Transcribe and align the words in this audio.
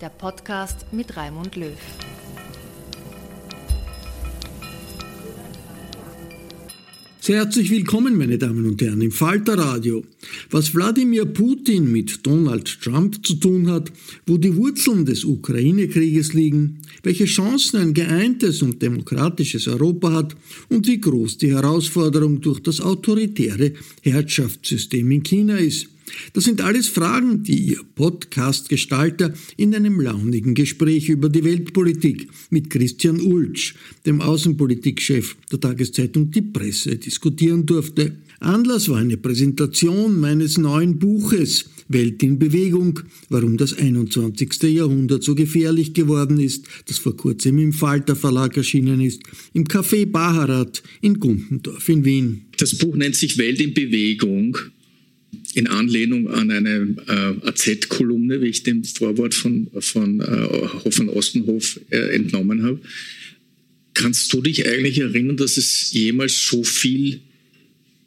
der 0.00 0.10
Podcast 0.10 0.86
mit 0.92 1.16
Raimund 1.16 1.56
Löw. 1.56 1.72
Sehr 7.20 7.38
herzlich 7.38 7.70
willkommen, 7.70 8.16
meine 8.16 8.38
Damen 8.38 8.64
und 8.64 8.80
Herren, 8.80 9.02
im 9.02 9.10
Falter 9.10 9.58
Radio. 9.58 10.04
Was 10.50 10.74
Wladimir 10.74 11.26
Putin 11.26 11.90
mit 11.92 12.24
Donald 12.26 12.80
Trump 12.80 13.26
zu 13.26 13.34
tun 13.34 13.70
hat, 13.70 13.92
wo 14.26 14.38
die 14.38 14.56
Wurzeln 14.56 15.04
des 15.04 15.24
Ukraine-Krieges 15.24 16.32
liegen, 16.32 16.78
welche 17.02 17.26
Chancen 17.26 17.80
ein 17.80 17.92
geeintes 17.92 18.62
und 18.62 18.80
demokratisches 18.80 19.68
Europa 19.68 20.12
hat 20.12 20.36
und 20.70 20.86
wie 20.86 21.00
groß 21.00 21.38
die 21.38 21.50
Herausforderung 21.50 22.40
durch 22.40 22.60
das 22.60 22.80
autoritäre 22.80 23.74
Herrschaftssystem 24.02 25.10
in 25.10 25.22
China 25.22 25.56
ist. 25.56 25.88
Das 26.32 26.44
sind 26.44 26.60
alles 26.60 26.88
Fragen, 26.88 27.42
die 27.42 27.58
Ihr 27.58 27.80
Podcast-Gestalter 27.94 29.34
in 29.56 29.74
einem 29.74 30.00
launigen 30.00 30.54
Gespräch 30.54 31.08
über 31.08 31.28
die 31.28 31.44
Weltpolitik 31.44 32.28
mit 32.50 32.70
Christian 32.70 33.20
Ulsch, 33.20 33.74
dem 34.06 34.20
Außenpolitikchef 34.20 35.36
der 35.50 35.60
Tageszeitung 35.60 36.30
Die 36.30 36.42
Presse, 36.42 36.96
diskutieren 36.96 37.66
durfte. 37.66 38.16
Anlass 38.40 38.88
war 38.88 38.98
eine 38.98 39.16
Präsentation 39.16 40.20
meines 40.20 40.58
neuen 40.58 40.98
Buches 40.98 41.66
Welt 41.88 42.22
in 42.22 42.38
Bewegung, 42.38 43.00
warum 43.28 43.56
das 43.56 43.76
21. 43.76 44.62
Jahrhundert 44.64 45.24
so 45.24 45.34
gefährlich 45.34 45.94
geworden 45.94 46.38
ist, 46.38 46.66
das 46.86 46.98
vor 46.98 47.16
kurzem 47.16 47.58
im 47.58 47.72
Falter 47.72 48.14
Verlag 48.14 48.56
erschienen 48.56 49.00
ist, 49.00 49.22
im 49.54 49.64
Café 49.64 50.06
Baharat 50.06 50.82
in 51.00 51.18
Gundendorf 51.18 51.88
in 51.88 52.04
Wien. 52.04 52.44
Das 52.58 52.76
Buch 52.76 52.94
nennt 52.94 53.16
sich 53.16 53.38
Welt 53.38 53.60
in 53.60 53.74
Bewegung 53.74 54.56
in 55.54 55.66
Anlehnung 55.66 56.28
an 56.28 56.50
eine 56.50 56.94
äh, 57.06 57.46
AZ-Kolumne, 57.48 58.40
wie 58.40 58.48
ich 58.48 58.62
dem 58.62 58.84
Vorwort 58.84 59.34
von, 59.34 59.68
von, 59.80 60.20
äh, 60.20 60.90
von 60.90 61.08
Ostenhof 61.08 61.80
äh, 61.90 62.14
entnommen 62.14 62.62
habe. 62.62 62.80
Kannst 63.94 64.32
du 64.32 64.40
dich 64.40 64.66
eigentlich 64.68 64.98
erinnern, 64.98 65.36
dass 65.36 65.56
es 65.56 65.92
jemals 65.92 66.46
so 66.46 66.62
viel 66.62 67.20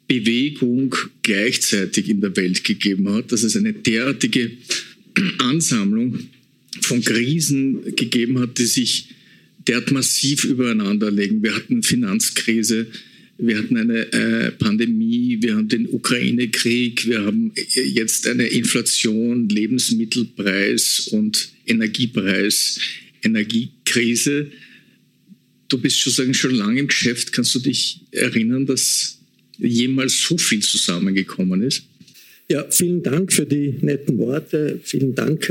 Bewegung 0.08 0.94
gleichzeitig 1.22 2.08
in 2.08 2.20
der 2.20 2.36
Welt 2.36 2.64
gegeben 2.64 3.08
hat, 3.12 3.32
dass 3.32 3.42
es 3.42 3.56
eine 3.56 3.72
derartige 3.72 4.50
Ansammlung 5.38 6.18
von 6.80 7.02
Krisen 7.02 7.94
gegeben 7.96 8.38
hat, 8.38 8.58
die 8.58 8.66
sich 8.66 9.08
derart 9.66 9.90
massiv 9.90 10.44
übereinander 10.44 11.10
legen. 11.10 11.42
Wir 11.42 11.54
hatten 11.54 11.82
Finanzkrise, 11.82 12.86
wir 13.42 13.58
hatten 13.58 13.76
eine 13.76 14.12
äh, 14.12 14.52
Pandemie, 14.52 15.38
wir 15.40 15.56
haben 15.56 15.68
den 15.68 15.88
Ukraine-Krieg, 15.88 17.08
wir 17.08 17.22
haben 17.22 17.52
äh, 17.56 17.82
jetzt 17.82 18.26
eine 18.28 18.46
Inflation, 18.46 19.48
Lebensmittelpreis 19.48 21.08
und 21.10 21.48
Energiepreis, 21.66 22.78
Energiekrise. 23.22 24.46
Du 25.68 25.78
bist 25.78 26.00
sozusagen 26.00 26.34
schon 26.34 26.54
lange 26.54 26.80
im 26.80 26.86
Geschäft. 26.86 27.32
Kannst 27.32 27.54
du 27.54 27.58
dich 27.58 28.00
erinnern, 28.12 28.66
dass 28.66 29.18
jemals 29.58 30.20
so 30.20 30.38
viel 30.38 30.60
zusammengekommen 30.60 31.62
ist? 31.62 31.82
Ja, 32.48 32.66
vielen 32.70 33.02
Dank 33.02 33.32
für 33.32 33.46
die 33.46 33.74
netten 33.80 34.18
Worte. 34.18 34.80
Vielen 34.84 35.14
Dank, 35.14 35.50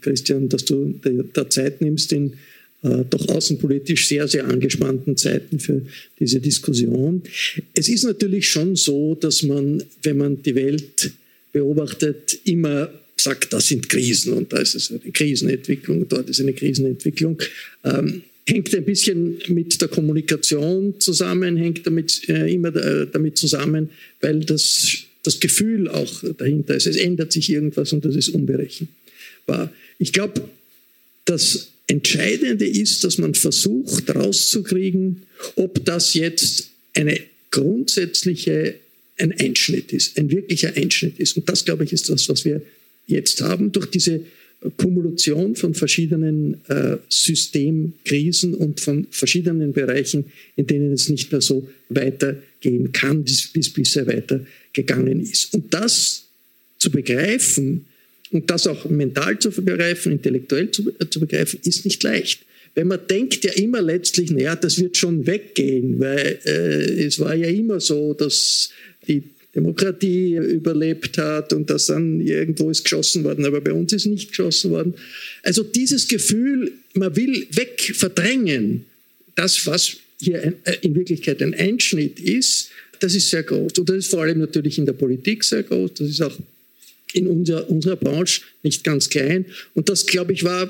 Christian, 0.00 0.48
dass 0.48 0.64
du 0.64 0.98
der 1.04 1.50
Zeit 1.50 1.82
nimmst, 1.82 2.12
in 2.12 2.34
äh, 2.82 3.04
doch 3.10 3.26
außenpolitisch 3.28 4.06
sehr, 4.06 4.28
sehr 4.28 4.46
angespannten 4.46 5.16
Zeiten 5.16 5.58
für 5.58 5.82
diese 6.20 6.40
Diskussion. 6.40 7.22
Es 7.74 7.88
ist 7.88 8.04
natürlich 8.04 8.48
schon 8.48 8.76
so, 8.76 9.14
dass 9.14 9.42
man, 9.42 9.82
wenn 10.02 10.16
man 10.16 10.42
die 10.42 10.54
Welt 10.54 11.10
beobachtet, 11.52 12.38
immer 12.44 12.90
sagt, 13.16 13.52
das 13.52 13.66
sind 13.66 13.88
Krisen 13.88 14.32
und 14.32 14.52
da 14.52 14.58
ist 14.58 14.76
es 14.76 14.90
eine 14.92 15.00
Krisenentwicklung, 15.12 16.06
dort 16.08 16.30
ist 16.30 16.40
eine 16.40 16.52
Krisenentwicklung. 16.52 17.42
Ähm, 17.84 18.22
hängt 18.46 18.74
ein 18.74 18.84
bisschen 18.84 19.38
mit 19.48 19.80
der 19.80 19.88
Kommunikation 19.88 20.94
zusammen, 21.00 21.56
hängt 21.56 21.86
damit 21.86 22.28
äh, 22.28 22.52
immer 22.52 22.74
äh, 22.74 23.06
damit 23.12 23.36
zusammen, 23.36 23.90
weil 24.20 24.40
das, 24.40 24.98
das 25.22 25.40
Gefühl 25.40 25.88
auch 25.88 26.22
dahinter 26.38 26.74
ist. 26.74 26.86
Es 26.86 26.96
ändert 26.96 27.32
sich 27.32 27.50
irgendwas 27.50 27.92
und 27.92 28.04
das 28.04 28.16
ist 28.16 28.30
unberechenbar. 28.30 29.72
Ich 29.98 30.12
glaube, 30.12 30.48
dass 31.24 31.68
Entscheidende 31.88 32.66
ist, 32.66 33.02
dass 33.02 33.18
man 33.18 33.34
versucht 33.34 34.14
rauszukriegen, 34.14 35.22
ob 35.56 35.84
das 35.84 36.14
jetzt 36.14 36.70
eine 36.94 37.20
grundsätzliche 37.50 38.74
ein 39.18 39.32
Einschnitt 39.32 39.92
ist, 39.92 40.16
ein 40.16 40.30
wirklicher 40.30 40.76
Einschnitt 40.76 41.18
ist. 41.18 41.36
Und 41.36 41.48
das, 41.48 41.64
glaube 41.64 41.84
ich, 41.84 41.92
ist 41.92 42.08
das, 42.08 42.28
was 42.28 42.44
wir 42.44 42.62
jetzt 43.06 43.40
haben 43.40 43.72
durch 43.72 43.86
diese 43.86 44.20
Kumulation 44.76 45.54
von 45.54 45.74
verschiedenen 45.74 46.60
äh, 46.68 46.96
Systemkrisen 47.08 48.54
und 48.54 48.80
von 48.80 49.06
verschiedenen 49.10 49.72
Bereichen, 49.72 50.26
in 50.56 50.66
denen 50.66 50.92
es 50.92 51.08
nicht 51.08 51.30
mehr 51.30 51.40
so 51.40 51.68
weitergehen 51.88 52.92
kann, 52.92 53.24
bis, 53.24 53.48
bis 53.48 53.70
bisher 53.70 54.06
weitergegangen 54.06 55.20
ist. 55.20 55.54
Und 55.54 55.72
das 55.72 56.24
zu 56.78 56.90
begreifen, 56.90 57.86
und 58.30 58.50
das 58.50 58.66
auch 58.66 58.88
mental 58.88 59.38
zu 59.38 59.50
begreifen, 59.50 60.12
intellektuell 60.12 60.70
zu, 60.70 60.92
äh, 60.98 61.06
zu 61.08 61.20
begreifen, 61.20 61.60
ist 61.64 61.84
nicht 61.84 62.02
leicht. 62.02 62.42
Weil 62.74 62.84
man 62.84 63.00
denkt 63.08 63.44
ja 63.44 63.52
immer 63.52 63.82
letztlich, 63.82 64.30
naja, 64.30 64.54
das 64.54 64.78
wird 64.80 64.96
schon 64.96 65.26
weggehen, 65.26 65.98
weil 65.98 66.38
äh, 66.44 67.04
es 67.04 67.18
war 67.18 67.34
ja 67.34 67.48
immer 67.48 67.80
so, 67.80 68.14
dass 68.14 68.70
die 69.06 69.22
Demokratie 69.54 70.36
überlebt 70.36 71.18
hat 71.18 71.52
und 71.52 71.70
dass 71.70 71.86
dann 71.86 72.20
irgendwo 72.20 72.70
ist 72.70 72.84
geschossen 72.84 73.24
worden, 73.24 73.44
aber 73.44 73.60
bei 73.60 73.72
uns 73.72 73.92
ist 73.92 74.06
nicht 74.06 74.28
geschossen 74.28 74.70
worden. 74.70 74.94
Also 75.42 75.62
dieses 75.62 76.06
Gefühl, 76.06 76.72
man 76.94 77.16
will 77.16 77.46
weg 77.52 77.92
verdrängen, 77.94 78.84
das, 79.34 79.66
was 79.66 79.96
hier 80.20 80.54
äh, 80.64 80.76
in 80.82 80.94
Wirklichkeit 80.94 81.42
ein 81.42 81.54
Einschnitt 81.54 82.20
ist, 82.20 82.70
das 83.00 83.14
ist 83.14 83.30
sehr 83.30 83.42
groß. 83.42 83.78
Und 83.78 83.88
das 83.88 83.96
ist 83.96 84.10
vor 84.10 84.22
allem 84.22 84.38
natürlich 84.38 84.78
in 84.78 84.86
der 84.86 84.92
Politik 84.92 85.44
sehr 85.44 85.62
groß. 85.62 85.94
Das 85.94 86.08
ist 86.08 86.20
auch 86.20 86.36
in 87.12 87.26
unserer, 87.26 87.68
unserer 87.70 87.96
Branche 87.96 88.42
nicht 88.62 88.84
ganz 88.84 89.08
klein. 89.08 89.46
Und 89.74 89.88
das, 89.88 90.06
glaube 90.06 90.32
ich, 90.32 90.44
war 90.44 90.68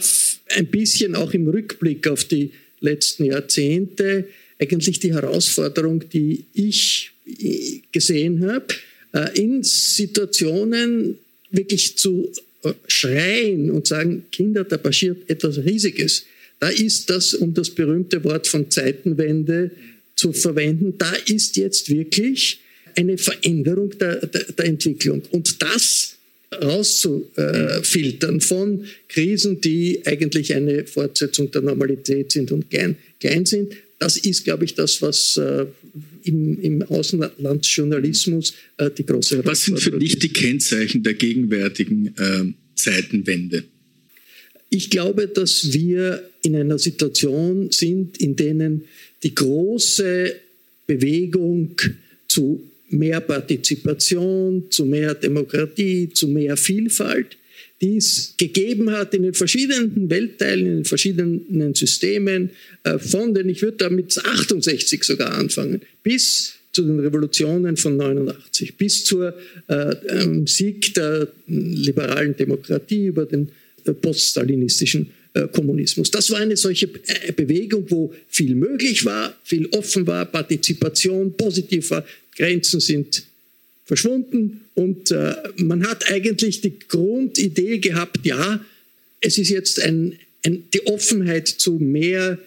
ein 0.57 0.67
bisschen 0.67 1.15
auch 1.15 1.35
im 1.35 1.49
Rückblick 1.49 2.07
auf 2.07 2.25
die 2.25 2.51
letzten 2.81 3.25
Jahrzehnte 3.25 4.29
eigentlich 4.59 5.01
die 5.01 5.15
Herausforderung, 5.15 6.09
die 6.11 6.45
ich 6.53 7.13
äh, 7.27 7.81
gesehen 7.93 8.47
habe, 8.47 8.67
äh, 9.13 9.41
in 9.41 9.63
Situationen 9.63 11.19
wirklich 11.51 11.97
zu 11.97 12.33
äh, 12.63 12.73
schreien 12.87 13.71
und 13.71 13.87
sagen, 13.87 14.25
Kinder, 14.33 14.65
da 14.65 14.77
passiert 14.77 15.29
etwas 15.31 15.59
Riesiges. 15.59 16.25
Da 16.61 16.69
ist 16.69 17.09
das, 17.09 17.35
um 17.35 17.55
das 17.55 17.71
berühmte 17.71 18.23
Wort 18.25 18.49
von 18.49 18.71
Zeitenwende 18.71 19.71
zu 20.17 20.33
verwenden, 20.33 20.95
da 20.99 21.13
ist 21.27 21.57
jetzt 21.57 21.89
wirklich 21.89 22.59
eine 22.97 23.17
Veränderung 23.17 23.97
der, 23.97 24.27
der, 24.27 24.45
der 24.45 24.65
Entwicklung. 24.65 25.23
Und 25.31 25.63
das 25.63 26.18
rauszufiltern 26.53 28.41
von 28.41 28.85
Krisen, 29.09 29.61
die 29.61 30.01
eigentlich 30.07 30.55
eine 30.55 30.87
Fortsetzung 30.87 31.51
der 31.51 31.63
Normalität 31.63 32.33
sind 32.33 32.53
und 32.53 32.71
klein, 32.71 32.97
klein 33.21 33.45
sind, 33.45 33.75
das 33.99 34.17
ist, 34.17 34.45
glaube 34.45 34.65
ich, 34.65 34.75
das, 34.75 35.03
was 35.03 35.37
äh, 35.37 35.67
im, 36.23 36.61
im 36.61 36.83
Außenlandsjournalismus 36.83 38.55
äh, 38.77 38.91
die 38.91 39.05
große 39.05 39.45
Was 39.45 39.65
sind 39.65 39.81
für 39.81 39.99
dich 39.99 40.19
die 40.19 40.29
Kennzeichen 40.29 41.03
der 41.03 41.15
gegenwärtigen 41.15 42.15
äh, 42.17 42.45
Zeitenwende? 42.77 43.65
Ich 44.71 44.91
glaube, 44.91 45.27
dass 45.27 45.73
wir 45.73 46.29
in 46.43 46.55
einer 46.55 46.79
Situation 46.79 47.73
sind, 47.73 48.19
in 48.19 48.37
denen 48.37 48.85
die 49.23 49.35
große 49.35 50.35
Bewegung 50.87 51.75
zu 52.29 52.63
mehr 52.91 53.21
Partizipation, 53.21 54.65
zu 54.71 54.87
mehr 54.87 55.15
Demokratie, 55.15 56.09
zu 56.13 56.29
mehr 56.29 56.57
Vielfalt, 56.57 57.37
die 57.81 57.97
es 57.97 58.35
gegeben 58.37 58.91
hat 58.91 59.15
in 59.15 59.23
den 59.23 59.35
verschiedenen 59.35 60.11
Weltteilen, 60.11 60.67
in 60.67 60.75
den 60.77 60.85
verschiedenen 60.85 61.75
Systemen, 61.75 62.51
äh, 62.85 62.99
von 62.99 63.35
den, 63.35 63.49
ich 63.49 63.63
würde 63.63 63.77
damit 63.79 64.19
68 64.19 65.05
sogar 65.05 65.33
anfangen, 65.33 65.83
bis 66.03 66.55
zu 66.73 66.83
den 66.83 66.99
Revolutionen 67.01 67.77
von 67.77 67.97
89, 67.97 68.77
bis 68.77 69.05
zur 69.05 69.35
äh, 69.69 69.95
ähm, 70.09 70.47
Sieg 70.47 70.95
der 70.95 71.29
liberalen 71.47 72.37
Demokratie 72.37 73.07
über 73.07 73.27
den 73.27 73.49
äh, 73.85 73.93
poststalinistischen 73.93 75.11
äh, 75.35 75.47
Kommunismus. 75.49 76.11
Das 76.11 76.31
war 76.31 76.41
eine 76.41 76.57
solche 76.57 76.89
Bewegung, 76.89 77.85
wo 77.89 78.13
viel 78.29 78.55
möglich 78.55 79.05
war, 79.05 79.35
viel 79.45 79.67
offen 79.73 80.07
war, 80.07 80.25
Partizipation 80.27 81.33
positiv 81.37 81.91
war, 81.91 82.05
Grenzen 82.39 82.81
sind 82.81 83.25
verschwunden 83.85 84.63
und 84.75 85.11
äh, 85.11 85.35
man 85.57 85.87
hat 85.87 86.11
eigentlich 86.11 86.61
die 86.61 86.79
Grundidee 86.79 87.79
gehabt, 87.79 88.25
ja, 88.25 88.65
es 89.21 89.39
ist 89.39 89.49
jetzt 89.49 89.81
ein, 89.81 90.19
ein, 90.45 90.65
die 90.73 90.87
Offenheit 90.87 91.49
zu 91.49 91.73
mehr 91.73 92.39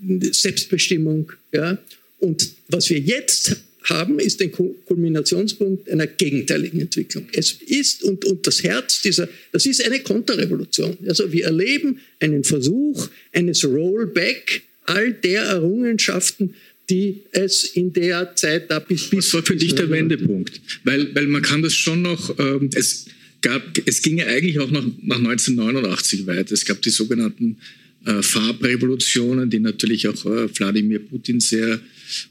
Selbstbestimmung. 0.00 1.32
Ja? 1.52 1.78
Und 2.18 2.50
was 2.68 2.90
wir 2.90 2.98
jetzt 2.98 3.56
haben, 3.84 4.18
ist 4.18 4.42
ein 4.42 4.52
Kulminationspunkt 4.52 5.88
einer 5.88 6.06
gegenteiligen 6.06 6.80
Entwicklung. 6.80 7.26
Es 7.32 7.52
ist, 7.52 8.02
und, 8.02 8.24
und 8.26 8.46
das 8.46 8.62
Herz 8.62 9.00
dieser, 9.00 9.28
das 9.52 9.64
ist 9.64 9.82
eine 9.82 10.00
Konterrevolution. 10.00 10.98
Also 11.06 11.32
wir 11.32 11.46
erleben 11.46 12.00
einen 12.20 12.44
Versuch 12.44 13.08
eines 13.32 13.64
Rollback 13.64 14.62
all 14.84 15.12
der 15.12 15.42
Errungenschaften, 15.42 16.54
die 16.90 17.22
es 17.32 17.64
in 17.64 17.92
der 17.92 18.34
Zeit 18.36 18.70
da 18.70 18.78
bis... 18.78 19.10
bis 19.10 19.26
Was 19.26 19.34
war 19.34 19.42
für 19.42 19.56
dich 19.56 19.74
der 19.74 19.90
Wendepunkt? 19.90 20.60
Weil, 20.84 21.14
weil 21.14 21.26
man 21.26 21.42
kann 21.42 21.62
das 21.62 21.74
schon 21.74 22.02
noch... 22.02 22.38
Ähm, 22.38 22.70
es, 22.74 23.06
gab, 23.40 23.62
es 23.86 24.02
ging 24.02 24.18
ja 24.18 24.26
eigentlich 24.26 24.58
auch 24.58 24.70
noch 24.70 24.84
nach 25.02 25.18
1989 25.18 26.26
weiter. 26.26 26.54
Es 26.54 26.64
gab 26.64 26.82
die 26.82 26.90
sogenannten 26.90 27.58
äh, 28.04 28.22
Farbrevolutionen, 28.22 29.50
die 29.50 29.60
natürlich 29.60 30.08
auch 30.08 30.24
äh, 30.24 30.48
Wladimir 30.56 31.00
Putin 31.00 31.40
sehr 31.40 31.80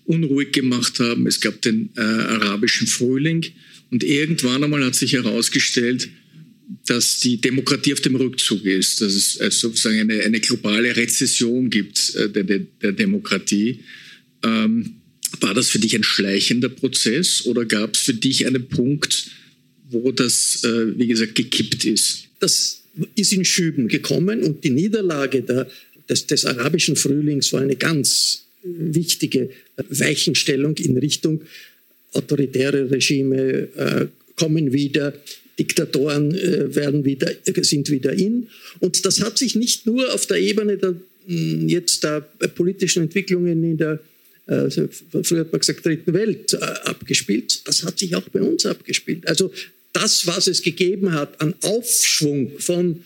unruhig 0.06 0.52
gemacht 0.52 1.00
haben. 1.00 1.28
Es 1.28 1.40
gab 1.40 1.62
den 1.62 1.90
äh, 1.96 2.02
arabischen 2.02 2.88
Frühling 2.88 3.46
und 3.92 4.04
irgendwann 4.04 4.64
einmal 4.64 4.84
hat 4.84 4.96
sich 4.96 5.14
herausgestellt, 5.14 6.10
dass 6.86 7.20
die 7.20 7.40
Demokratie 7.40 7.94
auf 7.94 8.02
dem 8.02 8.16
Rückzug 8.16 8.66
ist, 8.66 9.02
dass 9.02 9.14
es 9.14 9.40
also 9.40 9.70
sozusagen 9.70 10.00
eine, 10.00 10.22
eine 10.22 10.40
globale 10.40 10.96
Rezession 10.96 11.70
gibt 11.70 12.16
äh, 12.16 12.30
der, 12.30 12.44
der, 12.44 12.60
der 12.82 12.92
Demokratie. 12.94 13.80
Ähm, 14.44 14.96
war 15.42 15.54
das 15.54 15.70
für 15.70 15.80
dich 15.80 15.96
ein 15.96 16.04
schleichender 16.04 16.70
Prozess 16.70 17.46
oder 17.46 17.66
gab 17.66 17.96
es 17.96 18.02
für 18.02 18.14
dich 18.14 18.46
einen 18.46 18.68
Punkt, 18.68 19.30
wo 19.90 20.12
das, 20.12 20.64
äh, 20.64 20.98
wie 20.98 21.08
gesagt, 21.08 21.36
gekippt 21.36 21.86
ist? 21.86 22.24
Das 22.40 22.82
ist 23.16 23.34
in 23.34 23.46
Schüben 23.46 23.88
gekommen 23.88 24.44
und 24.44 24.64
die 24.64 24.70
Niederlage 24.70 25.42
der, 25.42 25.70
des, 26.10 26.28
des 26.28 26.46
arabischen 26.46 26.96
Frühlings 26.96 27.54
war 27.54 27.62
eine 27.62 27.76
ganz 27.76 28.46
wichtige 28.64 29.50
Weichenstellung 29.90 30.76
in 30.78 30.98
Richtung 30.98 31.42
autoritäre 32.14 32.90
Regime 32.90 33.68
äh, 33.76 34.08
kommen 34.36 34.74
wieder, 34.74 35.14
Diktatoren 35.60 36.34
äh, 36.36 36.76
werden 36.76 37.04
wieder, 37.06 37.32
sind 37.62 37.90
wieder 37.90 38.14
in. 38.14 38.48
Und 38.80 39.06
das 39.06 39.22
hat 39.22 39.38
sich 39.38 39.56
nicht 39.56 39.86
nur 39.86 40.14
auf 40.14 40.26
der 40.28 40.38
Ebene 40.38 40.78
der, 40.78 40.96
jetzt 41.28 42.04
der 42.04 42.22
politischen 42.56 43.04
Entwicklungen 43.04 43.64
in 43.64 43.78
der 43.78 44.00
äh, 44.48 44.70
früher 45.24 45.42
hat 45.42 45.52
man 45.52 45.60
gesagt, 45.60 45.86
dritten 45.86 46.14
Welt 46.14 46.54
äh, 46.54 46.58
abgespielt. 46.58 47.68
Das 47.68 47.84
hat 47.84 48.00
sich 48.00 48.16
auch 48.16 48.28
bei 48.30 48.42
uns 48.42 48.66
abgespielt. 48.66 49.28
Also 49.28 49.52
das, 49.94 50.26
was 50.28 50.48
es 50.48 50.62
gegeben 50.62 51.14
hat 51.14 51.40
an 51.42 51.54
Aufschwung 51.62 52.52
von 52.60 53.04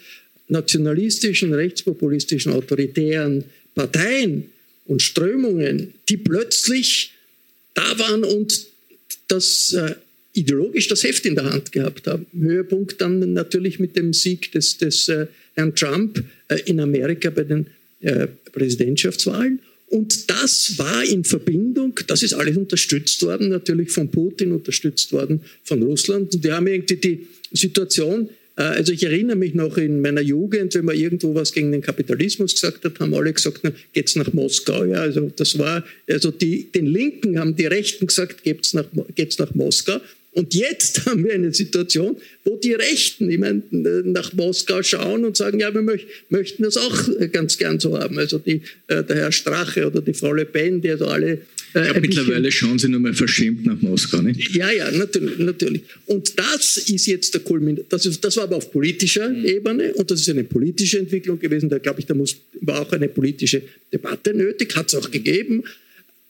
nationalistischen, 0.47 1.53
rechtspopulistischen, 1.53 2.51
autoritären 2.51 3.45
Parteien 3.73 4.51
und 4.85 5.01
Strömungen, 5.01 5.93
die 6.09 6.17
plötzlich 6.17 7.13
da 7.73 7.97
waren 7.97 8.23
und 8.23 8.67
das 9.27 9.73
äh, 9.73 9.95
ideologisch 10.33 10.87
das 10.87 11.03
Heft 11.03 11.25
in 11.25 11.35
der 11.35 11.45
Hand 11.45 11.71
gehabt 11.71 12.07
haben. 12.07 12.25
Höhepunkt 12.37 12.99
dann 13.01 13.33
natürlich 13.33 13.79
mit 13.79 13.95
dem 13.95 14.13
Sieg 14.13 14.51
des, 14.51 14.77
des 14.77 15.07
äh, 15.09 15.27
Herrn 15.53 15.73
Trump 15.75 16.23
äh, 16.49 16.59
in 16.65 16.79
Amerika 16.79 17.29
bei 17.29 17.43
den 17.43 17.67
äh, 18.01 18.27
Präsidentschaftswahlen 18.51 19.59
und 19.91 20.29
das 20.29 20.77
war 20.77 21.03
in 21.03 21.25
Verbindung, 21.25 21.99
das 22.07 22.23
ist 22.23 22.33
alles 22.33 22.55
unterstützt 22.55 23.21
worden, 23.23 23.49
natürlich 23.49 23.91
von 23.91 24.09
Putin, 24.09 24.53
unterstützt 24.53 25.11
worden 25.11 25.41
von 25.65 25.83
Russland. 25.83 26.33
Und 26.33 26.43
wir 26.45 26.55
haben 26.55 26.67
irgendwie 26.67 26.95
die 26.95 27.27
Situation, 27.51 28.29
äh, 28.55 28.61
also 28.61 28.93
ich 28.93 29.03
erinnere 29.03 29.35
mich 29.35 29.53
noch 29.53 29.77
in 29.77 29.99
meiner 29.99 30.21
Jugend, 30.21 30.75
wenn 30.75 30.85
man 30.85 30.95
irgendwo 30.95 31.35
was 31.35 31.51
gegen 31.51 31.73
den 31.73 31.81
Kapitalismus 31.81 32.53
gesagt 32.53 32.85
hat, 32.85 33.01
haben 33.01 33.13
alle 33.13 33.33
gesagt, 33.33 33.69
geht's 33.91 34.15
nach 34.15 34.31
Moskau. 34.31 34.85
Ja, 34.85 35.01
also 35.01 35.29
das 35.35 35.59
war, 35.59 35.83
also 36.07 36.31
die, 36.31 36.71
den 36.71 36.85
Linken 36.85 37.37
haben 37.37 37.57
die 37.57 37.65
Rechten 37.65 38.07
gesagt, 38.07 38.43
geht's 38.43 38.73
nach, 38.73 38.85
geht's 39.15 39.39
nach 39.39 39.53
Moskau. 39.55 39.99
Und 40.33 40.53
jetzt 40.53 41.05
haben 41.05 41.23
wir 41.25 41.33
eine 41.33 41.53
Situation, 41.53 42.17
wo 42.43 42.57
die 42.57 42.73
Rechten 42.73 43.29
ich 43.29 43.37
meine, 43.37 43.61
nach 43.71 44.33
Moskau 44.33 44.81
schauen 44.81 45.25
und 45.25 45.37
sagen, 45.37 45.59
ja, 45.59 45.73
wir 45.73 45.81
möch, 45.81 46.05
möchten 46.29 46.63
das 46.63 46.77
auch 46.77 47.09
ganz 47.31 47.57
gern 47.57 47.79
so 47.79 47.97
haben. 47.97 48.17
Also 48.17 48.37
die, 48.37 48.61
äh, 48.87 49.03
der 49.03 49.15
Herr 49.17 49.31
Strache 49.31 49.87
oder 49.87 50.01
die 50.01 50.13
Frau 50.13 50.33
Le 50.33 50.45
Pen, 50.45 50.81
die 50.81 50.89
also 50.89 51.07
alle... 51.07 51.41
Äh, 51.73 51.87
ja, 51.87 51.99
mittlerweile 51.99 52.51
schauen 52.51 52.79
sie 52.79 52.89
nur 52.89 52.99
mal 52.99 53.13
verschämt 53.13 53.65
nach 53.65 53.79
Moskau, 53.81 54.21
nicht? 54.21 54.53
Ja, 54.55 54.71
ja, 54.71 54.91
natürlich. 54.91 55.37
natürlich. 55.37 55.81
Und 56.05 56.37
das 56.37 56.77
ist 56.77 57.05
jetzt 57.07 57.33
der 57.33 57.41
Kulmin. 57.41 57.79
Das, 57.89 58.03
das 58.19 58.37
war 58.37 58.43
aber 58.43 58.57
auf 58.57 58.71
politischer 58.71 59.29
mhm. 59.29 59.45
Ebene 59.45 59.93
und 59.93 60.11
das 60.11 60.21
ist 60.21 60.29
eine 60.29 60.43
politische 60.43 60.99
Entwicklung 60.99 61.39
gewesen. 61.39 61.69
Da 61.69 61.77
glaube 61.77 62.01
ich, 62.01 62.05
da 62.05 62.13
muss, 62.13 62.35
war 62.61 62.81
auch 62.81 62.91
eine 62.91 63.07
politische 63.07 63.61
Debatte 63.91 64.33
nötig, 64.33 64.75
hat 64.75 64.87
es 64.87 64.95
auch 64.95 65.11
gegeben. 65.11 65.63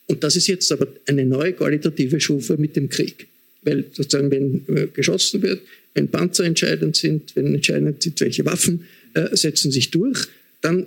Und 0.06 0.22
das 0.22 0.36
ist 0.36 0.46
jetzt 0.46 0.70
aber 0.70 0.88
eine 1.06 1.24
neue 1.24 1.52
qualitative 1.52 2.20
Stufe 2.20 2.56
mit 2.56 2.76
dem 2.76 2.88
Krieg. 2.88 3.26
Weil 3.62 3.84
sozusagen, 3.92 4.30
wenn 4.30 4.62
äh, 4.76 4.86
geschossen 4.92 5.42
wird, 5.42 5.60
wenn 5.94 6.08
Panzer 6.08 6.44
entscheidend 6.44 6.96
sind, 6.96 7.34
wenn 7.36 7.54
entscheidend 7.54 8.02
sind, 8.02 8.20
welche 8.20 8.44
Waffen 8.44 8.84
äh, 9.14 9.36
setzen 9.36 9.70
sich 9.70 9.90
durch, 9.90 10.26
dann 10.60 10.86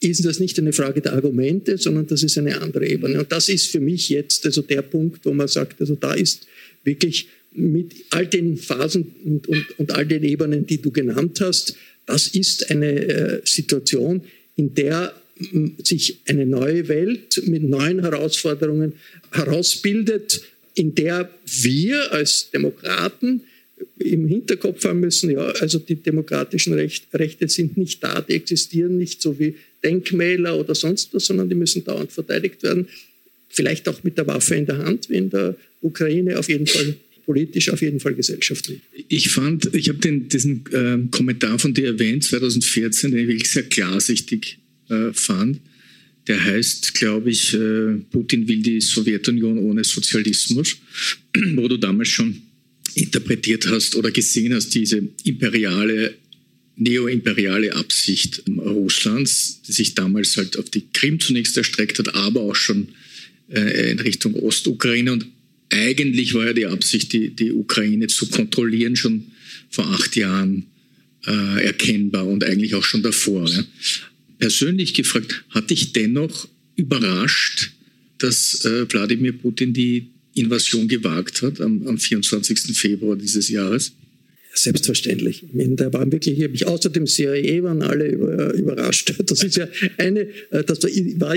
ist 0.00 0.24
das 0.24 0.38
nicht 0.38 0.58
eine 0.58 0.72
Frage 0.72 1.00
der 1.00 1.14
Argumente, 1.14 1.78
sondern 1.78 2.06
das 2.06 2.22
ist 2.22 2.36
eine 2.36 2.60
andere 2.60 2.86
Ebene. 2.86 3.20
Und 3.20 3.32
das 3.32 3.48
ist 3.48 3.68
für 3.68 3.80
mich 3.80 4.08
jetzt 4.08 4.44
also 4.44 4.62
der 4.62 4.82
Punkt, 4.82 5.24
wo 5.24 5.32
man 5.32 5.48
sagt, 5.48 5.80
also 5.80 5.94
da 5.94 6.14
ist 6.14 6.46
wirklich 6.84 7.28
mit 7.52 7.92
all 8.10 8.26
den 8.26 8.56
Phasen 8.56 9.14
und, 9.24 9.48
und, 9.48 9.78
und 9.78 9.92
all 9.92 10.06
den 10.06 10.24
Ebenen, 10.24 10.66
die 10.66 10.80
du 10.80 10.90
genannt 10.90 11.40
hast, 11.40 11.76
das 12.06 12.28
ist 12.28 12.70
eine 12.70 12.90
äh, 12.90 13.40
Situation, 13.44 14.22
in 14.56 14.74
der 14.74 15.14
sich 15.82 16.18
eine 16.26 16.46
neue 16.46 16.86
Welt 16.88 17.42
mit 17.46 17.64
neuen 17.64 18.00
Herausforderungen 18.02 18.92
herausbildet, 19.32 20.42
in 20.74 20.94
der 20.94 21.30
wir 21.46 22.12
als 22.12 22.50
Demokraten 22.50 23.42
im 23.98 24.26
Hinterkopf 24.26 24.84
haben 24.84 25.00
müssen, 25.00 25.30
ja, 25.30 25.46
also 25.46 25.78
die 25.78 25.96
demokratischen 25.96 26.74
Recht, 26.74 27.06
Rechte 27.12 27.48
sind 27.48 27.76
nicht 27.76 28.02
da, 28.02 28.20
die 28.20 28.34
existieren 28.34 28.98
nicht 28.98 29.20
so 29.20 29.38
wie 29.38 29.56
Denkmäler 29.82 30.58
oder 30.58 30.74
sonst 30.74 31.12
was, 31.12 31.26
sondern 31.26 31.48
die 31.48 31.54
müssen 31.54 31.84
dauernd 31.84 32.12
verteidigt 32.12 32.62
werden. 32.62 32.88
vielleicht 33.48 33.88
auch 33.88 34.02
mit 34.02 34.18
der 34.18 34.26
Waffe 34.26 34.56
in 34.56 34.66
der 34.66 34.78
Hand, 34.78 35.08
wie 35.10 35.16
in 35.16 35.30
der 35.30 35.56
Ukraine, 35.80 36.38
auf 36.38 36.48
jeden 36.48 36.66
Fall 36.66 36.96
politisch, 37.24 37.70
auf 37.70 37.80
jeden 37.82 38.00
Fall 38.00 38.14
gesellschaftlich. 38.14 38.80
Ich 39.08 39.30
fand, 39.30 39.72
ich 39.74 39.88
habe 39.88 39.98
diesen 39.98 40.64
äh, 40.72 40.98
Kommentar 41.10 41.58
von 41.58 41.72
dir 41.72 41.86
erwähnt, 41.86 42.24
2014, 42.24 43.12
den 43.12 43.20
ich 43.20 43.28
wirklich 43.28 43.50
sehr 43.50 43.62
klarsichtig 43.62 44.58
äh, 44.88 45.12
fand. 45.12 45.60
Der 46.26 46.42
heißt, 46.42 46.94
glaube 46.94 47.30
ich, 47.30 47.52
äh, 47.52 47.96
Putin 48.10 48.48
will 48.48 48.62
die 48.62 48.80
Sowjetunion 48.80 49.58
ohne 49.58 49.84
Sozialismus, 49.84 50.76
wo 51.54 51.68
du 51.68 51.76
damals 51.76 52.08
schon 52.08 52.42
interpretiert 52.94 53.66
hast 53.66 53.94
oder 53.96 54.10
gesehen 54.10 54.54
hast, 54.54 54.74
diese 54.74 55.02
imperiale, 55.24 56.14
neoimperiale 56.76 57.74
Absicht 57.74 58.42
Russlands, 58.48 59.60
die 59.66 59.72
sich 59.72 59.94
damals 59.94 60.36
halt 60.36 60.58
auf 60.58 60.70
die 60.70 60.84
Krim 60.92 61.20
zunächst 61.20 61.56
erstreckt 61.56 61.98
hat, 61.98 62.14
aber 62.14 62.40
auch 62.40 62.56
schon 62.56 62.88
äh, 63.50 63.90
in 63.90 64.00
Richtung 64.00 64.34
Ostukraine. 64.34 65.12
Und 65.12 65.26
eigentlich 65.70 66.32
war 66.34 66.46
ja 66.46 66.52
die 66.52 66.66
Absicht, 66.66 67.12
die, 67.12 67.30
die 67.30 67.52
Ukraine 67.52 68.06
zu 68.06 68.28
kontrollieren, 68.28 68.96
schon 68.96 69.24
vor 69.68 69.86
acht 69.88 70.16
Jahren 70.16 70.66
äh, 71.26 71.64
erkennbar 71.64 72.26
und 72.26 72.44
eigentlich 72.44 72.74
auch 72.74 72.84
schon 72.84 73.02
davor. 73.02 73.46
Ja 73.48 73.64
persönlich 74.38 74.94
gefragt, 74.94 75.44
hat 75.50 75.70
dich 75.70 75.92
dennoch 75.92 76.48
überrascht, 76.76 77.72
dass 78.18 78.64
äh, 78.64 78.86
Wladimir 78.90 79.32
Putin 79.32 79.72
die 79.72 80.08
Invasion 80.34 80.88
gewagt 80.88 81.42
hat 81.42 81.60
am, 81.60 81.86
am 81.86 81.98
24. 81.98 82.76
Februar 82.76 83.16
dieses 83.16 83.48
Jahres? 83.48 83.92
Selbstverständlich. 84.56 85.44
Da 85.52 85.92
waren 85.92 86.12
wirklich, 86.12 86.38
ich 86.38 86.66
außer 86.66 86.88
dem 86.88 87.06
CIA 87.06 87.62
waren 87.64 87.82
alle 87.82 88.06
überrascht. 88.06 89.12
Das 89.26 89.42
ist 89.42 89.56
ja 89.56 89.66
eine, 89.98 90.28
äh, 90.50 90.62
das 90.64 90.80
war, 90.82 91.30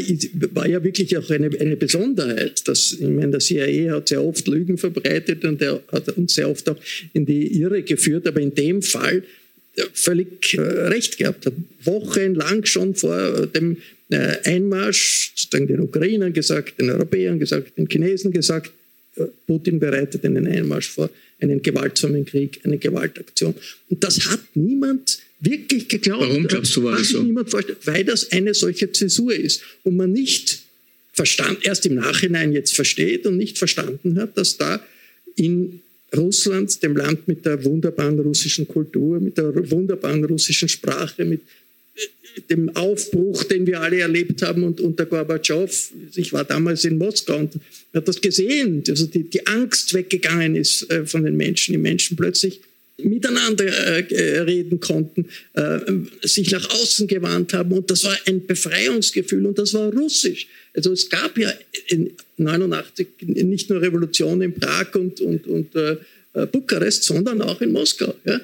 war 0.54 0.70
ja 0.70 0.84
wirklich 0.84 1.18
auch 1.18 1.30
eine, 1.32 1.50
eine 1.60 1.78
Besonderheit. 1.78 2.68
Dass, 2.68 2.94
ich 2.94 3.08
meine, 3.08 3.32
der 3.32 3.40
CIA 3.40 3.96
hat 3.96 4.10
sehr 4.10 4.24
oft 4.24 4.48
Lügen 4.48 4.78
verbreitet 4.78 5.46
und 5.46 5.62
er 5.62 5.82
hat 5.92 6.10
uns 6.10 6.36
sehr 6.36 6.50
oft 6.50 6.70
auch 6.70 6.78
in 7.14 7.26
die 7.26 7.60
Irre 7.60 7.82
geführt, 7.82 8.28
aber 8.28 8.40
in 8.40 8.54
dem 8.54 8.84
Fall 8.84 9.24
völlig 9.94 10.54
äh, 10.54 10.62
recht 10.62 11.18
gehabt 11.18 11.46
hat. 11.46 11.54
Wochenlang 11.84 12.66
schon 12.66 12.96
vor 12.96 13.48
dem 13.48 13.78
äh, 14.10 14.38
Einmarsch, 14.44 15.34
sozusagen 15.36 15.68
den 15.68 15.82
Ukrainern 15.82 16.34
gesagt, 16.34 16.80
den 16.80 16.90
Europäern 16.90 17.40
gesagt, 17.40 17.78
den 17.78 17.88
Chinesen 17.88 18.32
gesagt, 18.32 18.72
äh, 19.16 19.26
Putin 19.46 19.80
bereitet 19.80 20.26
einen 20.26 20.48
Einmarsch 20.48 20.90
vor, 20.90 21.10
einen 21.40 21.62
gewaltsamen 21.62 22.26
Krieg, 22.26 22.60
eine 22.64 22.78
Gewaltaktion. 22.78 23.54
Und 23.90 24.04
das 24.04 24.28
hat 24.28 24.40
niemand 24.56 25.20
wirklich 25.40 25.88
geglaubt. 25.88 26.24
Warum 26.24 26.48
glaubst 26.48 26.76
du, 26.76 26.84
war 26.84 26.98
das 26.98 27.10
so? 27.10 27.22
Niemand 27.22 27.50
vorstellen, 27.52 27.78
weil 27.86 28.04
das 28.04 28.32
eine 28.32 28.54
solche 28.54 28.92
Zäsur 28.92 29.36
ist 29.36 29.62
und 29.84 29.96
man 29.96 30.12
nicht 30.12 30.60
verstand, 31.14 31.66
erst 31.66 31.86
im 31.86 31.96
Nachhinein 31.96 32.54
jetzt 32.54 32.76
versteht 32.76 33.26
und 33.26 33.38
nicht 33.38 33.58
verstanden 33.58 34.20
hat, 34.20 34.38
dass 34.38 34.58
da 34.58 34.84
in 35.36 35.82
Russland, 36.16 36.82
dem 36.84 36.96
Land 36.96 37.28
mit 37.28 37.46
der 37.46 37.64
wunderbaren 37.64 38.20
russischen 38.20 38.68
Kultur, 38.68 39.20
mit 39.20 39.38
der 39.38 39.54
wunderbaren 39.72 40.24
russischen 40.24 40.70
Sprache, 40.70 41.26
mit 41.26 41.42
äh, 41.96 42.42
dem 42.50 42.76
Aufbruch, 42.76 43.44
den 43.44 43.68
wir 43.68 43.82
alle 43.82 44.00
erlebt 44.00 44.42
haben 44.42 44.64
und 44.64 44.80
unter 44.80 45.06
Gorbatschow. 45.06 45.92
Ich 46.16 46.32
war 46.32 46.46
damals 46.46 46.86
in 46.86 46.98
Moskau 46.98 47.38
und 47.40 47.56
hat 47.94 48.08
das 48.08 48.22
gesehen, 48.22 48.84
also 48.88 49.06
die, 49.08 49.24
die 49.24 49.46
Angst 49.48 49.94
weggegangen 49.94 50.56
ist 50.56 50.90
äh, 50.90 51.06
von 51.06 51.24
den 51.24 51.36
Menschen, 51.36 51.74
die 51.74 51.80
Menschen 51.80 52.16
plötzlich 52.16 52.62
miteinander 52.98 53.66
äh, 53.66 54.40
reden 54.40 54.80
konnten, 54.80 55.28
äh, 55.54 55.80
sich 56.24 56.52
nach 56.52 56.68
außen 56.70 57.08
gewandt 57.08 57.54
haben 57.54 57.72
und 57.72 57.90
das 57.92 58.04
war 58.04 58.18
ein 58.26 58.46
Befreiungsgefühl 58.46 59.46
und 59.46 59.58
das 59.60 59.74
war 59.74 59.94
russisch. 59.94 60.48
Also 60.74 60.92
es 60.92 61.10
gab 61.10 61.38
ja 61.38 61.52
in 61.88 62.12
89 62.38 63.08
nicht 63.22 63.70
nur 63.70 63.82
Revolution 63.82 64.42
in 64.42 64.54
Prag 64.54 64.94
und, 64.96 65.22
und, 65.22 65.46
und 65.48 65.76
äh, 65.76 65.98
Bukarest, 66.52 67.04
sondern 67.04 67.42
auch 67.42 67.62
in 67.62 67.72
Moskau. 67.72 68.14
Ja? 68.26 68.42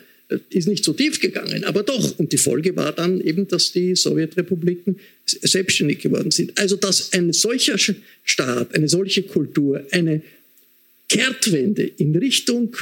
Ist 0.49 0.67
nicht 0.67 0.83
so 0.83 0.93
tief 0.93 1.19
gegangen, 1.19 1.63
aber 1.63 1.83
doch. 1.83 2.17
Und 2.17 2.31
die 2.31 2.37
Folge 2.37 2.75
war 2.75 2.91
dann 2.91 3.21
eben, 3.21 3.47
dass 3.47 3.71
die 3.71 3.95
Sowjetrepubliken 3.95 4.99
selbstständig 5.25 5.99
geworden 5.99 6.31
sind. 6.31 6.57
Also 6.59 6.75
dass 6.75 7.13
ein 7.13 7.33
solcher 7.33 7.77
Staat, 8.23 8.73
eine 8.73 8.87
solche 8.87 9.23
Kultur, 9.23 9.85
eine 9.91 10.21
Kehrtwende 11.07 11.83
in 11.83 12.15
Richtung 12.15 12.75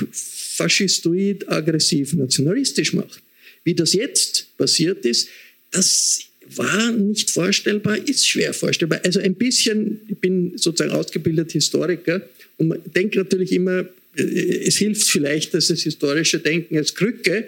faschistoid, 0.51 1.47
aggressiv, 1.49 2.13
nationalistisch 2.13 2.93
macht, 2.93 3.21
wie 3.63 3.75
das 3.75 3.93
jetzt 3.93 4.57
passiert 4.57 5.05
ist, 5.05 5.29
das 5.71 6.21
war 6.55 6.91
nicht 6.91 7.31
vorstellbar, 7.31 7.97
ist 8.07 8.27
schwer 8.27 8.53
vorstellbar. 8.53 9.01
Also 9.05 9.19
ein 9.19 9.35
bisschen, 9.35 10.01
ich 10.07 10.17
bin 10.17 10.57
sozusagen 10.57 10.91
ausgebildeter 10.91 11.53
Historiker 11.53 12.21
und 12.57 12.67
man 12.67 12.79
denkt 12.93 13.15
natürlich 13.15 13.51
immer, 13.51 13.87
äh, 14.15 14.67
es 14.67 14.77
hilft 14.77 15.07
vielleicht, 15.07 15.53
dass 15.53 15.67
das 15.67 15.81
historische 15.81 16.39
Denken 16.39 16.77
als 16.77 16.93
Krücke. 16.93 17.47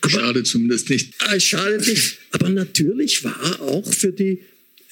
Aber, 0.00 0.10
schadet 0.10 0.46
zumindest 0.46 0.90
nicht. 0.90 1.14
Es 1.34 1.42
schadet 1.42 1.86
nicht. 1.86 2.18
Aber 2.30 2.48
natürlich 2.48 3.24
war 3.24 3.60
auch 3.62 3.92
für 3.92 4.12
die, 4.12 4.40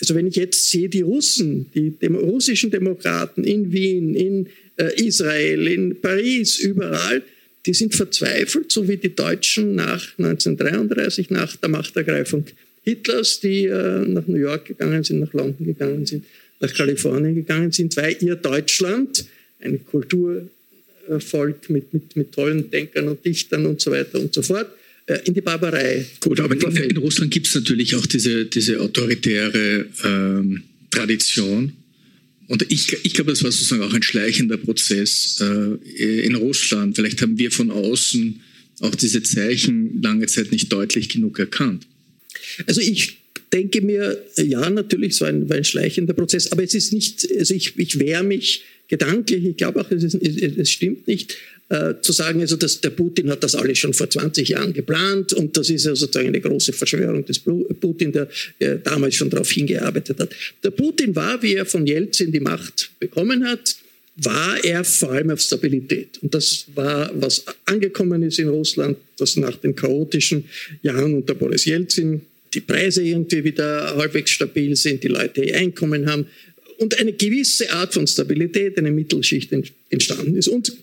also 0.01 0.15
wenn 0.15 0.27
ich 0.27 0.37
jetzt 0.37 0.71
sehe, 0.71 0.89
die 0.89 1.03
Russen, 1.03 1.67
die 1.75 1.91
dem, 1.91 2.17
russischen 2.17 2.71
Demokraten 2.71 3.45
in 3.45 3.73
Wien, 3.73 4.15
in 4.15 4.49
äh, 4.77 5.07
Israel, 5.07 5.67
in 5.69 6.01
Paris, 6.01 6.59
überall, 6.59 7.23
die 7.67 7.75
sind 7.75 7.95
verzweifelt, 7.95 8.73
so 8.73 8.89
wie 8.89 8.97
die 8.97 9.15
Deutschen 9.15 9.75
nach 9.75 10.19
1933, 10.19 11.31
nach 11.31 11.55
der 11.57 11.69
Machtergreifung 11.69 12.45
Hitlers, 12.85 13.41
die 13.41 13.67
äh, 13.67 14.01
nach 14.07 14.27
New 14.27 14.39
York 14.39 14.67
gegangen 14.67 15.05
sind, 15.05 15.21
nach 15.21 15.33
London 15.33 15.67
gegangen 15.67 16.05
sind, 16.05 16.25
nach 16.61 16.73
Kalifornien 16.75 17.35
gegangen 17.35 17.71
sind, 17.71 17.97
weil 17.97 18.17
ihr 18.21 18.35
Deutschland, 18.37 19.25
ein 19.61 19.85
Kulturvolk 19.87 21.71
mit, 21.71 21.95
mit, 21.95 22.17
mit 22.17 22.33
tollen 22.33 22.69
Denkern 22.71 23.09
und 23.09 23.25
Dichtern 23.25 23.67
und 23.67 23.81
so 23.81 23.93
weiter 23.93 24.19
und 24.19 24.35
so 24.35 24.43
fort, 24.43 24.67
äh, 25.07 25.19
in 25.25 25.35
die 25.35 25.41
Barbarei. 25.41 26.05
Gut, 26.21 26.41
aber 26.41 26.55
in, 26.55 26.77
in 26.77 26.97
Russland 26.97 27.31
gibt 27.31 27.47
es 27.47 27.55
natürlich 27.55 27.95
auch 27.95 28.07
diese, 28.07 28.47
diese 28.47 28.81
autoritäre 28.81 29.87
ähm, 30.05 30.65
Tradition. 30.91 31.73
Und 32.53 32.71
ich, 32.71 32.95
ich 33.03 33.15
glaube, 33.15 33.31
das 33.31 33.43
war 33.43 33.51
sozusagen 33.51 33.81
auch 33.81 33.95
ein 33.95 34.03
schleichender 34.03 34.59
Prozess 34.59 35.41
äh, 35.41 36.21
in 36.21 36.35
Russland. 36.35 36.95
Vielleicht 36.95 37.23
haben 37.23 37.39
wir 37.39 37.51
von 37.51 37.71
außen 37.71 38.43
auch 38.81 38.95
diese 38.95 39.23
Zeichen 39.23 40.03
lange 40.03 40.27
Zeit 40.27 40.53
nicht 40.53 40.71
deutlich 40.71 41.09
genug 41.09 41.39
erkannt. 41.39 41.87
Also 42.67 42.83
ich 42.83 43.17
denke 43.55 43.81
mir, 43.81 44.23
ja, 44.37 44.69
natürlich, 44.69 45.15
so 45.17 45.25
ein, 45.25 45.51
ein 45.51 45.65
schleichender 45.65 46.13
Prozess, 46.13 46.53
aber 46.53 46.63
es 46.63 46.75
ist 46.75 46.93
nicht, 46.93 47.27
also 47.39 47.55
ich, 47.55 47.73
ich 47.79 47.99
wehre 47.99 48.23
mich 48.23 48.65
gedanklich, 48.87 49.47
ich 49.47 49.57
glaube 49.57 49.81
auch, 49.81 49.91
es, 49.91 50.05
ist, 50.05 50.17
es 50.17 50.71
stimmt 50.71 51.09
nicht, 51.09 51.39
äh, 51.73 51.95
zu 52.03 52.13
sagen, 52.13 52.43
also 52.43 52.57
dass 52.57 52.83
der 52.83 52.91
Putin 52.91 53.31
hat 53.31 53.43
das 53.43 53.55
alles 53.55 53.79
schon 53.79 53.95
vor 53.95 54.11
20 54.11 54.47
Jahren 54.51 54.75
geplant 54.75 55.33
und 55.33 55.57
das 55.57 55.71
ist 55.71 55.87
ja 55.87 55.97
sozusagen 55.97 56.29
eine 56.29 56.41
große 56.41 56.75
Verschwörung 56.75 57.25
des 57.25 57.39
Putin, 57.39 58.13
der 58.13 58.29
äh, 58.59 58.77
damals 58.85 59.15
schon 59.15 59.31
darauf 59.31 59.51
hingearbeitet 59.51 60.21
hat. 60.21 60.35
Der 60.63 60.71
Putin 60.71 61.17
war, 61.17 61.43
wie 61.43 61.55
er 61.55 61.65
von 61.65 61.87
Jelzin 61.87 62.31
die 62.31 62.41
Macht 62.41 62.91
bekommen 63.01 63.47
hat, 63.47 63.77
war 64.17 64.63
er 64.63 64.85
vor 64.85 65.13
allem 65.13 65.31
auf 65.31 65.41
Stabilität. 65.41 66.19
Und 66.21 66.35
das 66.35 66.67
war, 66.75 67.11
was 67.15 67.47
angekommen 67.65 68.23
ist 68.23 68.39
in 68.39 68.49
Russland, 68.49 68.99
dass 69.17 69.37
nach 69.37 69.57
den 69.57 69.75
chaotischen 69.75 70.45
Jahren 70.83 71.15
unter 71.15 71.35
Boris 71.35 71.65
Jelzin 71.65 72.21
die 72.53 72.61
Preise 72.61 73.03
irgendwie 73.03 73.45
wieder 73.45 73.97
halbwegs 73.97 74.33
stabil 74.33 74.77
sind, 74.77 75.03
die 75.03 75.09
Leute 75.09 75.43
ihr 75.43 75.57
Einkommen 75.57 76.07
haben 76.07 76.27
und 76.77 76.99
eine 76.99 77.15
gewisse 77.15 77.71
Art 77.71 77.95
von 77.95 78.07
Stabilität, 78.07 78.77
eine 78.77 78.91
Mittelschicht 78.91 79.51
entstanden 79.89 80.37
ist. 80.37 80.49
Und 80.49 80.77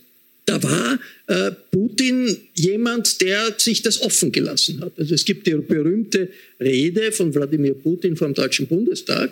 da 0.50 0.62
war 0.62 0.98
äh, 1.26 1.52
Putin 1.70 2.36
jemand, 2.54 3.20
der 3.20 3.54
sich 3.56 3.82
das 3.82 4.00
offen 4.02 4.32
gelassen 4.32 4.80
hat. 4.80 4.92
Also 4.98 5.14
es 5.14 5.24
gibt 5.24 5.46
die 5.46 5.54
berühmte 5.54 6.28
Rede 6.58 7.12
von 7.12 7.32
Wladimir 7.34 7.74
Putin 7.74 8.16
vom 8.16 8.34
Deutschen 8.34 8.66
Bundestag, 8.66 9.30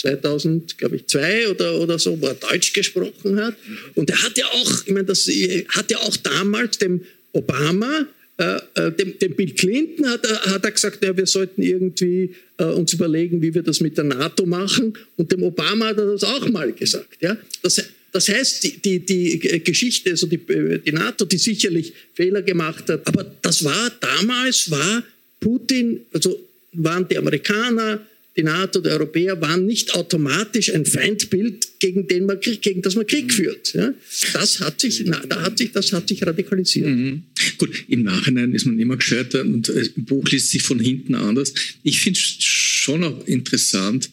2000, 0.00 0.78
glaube 0.78 0.96
ich, 0.96 1.06
zwei 1.06 1.48
oder, 1.48 1.80
oder 1.80 1.98
so, 1.98 2.20
wo 2.20 2.26
er 2.26 2.34
Deutsch 2.34 2.72
gesprochen 2.72 3.40
hat. 3.40 3.54
Und 3.94 4.10
er 4.10 4.22
hat 4.22 4.36
ja 4.38 4.46
auch, 4.46 4.86
ich 4.86 4.92
meine, 4.92 5.04
das 5.04 5.28
hat 5.68 5.90
ja 5.90 5.98
auch 5.98 6.16
damals 6.16 6.78
dem 6.78 7.02
Obama 7.32 8.06
äh, 8.36 8.56
äh, 8.74 8.90
dem, 8.90 9.16
dem, 9.18 9.36
Bill 9.36 9.54
Clinton 9.54 10.08
hat 10.08 10.26
er, 10.26 10.54
hat 10.54 10.64
er 10.64 10.72
gesagt, 10.72 11.04
ja, 11.04 11.16
wir 11.16 11.26
sollten 11.26 11.62
irgendwie 11.62 12.34
äh, 12.56 12.64
uns 12.64 12.92
überlegen, 12.92 13.40
wie 13.40 13.54
wir 13.54 13.62
das 13.62 13.80
mit 13.80 13.96
der 13.96 14.04
NATO 14.04 14.44
machen. 14.44 14.94
Und 15.16 15.30
dem 15.30 15.44
Obama 15.44 15.86
hat 15.86 15.98
er 15.98 16.06
das 16.06 16.24
auch 16.24 16.48
mal 16.48 16.72
gesagt. 16.72 17.16
Ja? 17.20 17.36
Das, 17.62 17.80
das 18.14 18.28
heißt, 18.28 18.62
die, 18.62 18.78
die, 18.80 19.00
die 19.00 19.64
Geschichte, 19.64 20.10
also 20.10 20.28
die, 20.28 20.38
die 20.38 20.92
NATO, 20.92 21.24
die 21.24 21.36
sicherlich 21.36 21.92
Fehler 22.14 22.42
gemacht 22.42 22.88
hat, 22.88 23.04
aber 23.08 23.24
das 23.42 23.64
war 23.64 23.90
damals, 23.98 24.70
war 24.70 25.02
Putin, 25.40 26.00
also 26.12 26.40
waren 26.74 27.08
die 27.08 27.18
Amerikaner, 27.18 28.06
die 28.36 28.44
NATO, 28.44 28.80
die 28.80 28.88
Europäer 28.88 29.40
waren 29.40 29.66
nicht 29.66 29.92
automatisch 29.94 30.72
ein 30.72 30.86
Feindbild, 30.86 31.80
gegen, 31.80 32.06
den 32.06 32.26
man 32.26 32.38
Krieg, 32.38 32.62
gegen 32.62 32.82
das 32.82 32.94
man 32.94 33.04
Krieg 33.04 33.24
mhm. 33.24 33.30
führt. 33.30 33.74
Ja? 33.74 33.92
Das, 34.32 34.60
hat 34.60 34.80
sich, 34.80 35.04
da 35.04 35.42
hat 35.42 35.58
sich, 35.58 35.72
das 35.72 35.92
hat 35.92 36.08
sich 36.08 36.24
radikalisiert. 36.24 36.86
Mhm. 36.86 37.24
Gut, 37.58 37.84
im 37.88 38.04
Nachhinein 38.04 38.54
ist 38.54 38.64
man 38.64 38.78
immer 38.78 38.96
gescheiter 38.96 39.40
und 39.40 39.68
das 39.68 39.90
Buch 39.96 40.28
liest 40.28 40.50
sich 40.50 40.62
von 40.62 40.78
hinten 40.78 41.16
anders. 41.16 41.52
Ich 41.82 41.98
finde 41.98 42.20
es 42.20 42.44
schon 42.44 43.02
auch 43.02 43.26
interessant, 43.26 44.08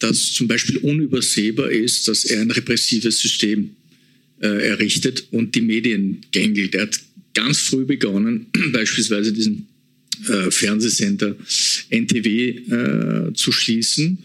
dass 0.00 0.32
zum 0.32 0.48
Beispiel 0.48 0.78
unübersehbar 0.78 1.70
ist, 1.70 2.08
dass 2.08 2.24
er 2.24 2.40
ein 2.40 2.50
repressives 2.50 3.18
System 3.18 3.70
äh, 4.40 4.68
errichtet 4.68 5.28
und 5.30 5.54
die 5.54 5.60
Medien 5.60 6.20
gängelt. 6.30 6.74
Er 6.74 6.82
hat 6.82 7.00
ganz 7.32 7.60
früh 7.60 7.84
begonnen, 7.84 8.46
beispielsweise 8.72 9.32
diesen 9.32 9.66
äh, 10.28 10.50
Fernsehsender 10.50 11.36
NTW 11.90 12.48
äh, 12.48 13.32
zu 13.34 13.52
schließen 13.52 14.18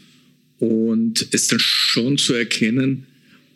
und 0.59 1.27
es 1.31 1.47
dann 1.47 1.59
schon 1.59 2.17
zu 2.17 2.33
erkennen, 2.33 3.05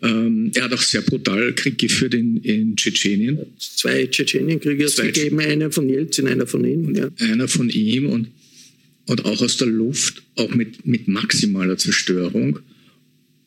ähm, 0.03 0.51
er 0.53 0.65
hat 0.65 0.73
auch 0.73 0.81
sehr 0.81 1.01
brutal 1.01 1.53
Krieg 1.55 1.77
geführt 1.77 2.13
in, 2.13 2.37
in 2.37 2.75
Tschetschenien. 2.75 3.39
Zwei 3.57 4.05
Tschetschenienkriege 4.05 4.83
hat 4.83 4.91
es 4.91 4.97
gegeben, 4.97 5.39
einer 5.39 5.71
von 5.71 5.87
Jelzin, 5.87 6.27
einer 6.27 6.45
von 6.45 6.65
ihm. 6.65 6.93
Ja. 6.93 7.09
Einer 7.19 7.47
von 7.47 7.69
ihm 7.69 8.07
und, 8.07 8.27
und 9.07 9.25
auch 9.25 9.41
aus 9.41 9.57
der 9.57 9.67
Luft, 9.67 10.23
auch 10.35 10.53
mit, 10.53 10.85
mit 10.85 11.07
maximaler 11.07 11.77
Zerstörung. 11.77 12.59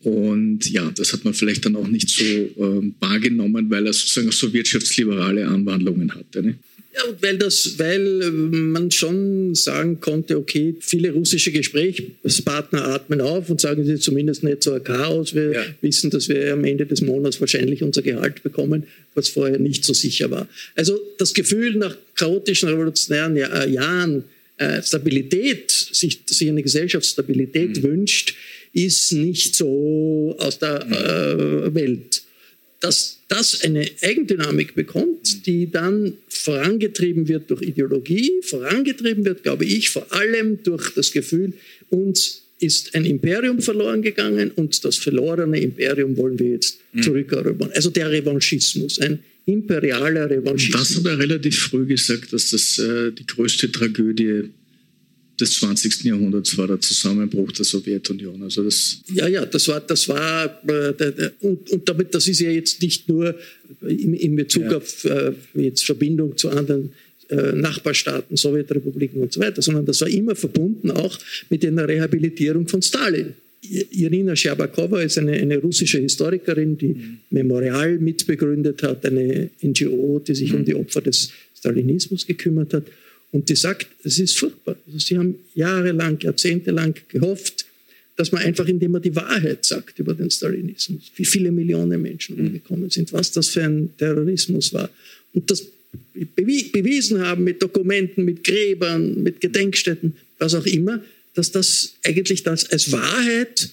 Und 0.03 0.71
ja, 0.71 0.91
das 0.95 1.13
hat 1.13 1.25
man 1.25 1.35
vielleicht 1.35 1.65
dann 1.65 1.77
auch 1.77 1.89
nicht 1.89 2.09
so 2.09 2.23
äh, 2.25 2.93
wahrgenommen, 3.01 3.69
weil 3.71 3.87
er 3.87 3.93
sozusagen 3.93 4.31
so 4.31 4.53
wirtschaftsliberale 4.53 5.47
Anwandlungen 5.47 6.15
hatte. 6.15 6.43
Ne? 6.43 6.59
Ja, 6.97 7.03
weil, 7.21 7.37
das, 7.37 7.79
weil 7.79 8.23
ähm, 8.23 8.71
man 8.73 8.91
schon 8.91 9.55
sagen 9.55 10.01
konnte, 10.01 10.39
okay, 10.39 10.77
viele 10.81 11.11
russische 11.11 11.53
Gesprächspartner 11.53 12.87
atmen 12.87 13.21
auf 13.21 13.51
und 13.51 13.61
sagen, 13.61 13.83
es 13.83 13.89
ist 13.89 14.03
zumindest 14.03 14.45
nicht 14.45 14.63
so 14.63 14.73
ein 14.73 14.83
Chaos. 14.83 15.35
Wir 15.35 15.53
ja. 15.53 15.65
wissen, 15.83 16.11
dass 16.11 16.29
wir 16.29 16.55
am 16.55 16.65
Ende 16.65 16.87
des 16.87 17.03
Monats 17.03 17.41
wahrscheinlich 17.41 17.83
unser 17.83 18.01
Gehalt 18.01 18.43
bekommen, 18.43 18.85
was 19.15 19.29
vorher 19.29 19.59
nicht 19.59 19.85
so 19.85 19.93
sicher 19.93 20.31
war. 20.31 20.49
Also 20.75 20.99
das 21.19 21.35
Gefühl 21.35 21.75
nach 21.75 21.97
chaotischen 22.15 22.71
revolutionären 22.71 23.37
äh, 23.37 23.69
Jahren, 23.69 24.25
äh, 24.59 24.83
Stabilität, 24.83 25.71
sich, 25.71 26.21
sich 26.27 26.49
eine 26.49 26.63
Gesellschaftsstabilität 26.63 27.79
mhm. 27.79 27.83
wünscht, 27.83 28.35
ist 28.73 29.13
nicht 29.13 29.55
so 29.55 30.37
aus 30.39 30.59
der 30.59 30.87
äh, 30.87 31.75
Welt 31.75 32.23
dass 32.81 33.19
das 33.29 33.63
eine 33.63 33.87
Eigendynamik 34.03 34.75
bekommt, 34.75 35.47
die 35.47 35.71
dann 35.71 36.15
vorangetrieben 36.29 37.27
wird 37.29 37.51
durch 37.51 37.63
Ideologie, 37.63 38.33
vorangetrieben 38.43 39.25
wird, 39.25 39.43
glaube 39.43 39.65
ich, 39.65 39.91
vor 39.91 40.07
allem 40.13 40.63
durch 40.63 40.91
das 40.95 41.11
Gefühl, 41.13 41.53
uns 41.91 42.43
ist 42.59 42.95
ein 42.95 43.05
Imperium 43.05 43.61
verloren 43.61 44.03
gegangen 44.03 44.51
und 44.53 44.85
das 44.85 44.97
verlorene 44.97 45.61
Imperium 45.61 46.17
wollen 46.17 46.39
wir 46.39 46.51
jetzt 46.51 46.79
mhm. 46.93 47.03
zurückerobern. 47.03 47.71
Also 47.73 47.91
der 47.91 48.11
Revanchismus, 48.11 48.99
ein 49.01 49.19
imperialer 49.47 50.29
Revanchismus. 50.29 50.89
Das 50.89 50.97
hat 50.99 51.07
er 51.07 51.19
relativ 51.19 51.59
früh 51.59 51.87
gesagt, 51.87 52.33
dass 52.33 52.51
das 52.51 52.79
äh, 52.79 53.13
die 53.13 53.27
größte 53.27 53.71
Tragödie 53.71 54.51
des 55.41 55.53
20. 55.61 56.05
Jahrhunderts 56.05 56.57
war 56.57 56.67
der 56.67 56.81
Zusammenbruch 56.81 57.53
der 57.53 57.65
Sowjetunion. 57.65 58.43
Also 58.43 58.65
das 58.65 59.01
ja, 59.13 59.29
ja, 59.29 59.47
das 59.47 59.69
war, 59.69 59.81
das 59.81 60.09
war 60.09 60.63
äh, 60.69 61.31
und, 61.41 61.71
und 61.71 61.89
damit, 61.89 62.15
das 62.15 62.27
ist 62.27 62.41
ja 62.41 62.51
jetzt 62.51 62.83
nicht 62.83 63.09
nur 63.09 63.39
in, 63.83 64.15
in 64.15 64.37
Bezug 64.37 64.65
ja. 64.65 64.77
auf 64.79 65.05
äh, 65.05 65.33
jetzt 65.55 65.85
Verbindung 65.85 66.37
zu 66.37 66.51
anderen 66.51 66.93
äh, 67.29 67.53
Nachbarstaaten, 67.53 68.37
Sowjetrepubliken 68.37 69.21
und 69.23 69.33
so 69.33 69.41
weiter, 69.41 69.63
sondern 69.63 69.85
das 69.85 70.01
war 70.01 70.09
immer 70.09 70.35
verbunden 70.35 70.91
auch 70.91 71.19
mit 71.51 71.65
einer 71.65 71.87
Rehabilitierung 71.87 72.67
von 72.67 72.83
Stalin. 72.83 73.35
Irina 73.63 74.37
Scherbakowa 74.37 75.03
ist 75.03 75.19
eine, 75.19 75.33
eine 75.33 75.59
russische 75.59 75.99
Historikerin, 75.99 76.79
die 76.79 76.95
mhm. 76.95 77.19
Memorial 77.31 77.99
mitbegründet 77.99 78.83
hat, 78.83 79.05
eine 79.05 79.51
NGO, 79.63 80.21
die 80.21 80.35
sich 80.35 80.53
mhm. 80.53 80.59
um 80.59 80.65
die 80.65 80.75
Opfer 80.75 81.01
des 81.01 81.31
Stalinismus 81.57 82.27
gekümmert 82.27 82.75
hat. 82.75 82.85
Und 83.33 83.49
die 83.49 83.57
sagt, 83.57 83.89
es 84.05 84.19
ist 84.19 84.39
furchtbar. 84.39 84.77
Also 84.87 84.99
sie 84.99 85.19
haben 85.19 85.35
jahrelang, 85.55 86.19
jahrzehntelang 86.21 86.95
gehofft, 87.09 87.67
dass 88.17 88.33
man 88.33 88.43
einfach, 88.43 88.67
indem 88.67 88.93
man 88.93 89.03
die 89.03 89.15
Wahrheit 89.15 89.65
sagt 89.65 89.99
über 89.99 90.15
den 90.15 90.31
Stalinismus, 90.31 91.11
wie 91.17 91.25
viele 91.25 91.53
Millionen 91.53 92.01
Menschen 92.01 92.37
mhm. 92.37 92.47
umgekommen 92.47 92.91
sind, 92.91 93.13
was 93.13 93.33
das 93.33 93.49
für 93.49 93.65
ein 93.65 93.91
Terrorismus 93.99 94.73
war. 94.73 94.89
Und 95.35 95.51
das 95.51 95.67
bewiesen 96.35 97.21
haben 97.21 97.45
mit 97.45 97.63
Dokumenten, 97.63 98.25
mit 98.25 98.43
Gräbern, 98.43 99.23
mit 99.23 99.41
Gedenkstätten, 99.41 100.15
was 100.39 100.55
auch 100.55 100.67
immer, 100.67 101.03
dass 101.37 101.53
das 101.53 101.95
eigentlich 102.05 102.43
das 102.43 102.71
als 102.71 102.91
Wahrheit 102.93 103.71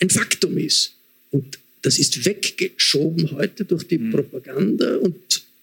ein 0.00 0.10
Faktum 0.10 0.56
ist. 0.58 0.92
Und 1.30 1.58
das 1.82 1.98
ist 1.98 2.24
weggeschoben 2.24 3.32
heute 3.32 3.64
durch 3.64 3.84
die 3.84 3.98
mhm. 3.98 4.10
Propaganda 4.12 4.96
und 4.96 5.16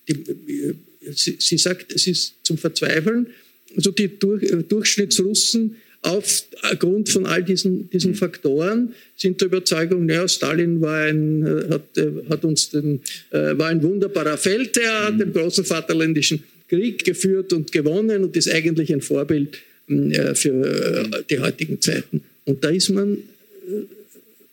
die 0.07 0.75
sie, 1.13 1.37
sie 1.39 1.57
sagt, 1.57 1.93
es 1.93 2.07
ist 2.07 2.33
zum 2.43 2.57
Verzweifeln. 2.57 3.27
Also 3.75 3.91
die 3.91 4.07
Durch, 4.19 4.43
äh, 4.43 4.63
Durchschnittsrussen 4.63 5.77
aufgrund 6.01 7.09
von 7.09 7.25
all 7.25 7.43
diesen, 7.43 7.89
diesen 7.89 8.13
Faktoren 8.15 8.93
sind 9.15 9.41
der 9.41 9.47
Überzeugung, 9.47 10.07
ja, 10.09 10.27
Stalin 10.27 10.79
war 10.79 11.05
ein, 11.05 11.45
äh, 11.45 11.69
hat, 11.69 11.97
äh, 11.97 12.11
hat 12.29 12.45
uns 12.45 12.69
den, 12.69 13.01
war 13.31 13.67
ein 13.67 13.81
wunderbarer 13.83 14.37
Feldherr, 14.37 15.05
hat 15.05 15.19
den 15.19 15.33
großen 15.33 15.65
Vaterländischen 15.65 16.43
Krieg 16.69 17.03
geführt 17.03 17.53
und 17.53 17.71
gewonnen 17.71 18.23
und 18.23 18.35
ist 18.37 18.49
eigentlich 18.49 18.93
ein 18.93 19.01
Vorbild 19.01 19.57
für 19.87 21.09
die 21.29 21.39
heutigen 21.39 21.79
Zeiten. 21.81 22.21
Und 22.45 22.63
da 22.63 22.69
ist 22.69 22.89
man 22.89 23.17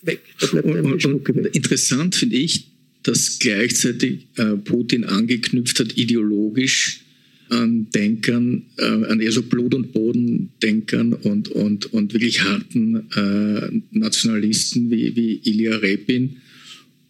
weg. 0.02 0.20
Da 0.40 0.60
und, 0.60 1.04
und, 1.04 1.28
und 1.28 1.46
interessant 1.54 2.14
finde 2.14 2.36
ich, 2.36 2.66
dass 3.02 3.38
gleichzeitig 3.38 4.26
äh, 4.36 4.56
Putin 4.56 5.04
angeknüpft 5.04 5.78
hat, 5.80 5.96
ideologisch 5.96 7.00
an 7.50 7.88
Denkern, 7.94 8.62
äh, 8.78 8.84
an 8.84 9.20
eher 9.20 9.32
so 9.32 9.42
Blut- 9.42 9.74
und 9.74 9.92
Bodendenkern 9.92 11.12
und, 11.12 11.48
und, 11.48 11.92
und 11.92 12.12
wirklich 12.14 12.42
harten 12.42 13.10
äh, 13.14 13.80
Nationalisten 13.96 14.90
wie, 14.90 15.14
wie 15.14 15.40
Ilya 15.44 15.76
Repin. 15.76 16.36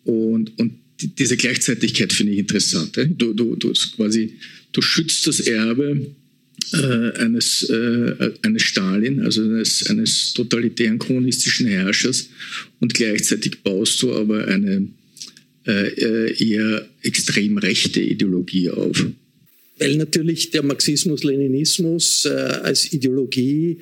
Und, 0.04 0.58
und 0.58 0.74
diese 1.18 1.36
Gleichzeitigkeit 1.36 2.12
finde 2.12 2.32
ich 2.32 2.38
interessant. 2.40 2.96
Du, 3.16 3.32
du, 3.32 3.56
du, 3.56 3.72
quasi, 3.96 4.34
du 4.72 4.82
schützt 4.82 5.26
das 5.26 5.40
Erbe 5.40 5.92
äh, 5.92 6.23
eines, 6.72 7.68
äh, 7.68 8.30
eines 8.42 8.62
Stalin, 8.62 9.20
also 9.20 9.42
eines, 9.42 9.88
eines 9.88 10.32
totalitären 10.32 10.98
kommunistischen 10.98 11.66
Herrschers 11.66 12.28
und 12.80 12.94
gleichzeitig 12.94 13.62
baust 13.62 14.02
du 14.02 14.14
aber 14.14 14.46
eine 14.48 14.88
äh, 15.66 16.44
eher 16.44 16.88
extrem 17.02 17.58
rechte 17.58 18.00
Ideologie 18.00 18.70
auf. 18.70 19.06
Weil 19.78 19.96
natürlich 19.96 20.50
der 20.50 20.62
Marxismus-Leninismus 20.62 22.26
äh, 22.26 22.28
als 22.28 22.92
Ideologie 22.92 23.78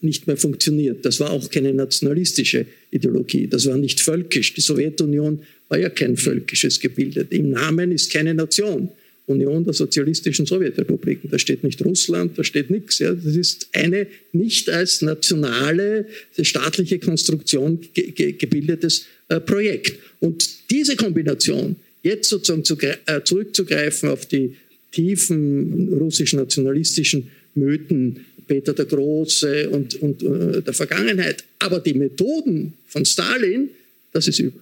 nicht 0.00 0.26
mehr 0.26 0.36
funktioniert. 0.36 1.04
Das 1.04 1.20
war 1.20 1.30
auch 1.30 1.48
keine 1.48 1.72
nationalistische 1.72 2.66
Ideologie, 2.90 3.46
das 3.46 3.66
war 3.66 3.76
nicht 3.76 4.00
völkisch. 4.00 4.54
Die 4.54 4.60
Sowjetunion 4.60 5.40
war 5.68 5.78
ja 5.78 5.88
kein 5.88 6.16
völkisches 6.16 6.80
Gebilde. 6.80 7.26
Im 7.30 7.50
Namen 7.50 7.92
ist 7.92 8.12
keine 8.12 8.34
Nation. 8.34 8.90
Union 9.26 9.64
der 9.64 9.72
sozialistischen 9.72 10.46
Sowjetrepubliken. 10.46 11.30
Da 11.30 11.38
steht 11.38 11.62
nicht 11.62 11.84
Russland, 11.84 12.36
da 12.38 12.44
steht 12.44 12.70
nichts. 12.70 12.98
Ja. 12.98 13.12
Das 13.12 13.36
ist 13.36 13.68
eine 13.72 14.06
nicht 14.32 14.68
als 14.68 15.02
nationale 15.02 16.06
staatliche 16.40 16.98
Konstruktion 16.98 17.80
ge 17.94 18.10
ge 18.10 18.32
gebildetes 18.32 19.06
äh, 19.28 19.40
Projekt. 19.40 19.98
Und 20.20 20.70
diese 20.70 20.96
Kombination, 20.96 21.76
jetzt 22.02 22.28
sozusagen 22.28 22.64
zu, 22.64 22.76
äh, 22.80 23.22
zurückzugreifen 23.22 24.08
auf 24.08 24.26
die 24.26 24.56
tiefen 24.90 25.92
russisch-nationalistischen 25.94 27.30
Mythen, 27.54 28.24
Peter 28.46 28.72
der 28.74 28.86
Große 28.86 29.70
und, 29.70 29.94
und 30.02 30.22
äh, 30.22 30.62
der 30.62 30.72
Vergangenheit, 30.74 31.44
aber 31.58 31.80
die 31.80 31.94
Methoden 31.94 32.74
von 32.86 33.04
Stalin, 33.04 33.70
das 34.12 34.28
ist 34.28 34.40
übel. 34.40 34.60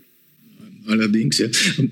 Allerdings, 0.91 1.39
ja. 1.39 1.49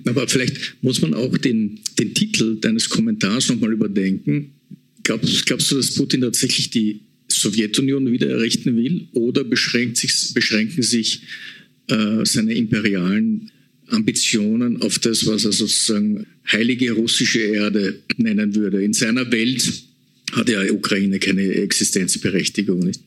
Aber 0.07 0.27
vielleicht 0.27 0.83
muss 0.83 1.01
man 1.01 1.15
auch 1.15 1.39
den, 1.39 1.79
den 1.99 2.15
Titel 2.15 2.57
deines 2.57 2.89
Kommentars 2.89 3.49
nochmal 3.49 3.73
überdenken. 3.73 4.51
Glaubst, 5.05 5.47
glaubst 5.47 5.71
du, 5.71 5.77
dass 5.77 5.95
Putin 5.95 6.23
tatsächlich 6.23 6.71
die 6.71 7.01
Sowjetunion 7.29 8.11
wieder 8.11 8.29
errichten 8.29 8.77
will 8.77 9.07
oder 9.13 9.45
sich, 9.95 10.35
beschränken 10.35 10.83
sich 10.83 11.23
äh, 11.87 12.25
seine 12.25 12.55
imperialen 12.55 13.53
Ambitionen 13.87 14.83
auf 14.83 14.99
das, 14.99 15.27
was 15.27 15.45
er 15.45 15.53
sozusagen 15.53 16.27
heilige 16.51 16.93
russische 16.93 17.41
Erde 17.41 18.01
nennen 18.17 18.55
würde. 18.55 18.83
In 18.83 18.93
seiner 18.93 19.31
Welt 19.31 19.65
hat 20.33 20.49
ja 20.49 20.63
Ukraine 20.73 21.21
keine 21.21 21.43
Existenzberechtigung. 21.43 22.81
Nicht? 22.81 23.01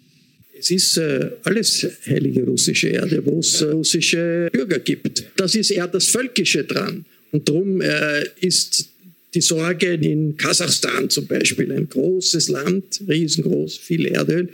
Es 0.62 0.69
ist 0.69 0.97
äh, 0.97 1.32
alles 1.43 1.88
heilige 2.06 2.43
russische 2.43 2.89
Erde, 2.89 3.26
wo 3.26 3.39
es 3.39 3.62
äh, 3.62 3.65
russische 3.65 4.47
Bürger 4.54 4.78
gibt. 4.78 5.24
Das 5.36 5.56
ist 5.56 5.71
eher 5.71 5.88
das 5.88 6.10
Völkische 6.10 6.63
dran. 6.65 7.04
Und 7.32 7.50
darum 7.50 7.82
äh, 7.82 8.26
ist 8.41 8.88
die 9.34 9.41
Sorge 9.41 9.93
in 9.93 10.38
Kasachstan 10.38 11.10
zum 11.10 11.26
Beispiel, 11.26 11.71
ein 11.71 11.89
großes 11.89 12.50
Land, 12.50 13.02
riesengroß, 13.10 13.78
viel 13.78 14.06
Erdöl, 14.06 14.50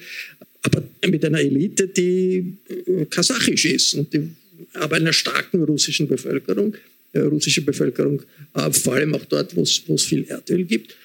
aber 0.61 0.81
mit 1.09 1.25
einer 1.25 1.41
Elite, 1.41 1.87
die 1.87 2.53
kasachisch 3.09 3.65
ist 3.65 3.95
und 3.95 4.13
die 4.13 4.29
aber 4.73 4.97
einer 4.97 5.13
starken 5.13 5.63
russischen 5.63 6.07
Bevölkerung, 6.07 6.75
russische 7.15 7.61
Bevölkerung, 7.61 8.21
vor 8.71 8.93
allem 8.93 9.15
auch 9.15 9.25
dort, 9.25 9.55
wo 9.55 9.63
es 9.63 10.03
viel 10.03 10.25
Erdöl 10.25 10.65
gibt. 10.65 10.95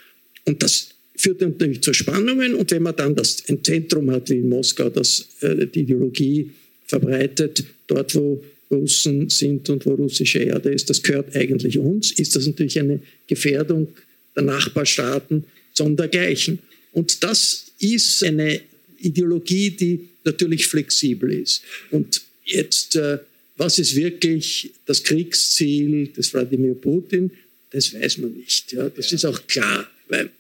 Und 0.44 0.62
das 0.62 0.91
führt 1.14 1.40
natürlich 1.40 1.82
zu 1.82 1.92
Spannungen. 1.92 2.54
Und 2.54 2.70
wenn 2.70 2.82
man 2.82 2.96
dann 2.96 3.14
das, 3.14 3.42
ein 3.48 3.62
Zentrum 3.62 4.10
hat 4.10 4.30
wie 4.30 4.38
in 4.38 4.48
Moskau, 4.48 4.88
das 4.88 5.28
äh, 5.40 5.66
die 5.66 5.80
Ideologie 5.80 6.50
verbreitet, 6.86 7.64
dort 7.86 8.14
wo 8.14 8.42
Russen 8.70 9.28
sind 9.28 9.68
und 9.68 9.84
wo 9.84 9.94
russische 9.94 10.38
Erde 10.38 10.70
ist. 10.70 10.88
Das 10.88 11.02
gehört 11.02 11.36
eigentlich 11.36 11.78
uns. 11.78 12.10
Ist 12.12 12.34
das 12.34 12.46
natürlich 12.46 12.78
eine 12.80 13.00
Gefährdung 13.26 13.88
der 14.34 14.44
Nachbarstaaten 14.44 15.44
sondergleichen. 15.74 16.58
Und 16.92 17.22
das 17.22 17.66
ist 17.78 18.24
eine 18.24 18.60
Ideologie, 18.98 19.70
die 19.70 20.08
natürlich 20.24 20.66
flexibel 20.66 21.32
ist. 21.32 21.62
Und 21.90 22.22
jetzt, 22.44 22.96
äh, 22.96 23.18
was 23.56 23.78
ist 23.78 23.94
wirklich 23.96 24.70
das 24.86 25.02
Kriegsziel 25.02 26.08
des 26.08 26.32
Wladimir 26.32 26.74
Putin? 26.74 27.30
Das 27.70 27.92
weiß 27.92 28.18
man 28.18 28.32
nicht. 28.34 28.72
Ja, 28.72 28.88
das 28.88 29.10
ja. 29.10 29.16
ist 29.16 29.24
auch 29.24 29.46
klar. 29.46 29.90
Weil, 30.08 30.30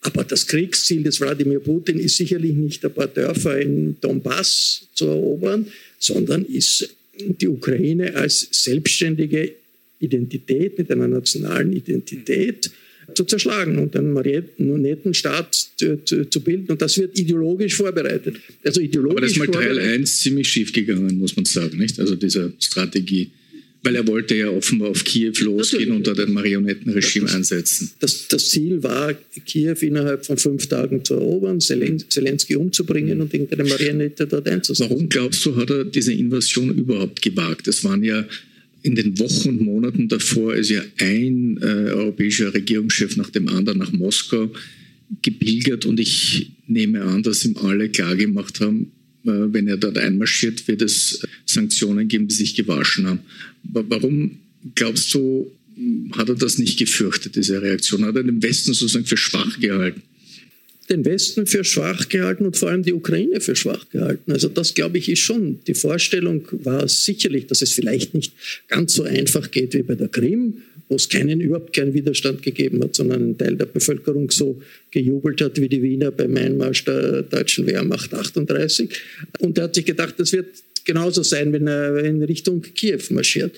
aber 0.00 0.24
das 0.24 0.46
Kriegsziel 0.46 1.02
des 1.02 1.20
Wladimir 1.20 1.60
Putin 1.60 1.98
ist 1.98 2.16
sicherlich 2.16 2.54
nicht 2.54 2.84
ein 2.84 2.92
paar 2.92 3.08
Dörfer 3.08 3.60
in 3.60 3.96
Donbass 4.00 4.86
zu 4.94 5.06
erobern, 5.06 5.66
sondern 5.98 6.44
ist 6.44 6.88
die 7.18 7.48
Ukraine 7.48 8.14
als 8.14 8.48
selbstständige 8.52 9.52
Identität 10.00 10.78
mit 10.78 10.90
einer 10.90 11.08
nationalen 11.08 11.72
Identität 11.72 12.70
zu 13.14 13.24
zerschlagen 13.24 13.78
und 13.78 13.96
einen 13.96 14.12
Marionettenstaat 14.12 15.54
zu, 15.76 16.04
zu, 16.04 16.28
zu, 16.28 16.40
bilden. 16.40 16.70
Und 16.70 16.82
das 16.82 16.98
wird 16.98 17.18
ideologisch 17.18 17.74
vorbereitet. 17.74 18.36
Also 18.62 18.80
ideologisch 18.80 19.16
Aber 19.16 19.20
das 19.22 19.32
ist 19.32 19.38
mal 19.38 19.46
Teil 19.48 19.78
1 19.78 20.20
ziemlich 20.20 20.48
schief 20.48 20.72
gegangen, 20.72 21.18
muss 21.18 21.34
man 21.34 21.44
sagen, 21.44 21.78
nicht? 21.78 21.98
Also 21.98 22.14
dieser 22.14 22.52
Strategie. 22.60 23.30
Weil 23.82 23.94
er 23.94 24.06
wollte 24.08 24.34
ja 24.34 24.50
offenbar 24.50 24.88
auf 24.88 25.04
Kiew 25.04 25.32
losgehen 25.40 25.92
und 25.92 26.06
dort 26.06 26.18
ein 26.18 26.32
Marionettenregime 26.32 27.26
das, 27.26 27.34
einsetzen. 27.34 27.90
Das, 28.00 28.26
das, 28.26 28.50
Ziel 28.50 28.82
war, 28.82 29.14
Kiew 29.46 29.76
innerhalb 29.80 30.26
von 30.26 30.36
fünf 30.36 30.66
Tagen 30.66 31.04
zu 31.04 31.14
erobern, 31.14 31.60
Zelensky 31.60 32.56
umzubringen 32.56 33.20
und 33.20 33.32
irgendeine 33.32 33.64
Marionette 33.64 34.26
dort 34.26 34.48
einzusetzen. 34.48 34.90
Warum 34.90 35.08
glaubst 35.08 35.46
du, 35.46 35.54
hat 35.54 35.70
er 35.70 35.84
diese 35.84 36.12
Invasion 36.12 36.76
überhaupt 36.76 37.22
gewagt? 37.22 37.68
Es 37.68 37.84
waren 37.84 38.02
ja 38.02 38.26
in 38.82 38.94
den 38.94 39.18
Wochen 39.18 39.50
und 39.50 39.60
Monaten 39.60 40.08
davor 40.08 40.54
ist 40.54 40.70
ja 40.70 40.82
ein 40.98 41.58
äh, 41.60 41.92
europäischer 41.92 42.52
Regierungschef 42.54 43.16
nach 43.16 43.30
dem 43.30 43.48
anderen 43.48 43.78
nach 43.78 43.92
Moskau 43.92 44.50
gebildet 45.22 45.86
und 45.86 45.98
ich 46.00 46.52
nehme 46.66 47.02
an, 47.02 47.22
dass 47.22 47.44
ihm 47.44 47.56
alle 47.56 47.88
klargemacht 47.88 48.60
haben, 48.60 48.92
wenn 49.22 49.68
er 49.68 49.76
dort 49.76 49.98
einmarschiert, 49.98 50.66
wird 50.68 50.82
es 50.82 51.20
Sanktionen 51.44 52.08
geben, 52.08 52.28
die 52.28 52.34
sich 52.34 52.54
gewaschen 52.54 53.06
haben. 53.06 53.20
Warum 53.64 54.38
glaubst 54.74 55.12
du, 55.14 55.50
hat 56.12 56.28
er 56.28 56.34
das 56.34 56.58
nicht 56.58 56.78
gefürchtet, 56.78 57.36
diese 57.36 57.60
Reaktion? 57.60 58.04
Hat 58.04 58.16
er 58.16 58.22
den 58.22 58.42
Westen 58.42 58.72
sozusagen 58.72 59.06
für 59.06 59.16
schwach 59.16 59.58
gehalten? 59.60 60.02
den 60.88 61.04
Westen 61.04 61.46
für 61.46 61.64
schwach 61.64 62.08
gehalten 62.08 62.46
und 62.46 62.56
vor 62.56 62.70
allem 62.70 62.82
die 62.82 62.92
Ukraine 62.92 63.40
für 63.40 63.54
schwach 63.54 63.88
gehalten. 63.90 64.32
Also 64.32 64.48
das, 64.48 64.74
glaube 64.74 64.98
ich, 64.98 65.08
ist 65.08 65.20
schon. 65.20 65.60
Die 65.66 65.74
Vorstellung 65.74 66.48
war 66.50 66.88
sicherlich, 66.88 67.46
dass 67.46 67.62
es 67.62 67.72
vielleicht 67.72 68.14
nicht 68.14 68.32
ganz 68.68 68.94
so 68.94 69.02
einfach 69.02 69.50
geht 69.50 69.74
wie 69.74 69.82
bei 69.82 69.94
der 69.94 70.08
Krim, 70.08 70.62
wo 70.88 70.96
es 70.96 71.08
keinen, 71.08 71.40
überhaupt 71.40 71.74
keinen 71.74 71.92
Widerstand 71.92 72.42
gegeben 72.42 72.82
hat, 72.82 72.94
sondern 72.94 73.30
ein 73.30 73.38
Teil 73.38 73.56
der 73.56 73.66
Bevölkerung 73.66 74.30
so 74.30 74.60
gejubelt 74.90 75.40
hat 75.40 75.60
wie 75.60 75.68
die 75.68 75.82
Wiener 75.82 76.10
beim 76.10 76.36
Einmarsch 76.36 76.84
der 76.84 77.22
deutschen 77.22 77.66
Wehrmacht 77.66 78.14
38. 78.14 78.90
Und 79.40 79.58
er 79.58 79.64
hat 79.64 79.74
sich 79.74 79.84
gedacht, 79.84 80.14
das 80.18 80.32
wird 80.32 80.46
genauso 80.84 81.22
sein, 81.22 81.52
wenn 81.52 81.66
er 81.66 82.02
in 82.04 82.22
Richtung 82.22 82.62
Kiew 82.62 83.02
marschiert. 83.10 83.56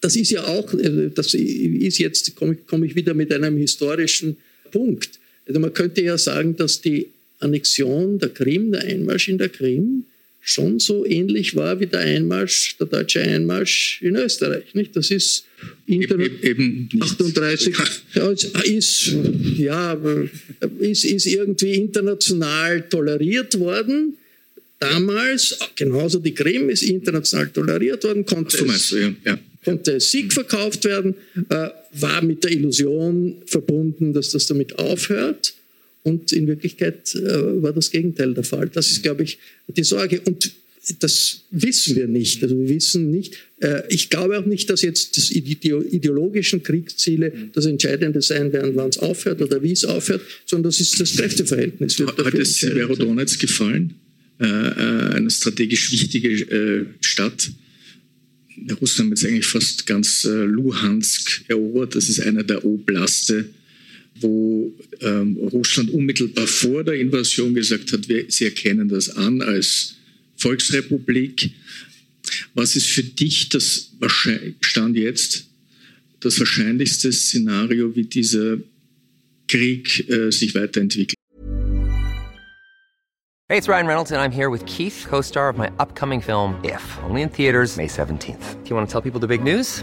Das 0.00 0.14
ist 0.14 0.30
ja 0.30 0.46
auch, 0.46 0.72
äh, 0.74 1.10
das 1.12 1.34
ist 1.34 1.98
jetzt, 1.98 2.36
komme 2.36 2.56
komm 2.66 2.84
ich 2.84 2.94
wieder 2.94 3.14
mit 3.14 3.32
einem 3.32 3.56
historischen 3.56 4.36
Punkt. 4.70 5.18
Also 5.46 5.58
man 5.58 5.72
könnte 5.72 6.02
ja 6.02 6.16
sagen, 6.16 6.56
dass 6.56 6.80
die 6.80 7.08
Annexion 7.40 8.18
der 8.18 8.28
Krim, 8.28 8.72
der 8.72 8.82
Einmarsch 8.82 9.28
in 9.28 9.38
der 9.38 9.48
Krim, 9.48 10.04
schon 10.48 10.80
so 10.80 11.04
ähnlich 11.04 11.54
war 11.56 11.78
wie 11.78 11.86
der 11.86 12.00
Einmarsch, 12.00 12.76
der 12.78 12.86
deutsche 12.86 13.20
Einmarsch 13.20 14.00
in 14.00 14.16
Österreich. 14.16 14.74
Nicht? 14.74 14.96
Das 14.96 15.10
ist 15.10 15.44
Internet 15.86 16.42
eben, 16.42 16.88
eben 16.90 17.02
38, 17.02 17.76
ja, 18.14 18.30
ist, 18.64 19.12
ja, 19.58 20.00
ist, 20.78 21.04
ist 21.04 21.26
irgendwie 21.26 21.74
international 21.74 22.88
toleriert 22.88 23.58
worden. 23.58 24.16
Damals, 24.78 25.58
genauso 25.76 26.18
die 26.18 26.32
Krim 26.32 26.70
ist 26.70 26.82
international 26.82 27.48
toleriert 27.48 28.04
worden, 28.04 28.24
konnte, 28.24 28.64
es, 28.64 28.90
ja, 28.90 29.12
ja. 29.26 29.38
konnte 29.64 30.00
Sieg 30.00 30.32
verkauft 30.32 30.84
werden, 30.84 31.14
äh, 31.50 31.68
war 31.92 32.22
mit 32.22 32.42
der 32.44 32.52
Illusion 32.52 33.42
verbunden, 33.44 34.14
dass 34.14 34.30
das 34.30 34.46
damit 34.46 34.78
aufhört. 34.78 35.52
Und 36.08 36.32
in 36.32 36.46
Wirklichkeit 36.46 37.14
äh, 37.14 37.62
war 37.62 37.74
das 37.74 37.90
Gegenteil 37.90 38.32
der 38.32 38.44
Fall. 38.44 38.70
Das 38.72 38.90
ist, 38.90 39.02
glaube 39.02 39.24
ich, 39.24 39.38
die 39.68 39.84
Sorge. 39.84 40.22
Und 40.22 40.50
das 41.00 41.42
wissen 41.50 41.96
wir 41.96 42.08
nicht. 42.08 42.42
Also 42.42 42.58
wir 42.58 42.68
wissen 42.70 43.10
nicht. 43.10 43.36
Äh, 43.60 43.82
ich 43.90 44.08
glaube 44.08 44.38
auch 44.38 44.46
nicht, 44.46 44.70
dass 44.70 44.80
jetzt 44.80 45.16
die 45.16 45.38
ideologischen 45.38 46.62
Kriegsziele 46.62 47.50
das 47.52 47.66
Entscheidende 47.66 48.22
sein 48.22 48.54
werden, 48.54 48.72
wann 48.74 48.88
es 48.88 48.98
aufhört 48.98 49.42
oder 49.42 49.62
wie 49.62 49.72
es 49.72 49.84
aufhört, 49.84 50.22
sondern 50.46 50.70
das 50.70 50.80
ist 50.80 50.98
das 50.98 51.14
Kräfteverhältnis. 51.14 51.98
Hat 51.98 52.34
es 52.34 52.60
Severodonetsk 52.60 53.38
gefallen? 53.40 53.94
Äh, 54.38 54.46
eine 54.46 55.30
strategisch 55.30 55.92
wichtige 55.92 56.86
Stadt. 57.02 57.50
Russland 58.80 59.10
hat 59.10 59.18
jetzt 59.18 59.30
eigentlich 59.30 59.46
fast 59.46 59.86
ganz 59.86 60.24
Luhansk 60.24 61.44
erobert. 61.48 61.94
Das 61.94 62.08
ist 62.08 62.20
einer 62.20 62.44
der 62.44 62.64
Oblaste 62.64 63.44
wo 64.20 64.72
ähm, 65.00 65.36
Russland 65.52 65.90
unmittelbar 65.90 66.46
vor 66.46 66.84
der 66.84 66.94
Invasion 66.94 67.54
gesagt 67.54 67.92
hat, 67.92 68.08
wir, 68.08 68.26
sie 68.28 68.44
erkennen 68.44 68.88
das 68.88 69.10
an 69.10 69.42
als 69.42 69.96
Volksrepublik. 70.36 71.50
Was 72.54 72.76
ist 72.76 72.86
für 72.88 73.02
dich 73.02 73.48
das 73.48 73.90
Stand 74.60 74.96
jetzt 74.96 75.46
das 76.20 76.38
wahrscheinlichste 76.38 77.12
Szenario, 77.12 77.94
wie 77.94 78.04
dieser 78.04 78.58
Krieg 79.46 80.08
äh, 80.08 80.30
sich 80.30 80.54
weiterentwickelt? 80.54 81.14
Hey, 83.50 83.56
it's 83.56 83.66
Ryan 83.66 83.86
Reynolds 83.86 84.12
and 84.12 84.20
I'm 84.20 84.30
here 84.30 84.50
with 84.50 84.62
Keith, 84.66 85.06
co-star 85.08 85.48
of 85.48 85.56
my 85.56 85.70
upcoming 85.78 86.20
film 86.20 86.60
If, 86.62 86.82
only 87.08 87.22
in 87.22 87.30
theaters 87.30 87.78
May 87.78 87.86
17th. 87.86 88.62
Do 88.62 88.68
you 88.68 88.76
want 88.76 88.86
to 88.86 88.92
tell 88.92 89.00
people 89.00 89.20
the 89.20 89.26
big 89.26 89.42
news? 89.42 89.82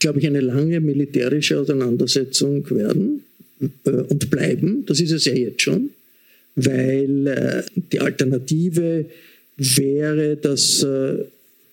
glaube 0.00 0.18
ich, 0.18 0.26
eine 0.26 0.40
lange 0.40 0.80
militärische 0.80 1.58
Auseinandersetzung 1.58 2.68
werden 2.70 3.24
äh, 3.60 3.90
und 3.90 4.30
bleiben. 4.30 4.84
Das 4.86 5.00
ist 5.00 5.12
es 5.12 5.24
ja 5.24 5.34
jetzt 5.34 5.62
schon, 5.62 5.90
weil 6.54 7.26
äh, 7.26 7.62
die 7.92 8.00
Alternative 8.00 9.06
wäre, 9.56 10.36
dass 10.36 10.82
äh, 10.82 11.24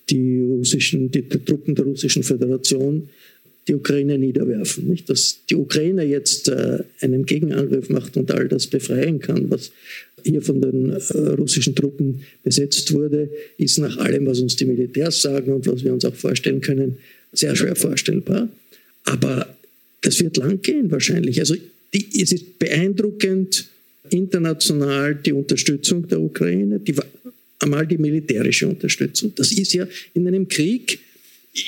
die, 0.09 0.41
russischen, 0.41 1.11
die, 1.11 1.23
die, 1.23 1.39
Truppen 1.39 1.75
der 1.75 1.85
Russischen 1.85 2.23
Föderation 2.23 3.09
die 3.67 3.75
Ukraine 3.75 4.17
niederwerfen. 4.17 4.89
Nicht? 4.89 5.09
Dass 5.09 5.39
die 5.49 5.55
Ukraine 5.55 6.03
jetzt 6.03 6.49
äh, 6.49 6.79
einen 6.99 7.25
Gegenangriff 7.25 7.89
macht 7.89 8.17
und 8.17 8.31
all 8.31 8.47
das 8.47 8.67
befreien 8.67 9.19
kann, 9.19 9.49
was 9.49 9.71
hier 10.25 10.41
von 10.41 10.61
den 10.61 10.89
äh, 10.89 11.17
russischen 11.37 11.75
Truppen 11.75 12.21
besetzt 12.43 12.93
wurde, 12.93 13.29
ist 13.57 13.79
nach 13.79 13.97
allem, 13.97 14.25
was 14.25 14.39
uns 14.39 14.55
die 14.55 14.65
Militärs 14.65 15.21
sagen 15.21 15.53
und 15.53 15.67
was 15.67 15.83
wir 15.83 15.93
uns 15.93 16.05
auch 16.05 16.15
vorstellen 16.15 16.61
können, 16.61 16.97
sehr 17.33 17.55
schwer 17.55 17.75
vorstellbar. 17.75 18.49
Aber 19.05 19.55
das 20.01 20.19
wird 20.19 20.37
lang 20.37 20.61
gehen 20.61 20.89
wahrscheinlich. 20.91 21.39
Also 21.39 21.55
die, 21.93 22.21
es 22.21 22.31
ist 22.31 22.59
beeindruckend 22.59 23.65
international 24.09 25.15
die 25.15 25.33
Unterstützung 25.33 26.07
der 26.07 26.19
Ukraine, 26.19 26.79
die, 26.79 26.95
einmal 27.59 27.87
die 27.87 27.97
militärische 27.97 28.67
Unterstützung. 28.67 29.33
Das 29.35 29.51
ist 29.51 29.73
ja 29.73 29.87
in 30.13 30.27
einem 30.27 30.47
Krieg 30.47 30.99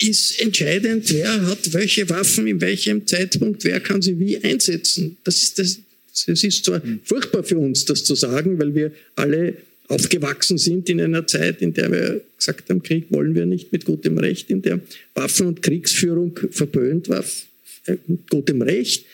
ist 0.02 0.42
entscheidend, 0.42 1.14
wer 1.14 1.46
hat 1.46 1.74
welche 1.74 2.10
Waffen 2.10 2.48
in 2.48 2.60
welchem 2.60 3.06
Zeitpunkt, 3.06 3.64
wer 3.64 3.80
kann 3.80 4.02
sie 4.02 4.20
wie 4.20 4.38
einsetzen. 4.44 5.18
Das 5.24 5.44
ist, 5.44 5.60
das, 5.60 5.80
das 6.26 6.44
ist 6.44 6.66
zwar 6.66 6.84
mhm. 6.84 7.02
furchtbar 7.04 7.44
für 7.44 7.60
uns, 7.60 7.86
das 7.86 8.04
zu 8.04 8.16
sagen, 8.16 8.58
weil 8.58 8.74
wir 8.74 8.92
alle 9.16 9.58
aufgewachsen 9.88 10.58
sind 10.58 10.90
in 10.90 11.00
einer 11.00 11.28
Zeit, 11.28 11.62
in 11.62 11.74
der 11.74 11.92
wir 11.92 12.22
gesagt 12.38 12.70
haben, 12.70 12.82
Krieg 12.82 13.06
wollen 13.10 13.36
wir 13.36 13.46
nicht 13.46 13.72
mit 13.72 13.86
gutem 13.86 14.18
Recht, 14.18 14.50
in 14.50 14.62
der 14.62 14.80
Waffen- 15.14 15.48
und 15.48 15.62
Kriegsführung 15.62 16.40
verböhnt 16.52 17.10
war, 17.10 17.24
äh, 17.86 17.98
mit 18.08 18.30
gutem 18.30 18.62
Recht. 18.62 19.06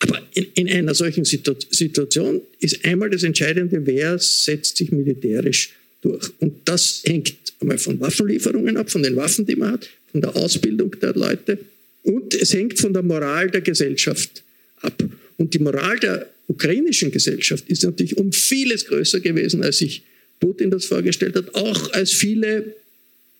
Aber 0.00 0.20
in, 0.34 0.46
in 0.54 0.68
einer 0.68 0.94
solchen 0.94 1.24
Situ 1.24 1.54
Situation 1.70 2.40
ist 2.60 2.84
einmal 2.84 3.10
das 3.10 3.22
Entscheidende, 3.22 3.86
wer 3.86 4.18
setzt 4.18 4.78
sich 4.78 4.92
militärisch 4.92 5.70
durch. 6.02 6.30
Und 6.40 6.56
das 6.64 7.02
hängt 7.06 7.34
einmal 7.60 7.78
von 7.78 8.00
Waffenlieferungen 8.00 8.76
ab, 8.76 8.90
von 8.90 9.02
den 9.02 9.16
Waffen, 9.16 9.46
die 9.46 9.56
man 9.56 9.72
hat, 9.72 9.88
von 10.10 10.20
der 10.20 10.34
Ausbildung 10.36 10.94
der 11.00 11.14
Leute 11.14 11.58
und 12.04 12.34
es 12.34 12.52
hängt 12.52 12.78
von 12.78 12.92
der 12.92 13.02
Moral 13.02 13.50
der 13.50 13.62
Gesellschaft 13.62 14.42
ab. 14.82 15.02
Und 15.38 15.54
die 15.54 15.58
Moral 15.58 15.98
der 15.98 16.30
ukrainischen 16.46 17.10
Gesellschaft 17.10 17.68
ist 17.68 17.82
natürlich 17.82 18.16
um 18.18 18.30
vieles 18.30 18.84
größer 18.84 19.20
gewesen, 19.20 19.62
als 19.64 19.78
sich 19.78 20.02
Putin 20.44 20.70
das 20.70 20.84
vorgestellt 20.84 21.36
hat, 21.36 21.54
auch 21.54 21.92
als 21.92 22.12
viele 22.12 22.74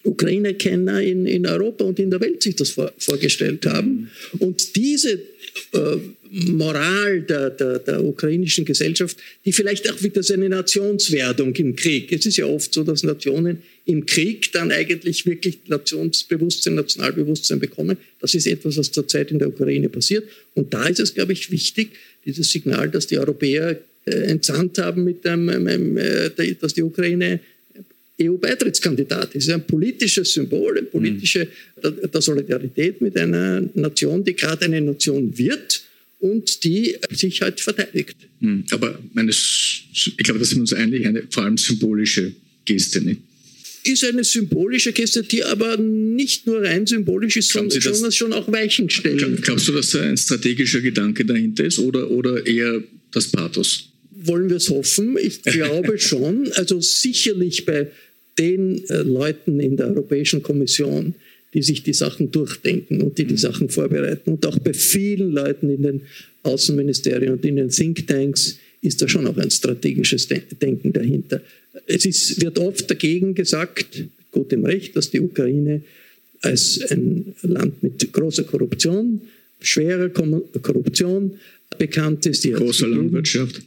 Ukraine-Kenner 0.05 1.03
in, 1.03 1.27
in 1.27 1.47
Europa 1.47 1.85
und 1.85 1.99
in 1.99 2.11
der 2.11 2.21
Welt 2.21 2.43
sich 2.43 2.57
das 2.57 2.71
vor, 2.71 2.93
vorgestellt 2.97 3.67
haben. 3.67 4.11
Und 4.39 4.75
diese 4.77 5.13
äh, 5.13 5.97
Moral 6.31 7.21
der, 7.23 7.51
der, 7.51 7.79
der, 7.79 8.03
ukrainischen 8.03 8.65
Gesellschaft, 8.65 9.19
die 9.45 9.53
vielleicht 9.53 9.91
auch 9.91 10.03
wieder 10.03 10.23
so 10.23 10.35
eine 10.35 10.49
Nationswerdung 10.49 11.55
im 11.57 11.77
Krieg. 11.77 12.11
Es 12.11 12.27
ist 12.27 12.39
ja 12.39 12.47
oft 12.47 12.73
so, 12.73 12.83
dass 12.83 13.03
Nationen 13.03 13.63
im 13.85 14.05
Krieg 14.05 14.51
dann 14.53 14.73
eigentlich 14.73 15.27
wirklich 15.27 15.59
Nationsbewusstsein, 15.69 16.75
Nationalbewusstsein 16.75 17.61
bekommen. 17.61 17.99
Das 18.21 18.35
ist 18.35 18.47
etwas, 18.47 18.77
was 18.79 18.91
zurzeit 18.91 19.31
in 19.31 19.39
der 19.39 19.49
Ukraine 19.49 19.89
passiert. 19.89 20.25
Und 20.55 20.73
da 20.73 20.87
ist 20.87 21.01
es, 21.01 21.15
glaube 21.15 21.35
ich, 21.35 21.51
wichtig, 21.51 21.91
dieses 22.25 22.51
Signal, 22.51 22.89
dass 22.91 23.07
die 23.07 23.19
Europäer 23.19 23.79
entsandt 24.11 24.79
haben, 24.79 25.05
mit 25.05 25.25
dem, 25.25 25.49
äh, 25.97 26.31
dass 26.61 26.75
die 26.75 26.83
Ukraine 26.83 27.41
EU-Beitrittskandidat 28.21 29.35
ist. 29.35 29.51
ein 29.51 29.67
politisches 29.67 30.33
Symbol, 30.33 30.79
eine 30.79 30.87
politische 30.87 31.49
mhm. 31.83 32.11
der 32.13 32.21
Solidarität 32.21 33.01
mit 33.01 33.17
einer 33.17 33.63
Nation, 33.75 34.25
die 34.25 34.35
gerade 34.35 34.67
eine 34.67 34.81
Nation 34.81 35.37
wird 35.37 35.83
und 36.21 36.65
die 36.65 36.97
sich 37.11 37.43
halt 37.43 37.61
verteidigt. 37.61 38.17
Mhm. 38.41 38.65
Aber 38.71 38.99
meine, 39.13 39.31
ich 39.31 40.17
glaube, 40.19 40.39
da 40.39 40.45
sind 40.45 40.59
wir 40.59 40.63
uns 40.63 40.73
einig, 40.73 41.07
eine 41.07 41.25
vor 41.31 41.45
allem 41.45 41.59
symbolische 41.59 42.33
Geste. 42.65 43.01
Nicht? 43.01 43.21
Ist 43.85 44.05
eine 44.05 44.25
symbolische 44.25 44.93
Geste, 44.93 45.23
die 45.25 45.45
aber 45.45 45.77
nicht 45.77 46.47
nur 46.47 46.63
rein 46.63 46.87
symbolisch 46.87 47.37
ist, 47.37 47.51
sondern 47.51 47.81
schon, 47.83 48.13
schon 48.13 48.33
auch 48.33 48.51
Weichen 48.51 48.89
stellen. 48.89 49.39
Glaubst 49.43 49.69
du, 49.69 49.73
dass 49.73 49.91
da 49.91 50.01
ein 50.01 50.17
strategischer 50.17 50.81
Gedanke 50.81 51.25
dahinter 51.25 51.65
ist 51.65 51.79
oder, 51.79 52.11
oder 52.11 52.47
eher 52.47 52.83
das 53.11 53.29
Pathos? 53.29 53.91
Wollen 54.27 54.49
wir 54.49 54.57
es 54.57 54.71
hoffen. 54.71 55.17
Ich 55.21 55.43
glaube 55.43 55.99
schon. 55.99 56.51
Also 56.55 56.81
sicherlich 56.81 57.65
bei 57.65 57.89
den 58.39 58.85
äh, 58.89 59.03
Leuten 59.03 59.61
in 59.61 59.77
der 59.77 59.89
Europäischen 59.89 60.43
Kommission, 60.43 61.15
die 61.53 61.63
sich 61.63 61.83
die 61.83 61.93
Sachen 61.93 62.31
durchdenken 62.33 63.01
und 63.01 63.17
die 63.19 63.25
die 63.25 63.37
Sachen 63.37 63.69
vorbereiten. 63.69 64.33
Und 64.33 64.47
auch 64.47 64.59
bei 64.59 64.75
vielen 64.75 65.31
Leuten 65.33 65.71
in 65.71 65.83
den 65.83 66.01
Außenministerien 66.43 67.35
und 67.35 67.45
in 67.45 67.57
den 67.57 67.69
Thinktanks 67.69 68.59
ist 68.83 69.01
da 69.01 69.09
schon 69.09 69.27
auch 69.27 69.37
ein 69.39 69.51
strategisches 69.51 70.29
Denken 70.29 70.93
dahinter. 70.93 71.41
Es 71.87 72.05
ist, 72.05 72.43
wird 72.43 72.59
oft 72.59 72.91
dagegen 72.91 73.35
gesagt, 73.35 74.05
gut 74.31 74.53
im 74.53 74.65
Recht, 74.65 74.97
dass 74.97 75.11
die 75.11 75.21
Ukraine 75.21 75.83
als 76.43 76.81
ein 76.91 77.35
Land 77.43 77.83
mit 77.83 78.13
großer 78.13 78.45
Korruption, 78.45 79.23
schwerer 79.61 80.11
Korruption 80.11 81.39
bekannt 81.79 82.27
ist. 82.27 82.45
Großer 82.45 82.87
Landwirtschaft 82.89 83.63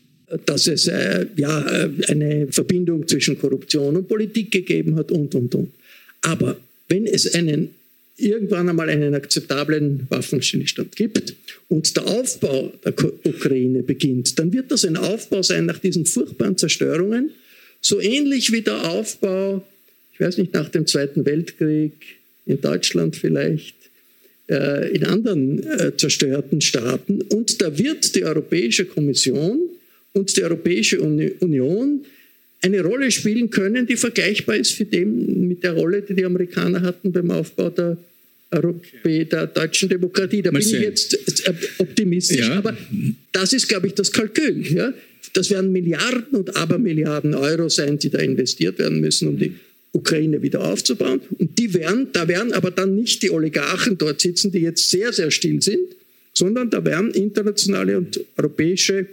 dass 0.46 0.68
es 0.68 0.88
äh, 0.88 1.26
ja, 1.38 1.62
äh, 1.62 1.90
eine 2.08 2.48
Verbindung 2.52 3.08
zwischen 3.08 3.40
Korruption 3.40 3.96
und 3.96 4.08
Politik 4.08 4.52
gegeben 4.52 4.96
hat 4.96 5.12
und, 5.12 5.34
und, 5.36 5.56
und. 5.56 5.72
Aber 6.22 6.58
wenn 6.90 7.06
es 7.06 7.34
einen, 7.34 7.70
irgendwann 8.18 8.68
einmal 8.68 8.90
einen 8.90 9.14
akzeptablen 9.16 10.08
Waffenstillstand 10.10 10.96
gibt 10.96 11.36
und 11.70 11.96
der 11.96 12.08
Aufbau 12.08 12.74
der 12.84 12.94
Ukraine 13.24 13.84
beginnt, 13.84 14.38
dann 14.38 14.52
wird 14.52 14.72
das 14.72 14.84
ein 14.84 14.98
Aufbau 14.98 15.42
sein 15.44 15.66
nach 15.66 15.80
diesen 15.80 16.06
furchtbaren 16.06 16.58
Zerstörungen, 16.58 17.32
so 17.80 18.02
ähnlich 18.02 18.52
wie 18.52 18.62
der 18.62 18.90
Aufbau, 18.90 19.66
ich 20.14 20.20
weiß 20.20 20.38
nicht, 20.40 20.54
nach 20.54 20.70
dem 20.70 20.88
Zweiten 20.88 21.26
Weltkrieg 21.26 21.94
in 22.46 22.60
Deutschland 22.60 23.16
vielleicht, 23.16 23.76
äh, 24.50 24.90
in 24.94 25.06
anderen 25.06 25.64
äh, 25.64 25.96
zerstörten 25.96 26.60
Staaten. 26.60 27.22
Und 27.22 27.62
da 27.62 27.78
wird 27.78 28.16
die 28.16 28.26
Europäische 28.26 28.86
Kommission 28.86 29.60
und 30.18 30.36
die 30.36 30.44
Europäische 30.44 31.00
Union 31.00 32.06
eine 32.62 32.82
Rolle 32.82 33.12
spielen 33.12 33.50
können, 33.50 33.86
die 33.86 33.96
vergleichbar 33.96 34.56
ist 34.58 34.80
mit, 34.80 34.94
dem, 34.94 35.48
mit 35.48 35.64
der 35.64 35.74
Rolle, 35.74 36.02
die 36.02 36.16
die 36.16 36.26
Amerikaner 36.26 36.82
hatten 36.82 37.12
beim 37.12 37.30
Aufbau 37.32 37.70
der, 37.70 37.98
Europä 38.52 39.26
der 39.26 39.48
deutschen 39.48 39.90
Demokratie. 39.90 40.42
Da 40.42 40.52
Mal 40.52 40.60
bin 40.60 40.68
sehen. 40.68 40.82
ich 40.82 40.88
jetzt 40.88 41.48
äh, 41.48 41.54
optimistisch, 41.80 42.48
ja. 42.48 42.56
aber 42.56 42.76
das 43.32 43.54
ist, 43.54 43.68
glaube 43.68 43.88
ich, 43.88 43.94
das 43.94 44.12
Kalkül. 44.12 44.66
Ja? 44.74 44.94
Das 45.34 45.50
werden 45.50 45.72
Milliarden 45.72 46.40
und 46.40 46.56
Abermilliarden 46.56 47.36
Euro 47.36 47.70
sein, 47.70 48.00
die 48.00 48.10
da 48.10 48.20
investiert 48.20 48.80
werden 48.80 49.02
müssen, 49.02 49.28
um 49.28 49.38
die 49.38 49.54
Ukraine 49.92 50.42
wieder 50.42 50.64
aufzubauen. 50.64 51.22
Und 51.38 51.58
die 51.60 51.74
werden, 51.74 52.08
da 52.14 52.28
werden 52.28 52.54
aber 52.54 52.72
dann 52.72 52.96
nicht 52.96 53.22
die 53.22 53.32
Oligarchen 53.32 53.98
dort 53.98 54.22
sitzen, 54.22 54.52
die 54.52 54.60
jetzt 54.60 54.90
sehr, 54.90 55.12
sehr 55.12 55.30
still 55.32 55.62
sind, 55.62 55.96
sondern 56.34 56.70
da 56.70 56.84
werden 56.86 57.12
internationale 57.12 57.98
und 57.98 58.20
europäische 58.38 59.08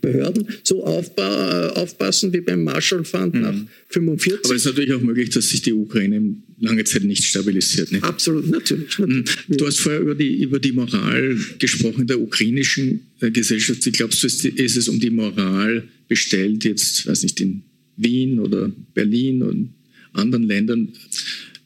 Behörden 0.00 0.46
so 0.62 0.84
aufba 0.84 1.70
aufpassen 1.70 2.32
wie 2.32 2.40
beim 2.40 2.64
Marshall 2.64 3.04
Fund 3.04 3.34
mhm. 3.34 3.40
nach 3.40 3.54
45. 3.88 4.44
Aber 4.44 4.54
es 4.54 4.62
ist 4.62 4.66
natürlich 4.66 4.92
auch 4.92 5.00
möglich, 5.00 5.30
dass 5.30 5.48
sich 5.48 5.62
die 5.62 5.72
Ukraine 5.72 6.36
lange 6.58 6.84
Zeit 6.84 7.04
nicht 7.04 7.24
stabilisiert. 7.24 7.92
Nicht? 7.92 8.04
Absolut, 8.04 8.48
natürlich. 8.48 8.98
Mhm. 8.98 9.06
natürlich. 9.06 9.56
Du 9.58 9.66
hast 9.66 9.80
vorher 9.80 10.00
über 10.00 10.14
die, 10.14 10.42
über 10.42 10.58
die 10.58 10.72
Moral 10.72 11.38
gesprochen 11.58 12.06
der 12.06 12.20
ukrainischen 12.20 13.00
äh, 13.20 13.30
Gesellschaft. 13.30 13.84
Wie 13.86 13.92
glaubst 13.92 14.22
du, 14.22 14.26
ist, 14.26 14.44
ist 14.44 14.76
es 14.76 14.88
um 14.88 15.00
die 15.00 15.10
Moral 15.10 15.84
bestellt, 16.08 16.64
jetzt, 16.64 17.06
weiß 17.06 17.22
nicht, 17.22 17.40
in 17.40 17.62
Wien 17.96 18.38
oder 18.38 18.70
Berlin 18.94 19.42
und 19.42 19.74
anderen 20.12 20.44
Ländern, 20.44 20.92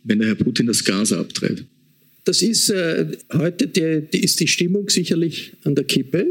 wenn 0.04 0.18
der 0.18 0.28
Herr 0.28 0.34
Putin 0.34 0.66
das 0.66 0.84
Gas 0.84 1.12
abtreibt? 1.12 1.64
Das 2.24 2.42
ist 2.42 2.70
äh, 2.70 3.06
heute 3.32 3.66
die, 3.66 4.02
die, 4.12 4.22
ist 4.22 4.40
die 4.40 4.46
Stimmung 4.46 4.88
sicherlich 4.88 5.52
an 5.64 5.74
der 5.74 5.84
Kippe. 5.84 6.26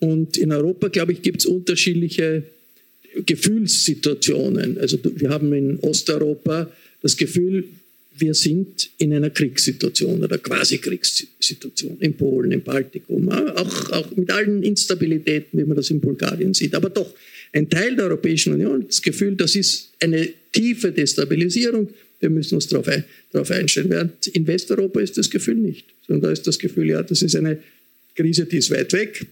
Und 0.00 0.36
in 0.36 0.52
Europa, 0.52 0.88
glaube 0.88 1.12
ich, 1.12 1.22
gibt 1.22 1.40
es 1.40 1.46
unterschiedliche 1.46 2.44
Gefühlssituationen. 3.26 4.78
Also 4.78 4.98
wir 5.02 5.30
haben 5.30 5.52
in 5.52 5.78
Osteuropa 5.80 6.70
das 7.02 7.16
Gefühl, 7.16 7.64
wir 8.16 8.34
sind 8.34 8.90
in 8.98 9.12
einer 9.12 9.30
Kriegssituation 9.30 10.22
oder 10.22 10.38
quasi 10.38 10.78
Kriegssituation 10.78 11.96
in 12.00 12.14
Polen, 12.14 12.52
im 12.52 12.62
Baltikum, 12.62 13.28
auch, 13.28 13.90
auch 13.90 14.16
mit 14.16 14.30
allen 14.30 14.62
Instabilitäten, 14.62 15.58
wie 15.58 15.64
man 15.64 15.76
das 15.76 15.90
in 15.90 16.00
Bulgarien 16.00 16.54
sieht. 16.54 16.74
Aber 16.74 16.90
doch, 16.90 17.12
ein 17.52 17.68
Teil 17.68 17.96
der 17.96 18.06
Europäischen 18.06 18.52
Union 18.52 18.84
das 18.86 19.02
Gefühl, 19.02 19.34
das 19.36 19.56
ist 19.56 19.92
eine 20.00 20.28
tiefe 20.52 20.92
Destabilisierung. 20.92 21.88
Wir 22.20 22.30
müssen 22.30 22.54
uns 22.54 22.68
darauf, 22.68 22.88
ein, 22.88 23.04
darauf 23.32 23.50
einstellen. 23.50 23.90
Während 23.90 24.28
in 24.28 24.46
Westeuropa 24.46 25.00
ist 25.00 25.18
das 25.18 25.28
Gefühl 25.28 25.56
nicht, 25.56 25.86
sondern 26.06 26.22
da 26.22 26.32
ist 26.32 26.46
das 26.46 26.58
Gefühl, 26.58 26.90
ja, 26.90 27.02
das 27.02 27.22
ist 27.22 27.34
eine 27.36 27.58
Krise, 28.14 28.46
die 28.46 28.58
ist 28.58 28.70
weit 28.70 28.92
weg 28.92 29.26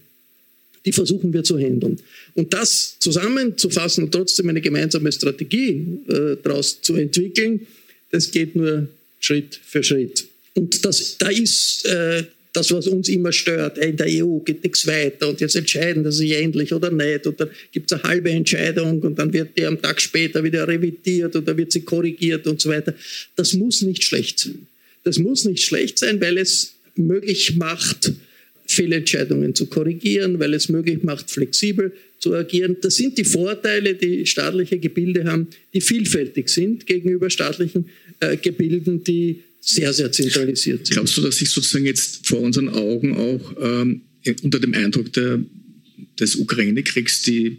die 0.85 0.91
versuchen 0.91 1.31
wir 1.33 1.43
zu 1.43 1.57
handeln. 1.57 1.99
Und 2.33 2.53
das 2.53 2.97
zusammenzufassen 2.99 4.05
und 4.05 4.11
trotzdem 4.11 4.49
eine 4.49 4.61
gemeinsame 4.61 5.11
Strategie 5.11 5.85
äh, 6.07 6.37
daraus 6.43 6.81
zu 6.81 6.95
entwickeln, 6.95 7.65
das 8.11 8.31
geht 8.31 8.55
nur 8.55 8.87
Schritt 9.19 9.59
für 9.65 9.83
Schritt. 9.83 10.25
Und 10.55 10.85
das, 10.85 11.17
da 11.17 11.29
ist 11.29 11.85
äh, 11.85 12.23
das, 12.53 12.71
was 12.71 12.87
uns 12.87 13.09
immer 13.09 13.31
stört. 13.31 13.79
In 13.79 13.97
der 13.97 14.07
EU 14.07 14.37
geht 14.39 14.63
nichts 14.63 14.85
weiter 14.85 15.27
und 15.29 15.41
jetzt 15.41 15.55
entscheiden 15.55 16.09
sie 16.11 16.19
sich 16.19 16.31
endlich 16.33 16.71
oder 16.71 16.91
nicht. 16.91 17.25
Und 17.25 17.39
dann 17.39 17.49
gibt 17.71 17.91
es 17.91 17.99
eine 17.99 18.03
halbe 18.03 18.29
Entscheidung 18.29 19.01
und 19.01 19.17
dann 19.17 19.33
wird 19.33 19.57
die 19.57 19.65
am 19.65 19.81
Tag 19.81 19.99
später 19.99 20.43
wieder 20.43 20.67
revidiert 20.67 21.35
oder 21.35 21.57
wird 21.57 21.71
sie 21.71 21.81
korrigiert 21.81 22.45
und 22.45 22.61
so 22.61 22.69
weiter. 22.69 22.93
Das 23.35 23.53
muss 23.53 23.81
nicht 23.81 24.03
schlecht 24.03 24.39
sein. 24.39 24.67
Das 25.03 25.17
muss 25.17 25.45
nicht 25.45 25.63
schlecht 25.63 25.97
sein, 25.97 26.21
weil 26.21 26.37
es 26.37 26.73
möglich 26.95 27.55
macht, 27.55 28.13
Fehlentscheidungen 28.73 29.55
zu 29.55 29.67
korrigieren, 29.67 30.39
weil 30.39 30.53
es 30.53 30.69
möglich 30.69 31.03
macht, 31.03 31.29
flexibel 31.31 31.93
zu 32.19 32.33
agieren. 32.33 32.77
Das 32.81 32.95
sind 32.95 33.17
die 33.17 33.25
Vorteile, 33.25 33.95
die 33.95 34.25
staatliche 34.25 34.79
Gebilde 34.79 35.25
haben, 35.25 35.47
die 35.73 35.81
vielfältig 35.81 36.49
sind 36.49 36.85
gegenüber 36.85 37.29
staatlichen 37.29 37.85
äh, 38.19 38.37
Gebilden, 38.37 39.03
die 39.03 39.41
sehr, 39.59 39.93
sehr 39.93 40.11
zentralisiert 40.11 40.85
sind. 40.87 40.95
Glaubst 40.95 41.17
du, 41.17 41.21
dass 41.21 41.37
sich 41.37 41.49
sozusagen 41.49 41.85
jetzt 41.85 42.27
vor 42.27 42.39
unseren 42.39 42.69
Augen 42.69 43.15
auch 43.15 43.55
ähm, 43.61 44.01
unter 44.41 44.59
dem 44.59 44.73
Eindruck 44.73 45.11
der, 45.13 45.39
des 46.19 46.35
Ukraine-Kriegs 46.35 47.23
die, 47.23 47.57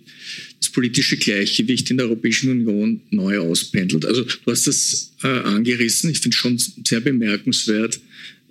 das 0.61 0.71
politische 0.71 1.17
Gleichgewicht 1.17 1.91
in 1.91 1.97
der 1.97 2.07
Europäischen 2.07 2.51
Union 2.51 3.01
neu 3.11 3.39
auspendelt? 3.39 4.05
Also 4.05 4.23
du 4.23 4.51
hast 4.51 4.67
das 4.67 5.15
äh, 5.23 5.29
angerissen. 5.29 6.11
Ich 6.11 6.19
finde 6.19 6.35
es 6.35 6.39
schon 6.39 6.59
sehr 6.59 7.01
bemerkenswert, 7.01 8.01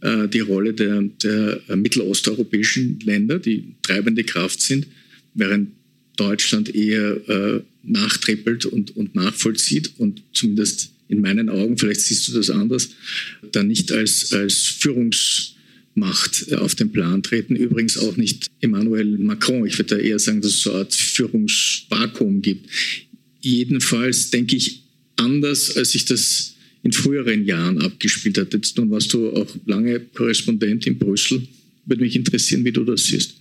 äh, 0.03 0.27
die 0.27 0.41
Rolle 0.41 0.73
der, 0.73 1.01
der 1.23 1.61
mittelosteuropäischen 1.75 2.99
Länder, 2.99 3.39
die 3.39 3.75
treibende 3.81 4.23
Kraft 4.23 4.61
sind, 4.61 4.85
während 5.33 5.71
Deutschland 6.17 6.75
eher 6.75 7.29
äh, 7.29 7.61
nachtrippelt 7.83 8.65
und, 8.65 8.95
und 8.95 9.15
nachvollzieht 9.15 9.93
und 9.97 10.21
zumindest 10.33 10.91
in 11.07 11.21
meinen 11.21 11.49
Augen, 11.49 11.77
vielleicht 11.77 12.01
siehst 12.01 12.27
du 12.27 12.33
das 12.33 12.49
anders, 12.49 12.89
da 13.51 13.63
nicht 13.63 13.91
als, 13.91 14.33
als 14.33 14.57
Führungsmacht 14.63 16.53
auf 16.53 16.75
den 16.75 16.91
Plan 16.91 17.23
treten. 17.23 17.55
Übrigens 17.55 17.97
auch 17.97 18.17
nicht 18.17 18.47
Emmanuel 18.61 19.17
Macron. 19.17 19.65
Ich 19.65 19.77
würde 19.77 19.95
da 19.95 20.01
eher 20.01 20.19
sagen, 20.19 20.41
dass 20.41 20.53
es 20.53 20.61
so 20.61 20.71
eine 20.71 20.79
Art 20.79 20.93
Führungsvakuum 20.93 22.41
gibt. 22.41 22.69
Jedenfalls 23.41 24.31
denke 24.31 24.55
ich 24.55 24.83
anders, 25.17 25.75
als 25.75 25.93
ich 25.95 26.05
das 26.05 26.52
in 26.84 26.91
früheren 26.91 27.46
Jahren 27.46 27.82
abgespielt 27.82 28.38
hat. 28.38 28.54
Jetzt 28.54 28.78
nun 28.78 28.91
warst 28.91 29.12
du 29.13 29.32
auch 29.32 29.48
lange 29.65 30.00
Korrespondent 30.00 30.86
in 30.86 30.98
Brüssel. 30.98 31.41
Würde 31.86 32.04
mich 32.04 32.15
interessieren, 32.15 32.63
wie 32.65 32.72
du 32.72 32.84
das 32.84 33.06
siehst. 33.08 33.36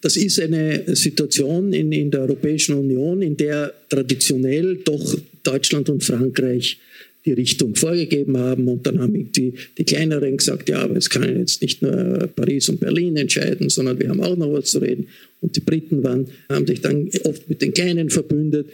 Das 0.00 0.16
ist 0.16 0.40
eine 0.40 0.96
Situation 0.96 1.72
in, 1.72 1.92
in 1.92 2.10
der 2.10 2.22
Europäischen 2.22 2.74
Union, 2.74 3.22
in 3.22 3.36
der 3.36 3.72
traditionell 3.88 4.76
doch 4.76 5.18
Deutschland 5.42 5.88
und 5.88 6.02
Frankreich 6.02 6.78
die 7.24 7.32
Richtung 7.32 7.74
vorgegeben 7.74 8.36
haben. 8.36 8.68
Und 8.68 8.86
dann 8.86 8.98
haben 8.98 9.32
die, 9.32 9.54
die 9.76 9.84
Kleineren 9.84 10.36
gesagt, 10.36 10.68
ja, 10.68 10.78
aber 10.78 10.96
es 10.96 11.10
kann 11.10 11.38
jetzt 11.38 11.60
nicht 11.62 11.82
nur 11.82 12.28
Paris 12.34 12.68
und 12.68 12.80
Berlin 12.80 13.16
entscheiden, 13.16 13.68
sondern 13.68 13.98
wir 13.98 14.08
haben 14.08 14.20
auch 14.20 14.36
noch 14.36 14.52
was 14.52 14.70
zu 14.70 14.78
reden. 14.78 15.08
Und 15.40 15.56
die 15.56 15.60
Briten 15.60 16.02
waren, 16.02 16.28
haben 16.48 16.66
sich 16.66 16.80
dann 16.80 17.10
oft 17.24 17.48
mit 17.48 17.62
den 17.62 17.72
Kleinen 17.72 18.10
verbündet. 18.10 18.68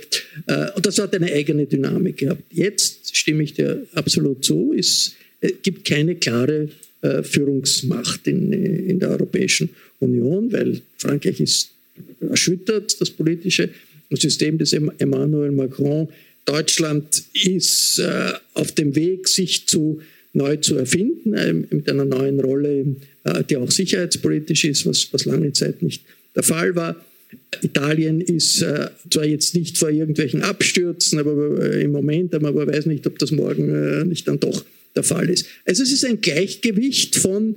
Äh, 0.46 0.70
und 0.74 0.86
das 0.86 0.98
hat 0.98 1.14
eine 1.14 1.32
eigene 1.32 1.66
Dynamik 1.66 2.18
gehabt. 2.18 2.42
Jetzt 2.52 3.16
stimme 3.16 3.42
ich 3.42 3.54
dir 3.54 3.86
absolut 3.94 4.44
zu, 4.44 4.74
es 4.76 5.14
gibt 5.62 5.84
keine 5.84 6.14
klare 6.14 6.68
äh, 7.02 7.22
Führungsmacht 7.22 8.26
in, 8.26 8.52
in 8.52 8.98
der 8.98 9.10
Europäischen 9.10 9.70
Union, 10.00 10.52
weil 10.52 10.80
Frankreich 10.96 11.40
ist 11.40 11.70
erschüttert, 12.20 13.00
das 13.00 13.10
politische 13.10 13.70
System 14.10 14.58
des 14.58 14.72
Emmanuel 14.72 15.50
Macron 15.50 16.08
Deutschland 16.46 17.24
ist 17.44 17.98
äh, 17.98 18.32
auf 18.54 18.72
dem 18.72 18.94
Weg, 18.96 19.28
sich 19.28 19.66
zu, 19.66 20.00
neu 20.32 20.56
zu 20.56 20.76
erfinden, 20.76 21.34
äh, 21.34 21.52
mit 21.52 21.90
einer 21.90 22.04
neuen 22.04 22.40
Rolle, 22.40 22.96
äh, 23.24 23.44
die 23.44 23.56
auch 23.56 23.70
sicherheitspolitisch 23.70 24.64
ist, 24.64 24.86
was, 24.86 25.12
was 25.12 25.24
lange 25.24 25.52
Zeit 25.52 25.82
nicht 25.82 26.02
der 26.34 26.44
Fall 26.44 26.74
war. 26.74 27.04
Italien 27.62 28.20
ist 28.20 28.62
äh, 28.62 28.88
zwar 29.10 29.26
jetzt 29.26 29.54
nicht 29.54 29.76
vor 29.78 29.90
irgendwelchen 29.90 30.42
Abstürzen, 30.42 31.18
aber 31.18 31.60
äh, 31.60 31.82
im 31.82 31.92
Moment, 31.92 32.34
aber 32.34 32.52
man 32.52 32.68
weiß 32.68 32.86
nicht, 32.86 33.06
ob 33.06 33.18
das 33.18 33.32
morgen 33.32 33.68
äh, 33.70 34.04
nicht 34.04 34.28
dann 34.28 34.40
doch 34.40 34.64
der 34.94 35.02
Fall 35.02 35.28
ist. 35.28 35.46
Also 35.64 35.82
es 35.82 35.92
ist 35.92 36.04
ein 36.04 36.20
Gleichgewicht 36.20 37.16
von, 37.16 37.56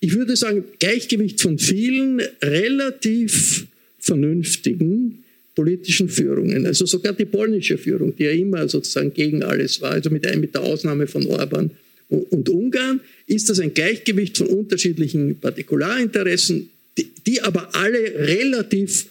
ich 0.00 0.14
würde 0.14 0.36
sagen, 0.36 0.64
Gleichgewicht 0.78 1.40
von 1.40 1.58
vielen 1.58 2.20
relativ 2.42 3.66
vernünftigen 3.98 5.24
politischen 5.56 6.08
Führungen, 6.08 6.66
also 6.66 6.86
sogar 6.86 7.14
die 7.14 7.24
polnische 7.24 7.78
Führung, 7.78 8.14
die 8.14 8.24
ja 8.24 8.30
immer 8.30 8.68
sozusagen 8.68 9.12
gegen 9.12 9.42
alles 9.42 9.80
war, 9.80 9.92
also 9.92 10.10
mit, 10.10 10.24
der 10.24 10.60
Ausnahme 10.60 11.06
von 11.08 11.26
Orban 11.26 11.70
und 12.08 12.48
Ungarn, 12.48 13.00
ist 13.26 13.48
das 13.48 13.58
ein 13.58 13.74
Gleichgewicht 13.74 14.36
von 14.36 14.46
unterschiedlichen 14.48 15.40
Partikularinteressen, 15.40 16.68
die, 16.98 17.10
die 17.26 17.40
aber 17.40 17.74
alle 17.74 17.98
relativ 17.98 19.06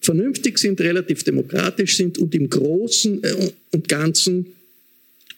vernünftig 0.00 0.58
sind, 0.58 0.80
relativ 0.80 1.24
demokratisch 1.24 1.96
sind 1.96 2.18
und 2.18 2.34
im 2.34 2.48
Großen 2.48 3.24
äh, 3.24 3.50
und 3.72 3.88
Ganzen 3.88 4.46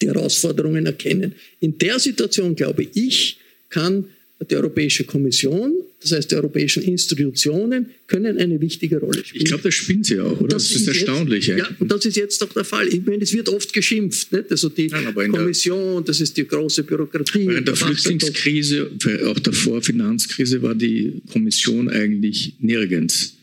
die 0.02 0.08
Herausforderungen 0.08 0.86
erkennen. 0.86 1.34
In 1.60 1.78
der 1.78 1.98
Situation, 1.98 2.54
glaube 2.54 2.86
ich, 2.94 3.38
kann 3.70 4.04
die 4.50 4.56
Europäische 4.56 5.04
Kommission, 5.04 5.72
das 6.00 6.12
heißt 6.12 6.30
die 6.30 6.36
europäischen 6.36 6.82
Institutionen, 6.84 7.90
können 8.06 8.38
eine 8.38 8.60
wichtige 8.60 8.98
Rolle 8.98 9.24
spielen. 9.24 9.42
Ich 9.42 9.48
glaube, 9.48 9.64
das 9.64 9.74
spielen 9.74 10.04
sie 10.04 10.20
auch, 10.20 10.40
oder? 10.40 10.56
Das, 10.56 10.68
das 10.68 10.82
ist, 10.82 10.88
erstaunlich. 10.88 11.48
Jetzt, 11.48 11.58
ja, 11.58 11.68
und 11.78 11.90
das 11.90 12.04
ist 12.04 12.16
jetzt 12.16 12.42
auch 12.42 12.52
der 12.52 12.64
Fall. 12.64 12.86
Ich 12.88 13.04
meine, 13.04 13.22
es 13.22 13.32
wird 13.32 13.48
oft 13.48 13.72
geschimpft. 13.72 14.32
Nicht? 14.32 14.50
Also 14.50 14.68
die 14.68 14.86
Nein, 14.86 15.12
Kommission, 15.32 16.04
das 16.04 16.20
ist 16.20 16.36
die 16.36 16.46
große 16.46 16.84
Bürokratie. 16.84 17.48
Während 17.48 17.66
der 17.66 17.74
Flüchtlingskrise, 17.74 18.90
auch 19.26 19.38
davor 19.40 19.82
Finanzkrise, 19.82 20.62
war 20.62 20.74
die 20.74 21.20
Kommission 21.32 21.88
eigentlich 21.88 22.54
nirgends. 22.60 23.34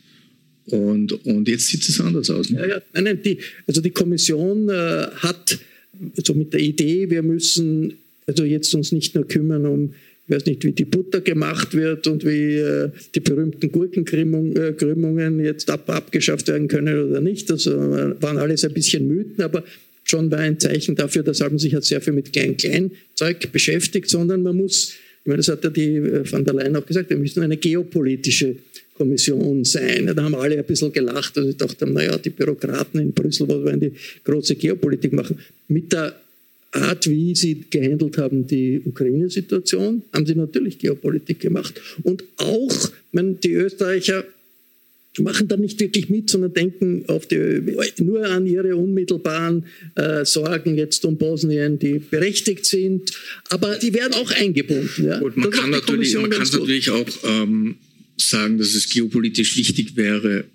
Und, 0.68 1.12
und 1.26 1.48
jetzt 1.48 1.68
sieht 1.68 1.88
es 1.88 2.00
anders 2.00 2.30
aus. 2.30 2.50
Ne? 2.50 2.60
Ja, 2.60 2.68
ja. 2.68 2.82
Nein, 2.94 3.04
nein, 3.04 3.20
die, 3.24 3.38
also 3.68 3.82
die 3.82 3.92
Kommission 3.92 4.70
äh, 4.70 5.08
hat 5.18 5.60
so 6.24 6.34
mit 6.34 6.54
der 6.54 6.62
Idee, 6.62 7.10
wir 7.10 7.22
müssen 7.22 7.94
also 8.28 8.44
jetzt 8.44 8.74
uns 8.74 8.92
nicht 8.92 9.14
nur 9.16 9.28
kümmern 9.28 9.66
um 9.66 9.94
ich 10.28 10.36
weiß 10.36 10.46
nicht, 10.48 10.64
wie 10.64 10.72
die 10.72 10.86
Butter 10.86 11.22
gemacht 11.22 11.76
wird 11.76 12.08
und 12.08 12.26
wie 12.26 12.56
äh, 12.56 12.90
die 13.14 13.20
berühmten 13.20 13.72
Gurkenkrümmungen 13.72 15.40
jetzt 15.40 15.70
ab, 15.70 15.88
abgeschafft 15.90 16.48
werden 16.48 16.68
können 16.68 17.10
oder 17.10 17.22
nicht. 17.22 17.50
Das 17.50 17.68
äh, 17.68 17.72
waren 17.72 18.38
alles 18.38 18.64
ein 18.64 18.74
bisschen 18.74 19.08
Mythen, 19.08 19.44
aber 19.44 19.64
schon 20.04 20.32
war 20.32 20.40
ein 20.40 20.60
Zeichen 20.60 20.96
dafür, 20.96 21.22
dass 21.22 21.42
man 21.42 21.60
sich 21.60 21.76
halt 21.76 21.84
sehr 21.84 22.02
viel 22.02 22.14
mit 22.14 22.34
Klein-Klein-Zeug 22.34 23.52
beschäftigt, 23.52 24.10
sondern 24.10 24.42
man 24.42 24.58
muss, 24.58 24.94
ich 25.24 25.28
meine, 25.28 25.38
das 25.38 25.48
hat 25.48 25.64
ja 25.64 25.70
die 25.70 25.98
äh, 25.98 26.26
von 26.26 26.44
der 26.44 26.56
Leyen 26.56 26.76
auch 26.76 26.86
gesagt, 26.86 27.12
wir 27.12 27.18
müssen 27.18 27.44
eine 27.44 27.58
geopolitische 27.58 28.56
Kommission 28.98 29.64
sein. 29.64 30.12
Da 30.16 30.24
haben 30.24 30.36
alle 30.36 30.58
ein 30.58 30.66
bisschen 30.66 30.92
gelacht 30.92 31.38
und 31.38 31.50
ich 31.50 31.58
dachte, 31.58 31.86
naja, 31.86 32.18
die 32.18 32.32
Bürokraten 32.32 33.00
in 33.00 33.12
Brüssel 33.12 33.48
wollen 33.48 33.80
die 33.80 33.92
große 34.24 34.56
Geopolitik 34.56 35.14
machen. 35.14 35.38
Mit 35.68 35.94
der 35.94 36.16
Art, 36.76 37.10
wie 37.10 37.36
sie 37.36 37.66
gehandelt 37.70 38.18
haben, 38.18 38.48
die 38.48 38.82
Ukraine-Situation, 38.84 40.04
haben 40.14 40.26
sie 40.26 40.36
natürlich 40.36 40.78
Geopolitik 40.78 41.40
gemacht. 41.40 41.80
Und 42.04 42.24
auch, 42.38 42.92
wenn 43.12 43.40
die 43.40 43.54
Österreicher 43.54 44.26
machen 45.20 45.48
da 45.48 45.56
nicht 45.56 45.80
wirklich 45.80 46.10
mit, 46.10 46.30
sondern 46.30 46.54
denken 46.54 47.06
die, 47.32 48.04
nur 48.04 48.26
an 48.26 48.46
ihre 48.46 48.76
unmittelbaren 48.76 49.66
äh, 49.96 50.26
Sorgen 50.26 50.76
jetzt 50.76 51.06
um 51.06 51.18
Bosnien, 51.18 51.80
die 51.80 52.00
berechtigt 52.00 52.66
sind, 52.66 53.12
aber 53.50 53.78
die 53.78 53.94
werden 53.94 54.14
auch 54.16 54.32
eingebunden. 54.32 55.06
Ja? 55.06 55.20
Gut, 55.20 55.38
man 55.38 55.52
das 55.52 55.60
kann, 55.60 55.70
natürlich, 55.70 56.16
man 56.16 56.30
kann 56.30 56.48
natürlich 56.52 56.90
auch 56.90 57.08
ähm, 57.24 57.78
sagen, 58.18 58.58
dass 58.58 58.76
es 58.76 58.90
geopolitisch 58.90 59.58
wichtig 59.58 59.96
wäre, 59.96 60.46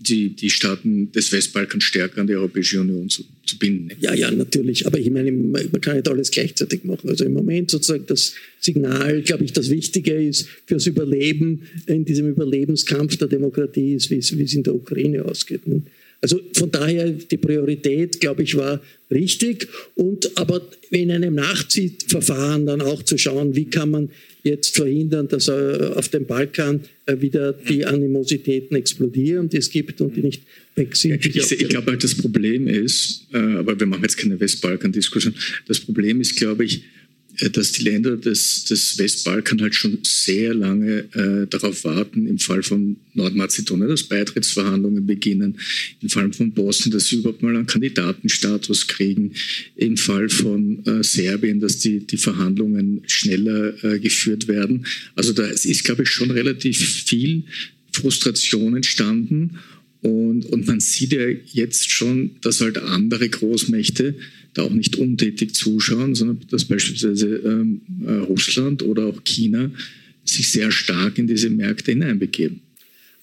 die, 0.00 0.30
die 0.30 0.48
Staaten 0.48 1.12
des 1.12 1.30
Westbalkans 1.30 1.84
stärker 1.84 2.22
an 2.22 2.26
die 2.26 2.34
Europäische 2.34 2.80
Union 2.80 3.10
zu, 3.10 3.24
zu 3.44 3.58
binden. 3.58 3.90
Ja, 4.00 4.14
ja, 4.14 4.30
natürlich. 4.30 4.86
Aber 4.86 4.98
ich 4.98 5.10
meine, 5.10 5.30
man 5.30 5.80
kann 5.80 5.96
nicht 5.96 6.08
alles 6.08 6.30
gleichzeitig 6.30 6.84
machen. 6.84 7.10
Also 7.10 7.24
im 7.24 7.34
Moment 7.34 7.70
sozusagen 7.70 8.06
das 8.06 8.34
Signal, 8.60 9.20
glaube 9.20 9.44
ich, 9.44 9.52
das 9.52 9.68
Wichtige 9.70 10.14
ist 10.14 10.48
fürs 10.66 10.86
Überleben 10.86 11.62
in 11.86 12.06
diesem 12.06 12.30
Überlebenskampf 12.30 13.16
der 13.18 13.28
Demokratie 13.28 13.94
ist, 13.94 14.10
wie 14.10 14.16
es, 14.16 14.32
in 14.32 14.62
der 14.62 14.74
Ukraine 14.74 15.24
ausgeht. 15.24 15.62
Also 16.22 16.40
von 16.54 16.70
daher 16.70 17.10
die 17.10 17.36
Priorität, 17.36 18.20
glaube 18.20 18.42
ich, 18.42 18.56
war 18.56 18.80
richtig. 19.10 19.68
Und 19.94 20.36
aber 20.36 20.62
in 20.90 21.10
einem 21.10 21.34
Nachziehverfahren 21.34 22.66
dann 22.66 22.80
auch 22.80 23.02
zu 23.02 23.18
schauen, 23.18 23.54
wie 23.54 23.66
kann 23.66 23.90
man 23.90 24.10
jetzt 24.42 24.76
verhindern, 24.76 25.28
dass 25.28 25.48
auf 25.48 26.08
dem 26.08 26.26
Balkan 26.26 26.80
äh, 27.06 27.20
wieder 27.20 27.52
die 27.52 27.84
Animositäten 27.84 28.76
explodieren, 28.76 29.48
die 29.48 29.58
es 29.58 29.70
gibt 29.70 30.00
und 30.00 30.16
die 30.16 30.22
nicht 30.22 30.42
weg 30.74 30.96
sind. 30.96 31.24
ich, 31.24 31.36
ich, 31.36 31.52
ich 31.52 31.68
glaube 31.68 31.90
halt, 31.90 32.02
das 32.02 32.14
Problem 32.14 32.66
ist, 32.66 33.26
äh, 33.32 33.38
aber 33.38 33.78
wir 33.78 33.86
machen 33.86 34.02
jetzt 34.02 34.16
keine 34.16 34.38
Westbalkan-Diskussion, 34.38 35.34
das 35.66 35.80
Problem 35.80 36.20
ist, 36.20 36.36
glaube 36.36 36.64
ich, 36.64 36.76
äh, 36.76 36.99
dass 37.52 37.72
die 37.72 37.84
Länder 37.84 38.16
des, 38.16 38.64
des 38.64 38.98
Westbalkan 38.98 39.60
halt 39.60 39.74
schon 39.74 39.98
sehr 40.02 40.54
lange 40.54 41.08
äh, 41.14 41.46
darauf 41.48 41.84
warten, 41.84 42.26
im 42.26 42.38
Fall 42.38 42.62
von 42.62 42.96
Nordmazedonien, 43.14 43.88
dass 43.88 44.04
Beitrittsverhandlungen 44.04 45.06
beginnen, 45.06 45.58
im 46.00 46.08
Fall 46.08 46.32
von 46.32 46.52
Bosnien, 46.52 46.92
dass 46.92 47.06
sie 47.06 47.16
überhaupt 47.16 47.42
mal 47.42 47.56
einen 47.56 47.66
Kandidatenstatus 47.66 48.86
kriegen, 48.86 49.32
im 49.76 49.96
Fall 49.96 50.28
von 50.28 50.84
äh, 50.86 51.02
Serbien, 51.02 51.60
dass 51.60 51.78
die, 51.78 52.06
die 52.06 52.18
Verhandlungen 52.18 53.02
schneller 53.06 53.72
äh, 53.84 53.98
geführt 53.98 54.48
werden. 54.48 54.86
Also 55.14 55.32
da 55.32 55.46
ist, 55.46 55.84
glaube 55.84 56.02
ich, 56.02 56.08
schon 56.08 56.30
relativ 56.30 56.78
viel 56.78 57.44
Frustration 57.92 58.76
entstanden. 58.76 59.58
Und, 60.02 60.46
und 60.46 60.66
man 60.66 60.80
sieht 60.80 61.12
ja 61.12 61.28
jetzt 61.28 61.90
schon, 61.90 62.36
dass 62.40 62.60
halt 62.60 62.78
andere 62.78 63.28
Großmächte 63.28 64.14
da 64.54 64.62
auch 64.62 64.70
nicht 64.70 64.96
untätig 64.96 65.54
zuschauen, 65.54 66.14
sondern 66.14 66.40
dass 66.50 66.64
beispielsweise 66.64 67.36
ähm, 67.36 67.82
äh, 68.06 68.12
Russland 68.12 68.82
oder 68.82 69.06
auch 69.06 69.22
China 69.24 69.70
sich 70.24 70.50
sehr 70.50 70.70
stark 70.70 71.18
in 71.18 71.26
diese 71.26 71.50
Märkte 71.50 71.92
hineinbegeben. 71.92 72.60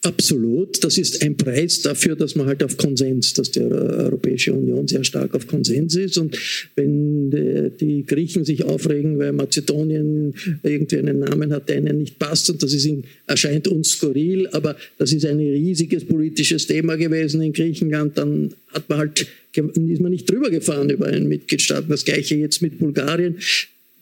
Absolut. 0.07 0.81
Das 0.85 0.97
ist 0.97 1.21
ein 1.21 1.35
Preis 1.35 1.81
dafür, 1.81 2.15
dass 2.15 2.35
man 2.35 2.47
halt 2.47 2.63
auf 2.63 2.77
Konsens, 2.77 3.33
dass 3.33 3.51
die 3.51 3.59
Europäische 3.59 4.53
Union 4.53 4.87
sehr 4.87 5.03
stark 5.03 5.35
auf 5.35 5.47
Konsens 5.47 5.95
ist. 5.95 6.17
Und 6.17 6.37
wenn 6.75 7.29
die 7.29 8.05
Griechen 8.05 8.45
sich 8.45 8.63
aufregen, 8.63 9.19
weil 9.19 9.33
Mazedonien 9.33 10.33
irgendwie 10.63 10.99
einen 10.99 11.19
Namen 11.19 11.51
hat, 11.51 11.67
der 11.67 11.79
ihnen 11.79 11.97
nicht 11.97 12.19
passt, 12.19 12.49
und 12.49 12.63
das 12.63 12.73
ist, 12.73 12.87
erscheint 13.25 13.67
uns 13.67 13.89
skurril, 13.89 14.47
aber 14.53 14.77
das 14.97 15.11
ist 15.11 15.25
ein 15.25 15.39
riesiges 15.39 16.05
politisches 16.05 16.67
Thema 16.67 16.95
gewesen 16.95 17.41
in 17.41 17.51
Griechenland, 17.51 18.17
dann 18.17 18.53
hat 18.71 18.87
man 18.87 18.99
halt, 18.99 19.27
ist 19.53 20.01
man 20.01 20.11
nicht 20.11 20.29
drüber 20.29 20.49
gefahren 20.49 20.89
über 20.89 21.07
einen 21.07 21.27
Mitgliedstaat. 21.27 21.83
Das 21.89 22.05
gleiche 22.05 22.35
jetzt 22.35 22.61
mit 22.61 22.79
Bulgarien. 22.79 23.35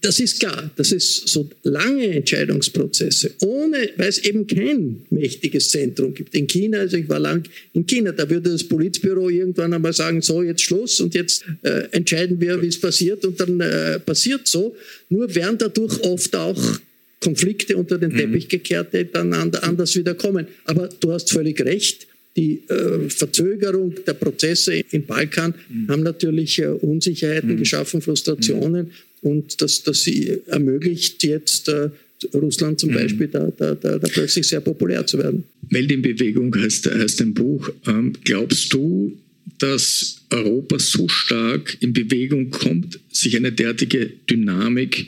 Das 0.02 0.20
ist 0.20 0.40
klar, 0.40 0.70
dass 0.76 0.92
es 0.92 1.16
so 1.26 1.50
lange 1.64 2.08
Entscheidungsprozesse, 2.08 3.32
ohne, 3.42 3.90
weil 3.98 4.10
es 4.10 4.20
eben 4.20 4.46
kein 4.46 5.02
mächtiges 5.10 5.70
Zentrum 5.70 6.14
gibt. 6.14 6.36
In 6.36 6.48
China, 6.48 6.80
also 6.80 6.98
ich 6.98 7.10
war 7.10 7.20
lang 7.20 7.44
in 7.74 7.88
China, 7.88 8.12
da 8.12 8.30
würde 8.30 8.52
das 8.52 8.64
Politbüro 8.64 9.30
irgendwann 9.30 9.74
einmal 9.74 9.94
sagen, 9.94 10.22
so 10.22 10.44
jetzt 10.44 10.62
Schluss 10.62 11.00
und 11.00 11.16
jetzt 11.16 11.46
äh, 11.64 11.88
entscheiden 11.92 12.40
wir, 12.40 12.62
wie 12.62 12.68
es 12.68 12.80
passiert 12.80 13.26
und 13.26 13.40
dann 13.40 13.60
äh, 13.62 14.00
passiert 14.00 14.48
so. 14.48 14.76
Nur 15.10 15.34
werden 15.34 15.58
dadurch 15.58 16.00
oft 16.04 16.36
auch 16.36 16.80
Konflikte 17.20 17.76
unter 17.76 17.98
den 17.98 18.12
mhm. 18.12 18.18
Teppich 18.18 18.48
gekehrt, 18.48 18.94
die 18.94 19.12
dann 19.12 19.34
anders 19.34 19.96
wieder 19.96 20.14
kommen. 20.14 20.46
Aber 20.66 20.88
du 21.00 21.12
hast 21.12 21.32
völlig 21.32 21.60
recht 21.62 22.08
die 22.36 22.62
äh, 22.68 23.10
Verzögerung 23.10 23.96
der 24.06 24.14
Prozesse 24.14 24.84
im 24.92 25.06
Balkan 25.06 25.54
mhm. 25.70 25.88
haben 25.88 26.04
natürlich 26.04 26.60
äh, 26.60 26.68
Unsicherheiten 26.68 27.54
mhm. 27.54 27.58
geschaffen, 27.58 28.02
Frustrationen. 28.02 28.92
Und 29.26 29.60
das, 29.62 29.82
das 29.84 30.08
ermöglicht 30.48 31.24
jetzt 31.24 31.68
äh, 31.68 31.90
Russland 32.34 32.80
zum 32.80 32.92
mhm. 32.92 32.96
Beispiel 32.96 33.28
da, 33.28 33.52
da, 33.58 33.74
da, 33.76 33.98
da, 33.98 34.08
plötzlich 34.08 34.48
sehr 34.48 34.62
populär 34.62 35.06
zu 35.06 35.18
werden. 35.18 35.44
Welt 35.70 35.92
in 35.92 36.02
Bewegung 36.02 36.56
heißt, 36.56 36.86
heißt 36.86 37.22
ein 37.22 37.34
Buch. 37.34 37.70
Ähm, 37.88 38.14
glaubst 38.24 38.72
du, 38.72 39.18
dass 39.58 40.22
Europa 40.30 40.78
so 40.80 41.08
stark 41.08 41.78
in 41.80 41.94
Bewegung 41.94 42.52
kommt, 42.52 43.00
sich 43.12 43.36
eine 43.36 43.52
derartige 43.52 44.12
Dynamik 44.30 45.08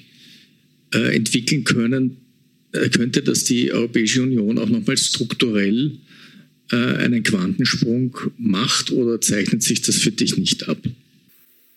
äh, 0.94 1.16
entwickeln 1.16 1.64
können, 1.64 2.18
äh, 2.72 2.90
könnte, 2.90 3.22
dass 3.22 3.44
die 3.44 3.72
Europäische 3.72 4.24
Union 4.24 4.58
auch 4.58 4.70
nochmal 4.70 4.98
strukturell 4.98 5.92
äh, 6.72 6.76
einen 6.76 7.22
Quantensprung 7.22 8.18
macht 8.38 8.92
oder 8.92 9.22
zeichnet 9.22 9.62
sich 9.62 9.82
das 9.82 9.98
für 9.98 10.12
dich 10.12 10.38
nicht 10.38 10.68
ab? 10.68 10.80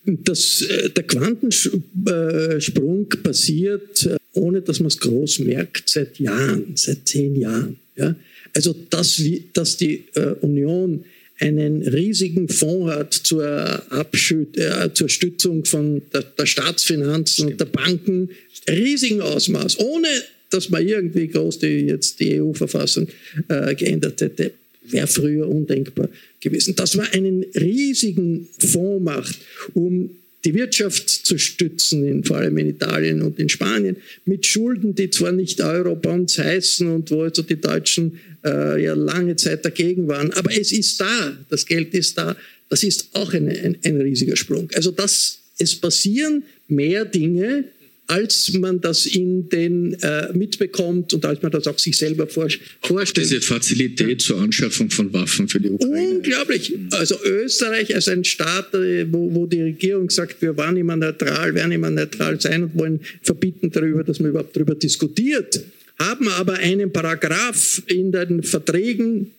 Das, 0.05 0.63
äh, 0.63 0.91
der 0.91 1.05
Quantensprung 1.05 3.09
passiert, 3.23 4.07
äh, 4.07 4.17
ohne 4.33 4.63
dass 4.63 4.81
man 4.81 4.89
es 4.89 4.99
groß 4.99 5.41
merkt, 5.41 5.89
seit 5.89 6.19
Jahren, 6.19 6.73
seit 6.75 7.07
zehn 7.07 7.37
Jahren. 7.37 7.77
Ja? 7.97 8.17
Also, 8.55 8.75
dass, 8.89 9.23
dass 9.53 9.77
die 9.77 10.07
äh, 10.15 10.35
Union 10.41 11.05
einen 11.39 11.83
riesigen 11.83 12.49
Fonds 12.49 12.93
hat 12.93 13.15
zur, 13.15 13.83
Abschüt 13.91 14.57
äh, 14.59 14.93
zur 14.93 15.09
Stützung 15.09 15.65
von 15.65 16.03
der, 16.13 16.23
der 16.23 16.47
Staatsfinanzen 16.47 17.49
und 17.49 17.61
der 17.61 17.67
Banken, 17.67 18.31
riesigen 18.69 19.23
Ausmaß, 19.23 19.79
ohne 19.81 20.09
dass 20.51 20.69
man 20.69 20.87
irgendwie 20.87 21.29
groß 21.29 21.61
die, 21.61 21.87
jetzt 21.87 22.21
die 22.21 22.41
EU-Verfassung 22.41 23.09
äh, 23.49 23.75
geändert 23.75 24.21
hätte, 24.21 24.53
wäre 24.83 25.07
früher 25.07 25.49
undenkbar 25.49 26.09
gewesen. 26.41 26.75
Dass 26.77 26.97
man 26.97 27.07
einen 27.09 27.45
riesigen 27.55 28.49
Fonds 28.59 29.05
macht, 29.05 29.39
um 29.75 30.11
die 30.45 30.55
Wirtschaft 30.55 31.09
zu 31.09 31.39
stützen, 31.39 32.07
in, 32.07 32.25
vor 32.25 32.39
allem 32.39 32.57
in 32.59 32.69
Italien 32.69 33.23
und 33.23 33.39
in 33.39 33.49
Spanien, 33.49 33.97
mit 34.25 34.47
Schulden, 34.47 34.95
die 34.95 35.11
zwar 35.11 35.33
nicht 35.33 35.61
Eurobonds 35.61 36.39
heißen 36.39 36.89
und 36.89 37.11
wo 37.11 37.23
also 37.23 37.43
die 37.43 37.61
Deutschen 37.61 38.19
äh, 38.45 38.83
ja 38.83 38.95
lange 38.95 39.37
Zeit 39.37 39.65
dagegen 39.65 40.09
waren, 40.09 40.33
aber 40.33 40.51
es 40.57 40.73
ist 40.73 41.01
da, 41.01 41.37
das 41.51 41.67
Geld 41.67 41.95
ist 41.95 42.17
da. 42.17 42.37
Das 42.71 42.85
ist 42.85 43.09
auch 43.13 43.35
eine, 43.35 43.51
ein, 43.51 43.77
ein 43.85 44.01
riesiger 44.01 44.37
Sprung. 44.37 44.71
Also 44.75 44.93
das, 44.93 45.41
es 45.59 45.75
passieren 45.75 46.45
mehr 46.69 47.05
Dinge, 47.05 47.65
als 48.11 48.53
man 48.55 48.81
das 48.81 49.07
in 49.07 49.49
den 49.49 49.95
äh, 50.03 50.33
mitbekommt 50.33 51.15
und 51.15 51.25
als 51.25 51.43
man 51.43 51.53
das 51.53 51.69
auch 51.69 51.79
sich 51.79 51.97
selber 51.97 52.27
vor, 52.27 52.49
vorstellt. 52.83 53.31
Diese 53.31 53.41
Fazilität 53.41 54.21
zur 54.21 54.41
Anschaffung 54.41 54.91
von 54.91 55.13
Waffen 55.13 55.47
für 55.47 55.61
die 55.61 55.71
Ukraine. 55.71 56.17
Unglaublich. 56.17 56.75
Also 56.91 57.17
Österreich 57.25 57.95
als 57.95 58.09
ein 58.09 58.25
Staat, 58.25 58.75
äh, 58.75 59.07
wo, 59.13 59.33
wo 59.33 59.47
die 59.47 59.63
Regierung 59.63 60.11
sagt, 60.11 60.43
wir 60.43 60.57
waren 60.57 60.77
immer 60.77 60.97
neutral, 60.97 61.55
werden 61.55 61.71
immer 61.71 61.91
neutral 61.91 62.41
sein 62.41 62.65
und 62.65 62.77
wollen 62.77 63.01
verbieten 63.23 63.71
darüber, 63.71 64.03
dass 64.03 64.19
man 64.19 64.31
überhaupt 64.31 64.57
darüber 64.57 64.75
diskutiert, 64.75 65.61
haben 66.01 66.27
aber 66.29 66.55
einen 66.55 66.93
Paragraph 66.93 67.81
in 67.87 68.11
den 68.11 68.43
Verträgen, 68.43 69.31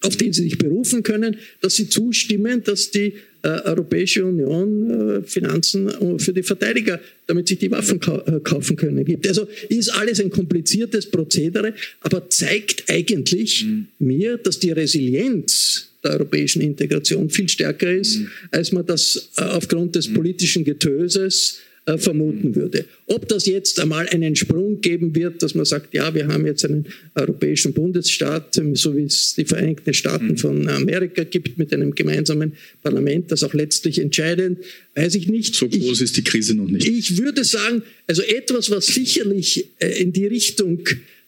auf 0.00 0.16
den 0.16 0.32
sie 0.32 0.44
sich 0.44 0.56
berufen 0.56 1.02
können, 1.02 1.36
dass 1.60 1.76
sie 1.76 1.88
zustimmen, 1.90 2.64
dass 2.64 2.90
die 2.90 3.12
Europäische 3.48 4.24
Union 4.24 4.90
äh, 4.90 5.22
Finanzen 5.22 5.88
äh, 5.88 6.18
für 6.18 6.32
die 6.32 6.42
Verteidiger, 6.42 7.00
damit 7.26 7.48
sich 7.48 7.58
die 7.58 7.70
Waffen 7.70 8.00
kaufen 8.00 8.76
können, 8.76 9.04
gibt. 9.04 9.26
Also 9.26 9.48
ist 9.68 9.88
alles 9.90 10.20
ein 10.20 10.30
kompliziertes 10.30 11.10
Prozedere, 11.10 11.74
aber 12.00 12.28
zeigt 12.30 12.84
eigentlich 12.88 13.64
mhm. 13.64 13.88
mir, 13.98 14.36
dass 14.36 14.58
die 14.58 14.70
Resilienz 14.70 15.88
der 16.04 16.12
europäischen 16.12 16.62
Integration 16.62 17.30
viel 17.30 17.48
stärker 17.48 17.92
ist, 17.92 18.18
mhm. 18.18 18.28
als 18.50 18.72
man 18.72 18.86
das 18.86 19.30
aufgrund 19.36 19.96
des 19.96 20.08
mhm. 20.08 20.14
politischen 20.14 20.64
Getöses 20.64 21.58
äh, 21.86 21.98
vermuten 21.98 22.56
würde. 22.56 22.84
Ob 23.06 23.28
das 23.28 23.46
jetzt 23.46 23.78
einmal 23.78 24.08
einen 24.08 24.34
Sprung 24.34 24.80
geben 24.80 25.14
wird, 25.14 25.40
dass 25.40 25.54
man 25.54 25.64
sagt, 25.64 25.94
ja, 25.94 26.12
wir 26.12 26.26
haben 26.26 26.44
jetzt 26.44 26.64
einen 26.64 26.86
europäischen 27.14 27.72
Bundesstaat, 27.74 28.58
ähm, 28.58 28.74
so 28.74 28.96
wie 28.96 29.04
es 29.04 29.34
die 29.36 29.44
Vereinigten 29.44 29.94
Staaten 29.94 30.32
mhm. 30.32 30.36
von 30.36 30.68
Amerika 30.68 31.22
gibt, 31.22 31.58
mit 31.58 31.72
einem 31.72 31.94
gemeinsamen 31.94 32.54
Parlament, 32.82 33.30
das 33.30 33.44
auch 33.44 33.54
letztlich 33.54 34.00
entscheidet, 34.00 34.58
weiß 34.96 35.14
ich 35.14 35.28
nicht. 35.28 35.54
So 35.54 35.68
groß 35.68 35.98
ich, 35.98 36.04
ist 36.04 36.16
die 36.16 36.24
Krise 36.24 36.54
noch 36.54 36.68
nicht. 36.68 36.88
Ich 36.88 37.18
würde 37.18 37.44
sagen, 37.44 37.82
also 38.08 38.22
etwas, 38.22 38.68
was 38.68 38.86
sicherlich 38.86 39.68
äh, 39.78 40.02
in 40.02 40.12
die 40.12 40.26
Richtung 40.26 40.80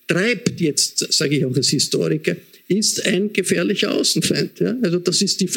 treibt, 0.08 0.60
jetzt 0.60 1.12
sage 1.12 1.36
ich 1.36 1.44
auch 1.44 1.54
als 1.54 1.68
Historiker, 1.68 2.36
ist 2.66 3.06
ein 3.06 3.32
gefährlicher 3.32 3.94
Außenfeind. 3.94 4.58
Ja? 4.58 4.76
Also 4.82 4.98
das 4.98 5.22
ist 5.22 5.40
die, 5.40 5.48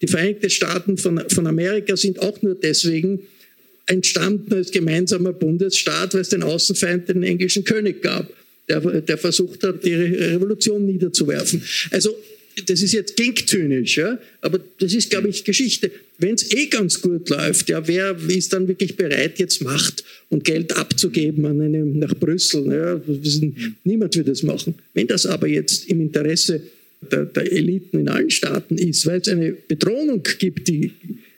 die 0.00 0.06
Vereinigten 0.06 0.48
Staaten 0.48 0.96
von, 0.96 1.22
von 1.28 1.46
Amerika 1.48 1.96
sind 1.96 2.20
auch 2.20 2.40
nur 2.40 2.54
deswegen 2.54 3.20
entstanden 3.86 4.54
als 4.54 4.70
gemeinsamer 4.70 5.32
Bundesstaat, 5.32 6.14
weil 6.14 6.22
es 6.22 6.30
den 6.30 6.42
Außenfeind, 6.42 7.08
den 7.08 7.22
englischen 7.22 7.64
König 7.64 8.02
gab, 8.02 8.32
der, 8.68 8.80
der 8.80 9.18
versucht 9.18 9.62
hat, 9.62 9.84
die 9.84 9.94
Revolution 9.94 10.86
niederzuwerfen. 10.86 11.62
Also 11.90 12.16
das 12.66 12.82
ist 12.82 12.92
jetzt 12.92 13.16
klingt 13.16 13.48
zynisch, 13.48 13.96
ja, 13.96 14.18
aber 14.40 14.60
das 14.78 14.94
ist, 14.94 15.10
glaube 15.10 15.28
ich, 15.28 15.44
Geschichte. 15.44 15.90
Wenn 16.18 16.34
es 16.34 16.52
eh 16.52 16.66
ganz 16.66 17.00
gut 17.00 17.28
läuft, 17.28 17.68
ja, 17.68 17.86
wer 17.86 18.16
ist 18.28 18.52
dann 18.52 18.68
wirklich 18.68 18.96
bereit, 18.96 19.38
jetzt 19.38 19.60
Macht 19.62 20.04
und 20.30 20.44
Geld 20.44 20.76
abzugeben 20.76 21.44
an 21.46 21.60
einem, 21.60 21.98
nach 21.98 22.14
Brüssel? 22.14 22.66
Ja, 22.72 23.00
niemand 23.82 24.16
wird 24.16 24.28
das 24.28 24.42
machen. 24.42 24.74
Wenn 24.94 25.08
das 25.08 25.26
aber 25.26 25.48
jetzt 25.48 25.88
im 25.88 26.00
Interesse 26.00 26.62
der, 27.10 27.24
der 27.24 27.50
Eliten 27.50 28.00
in 28.00 28.08
allen 28.08 28.30
Staaten 28.30 28.76
ist, 28.78 29.04
weil 29.06 29.20
es 29.20 29.28
eine 29.28 29.52
Bedrohung 29.52 30.22
gibt, 30.38 30.68
die 30.68 30.92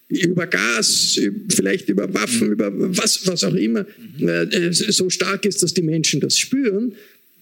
über 0.09 0.47
Gas, 0.47 1.21
vielleicht 1.49 1.89
über 1.89 2.13
Waffen, 2.15 2.53
über 2.53 2.71
was, 2.97 3.27
was 3.27 3.43
auch 3.43 3.55
immer, 3.55 3.87
äh, 4.21 4.73
so 4.73 5.11
stark 5.11 5.45
ist, 5.45 5.63
dass 5.63 5.75
die 5.75 5.83
Menschen 5.83 6.21
das 6.21 6.39
spüren, 6.39 6.93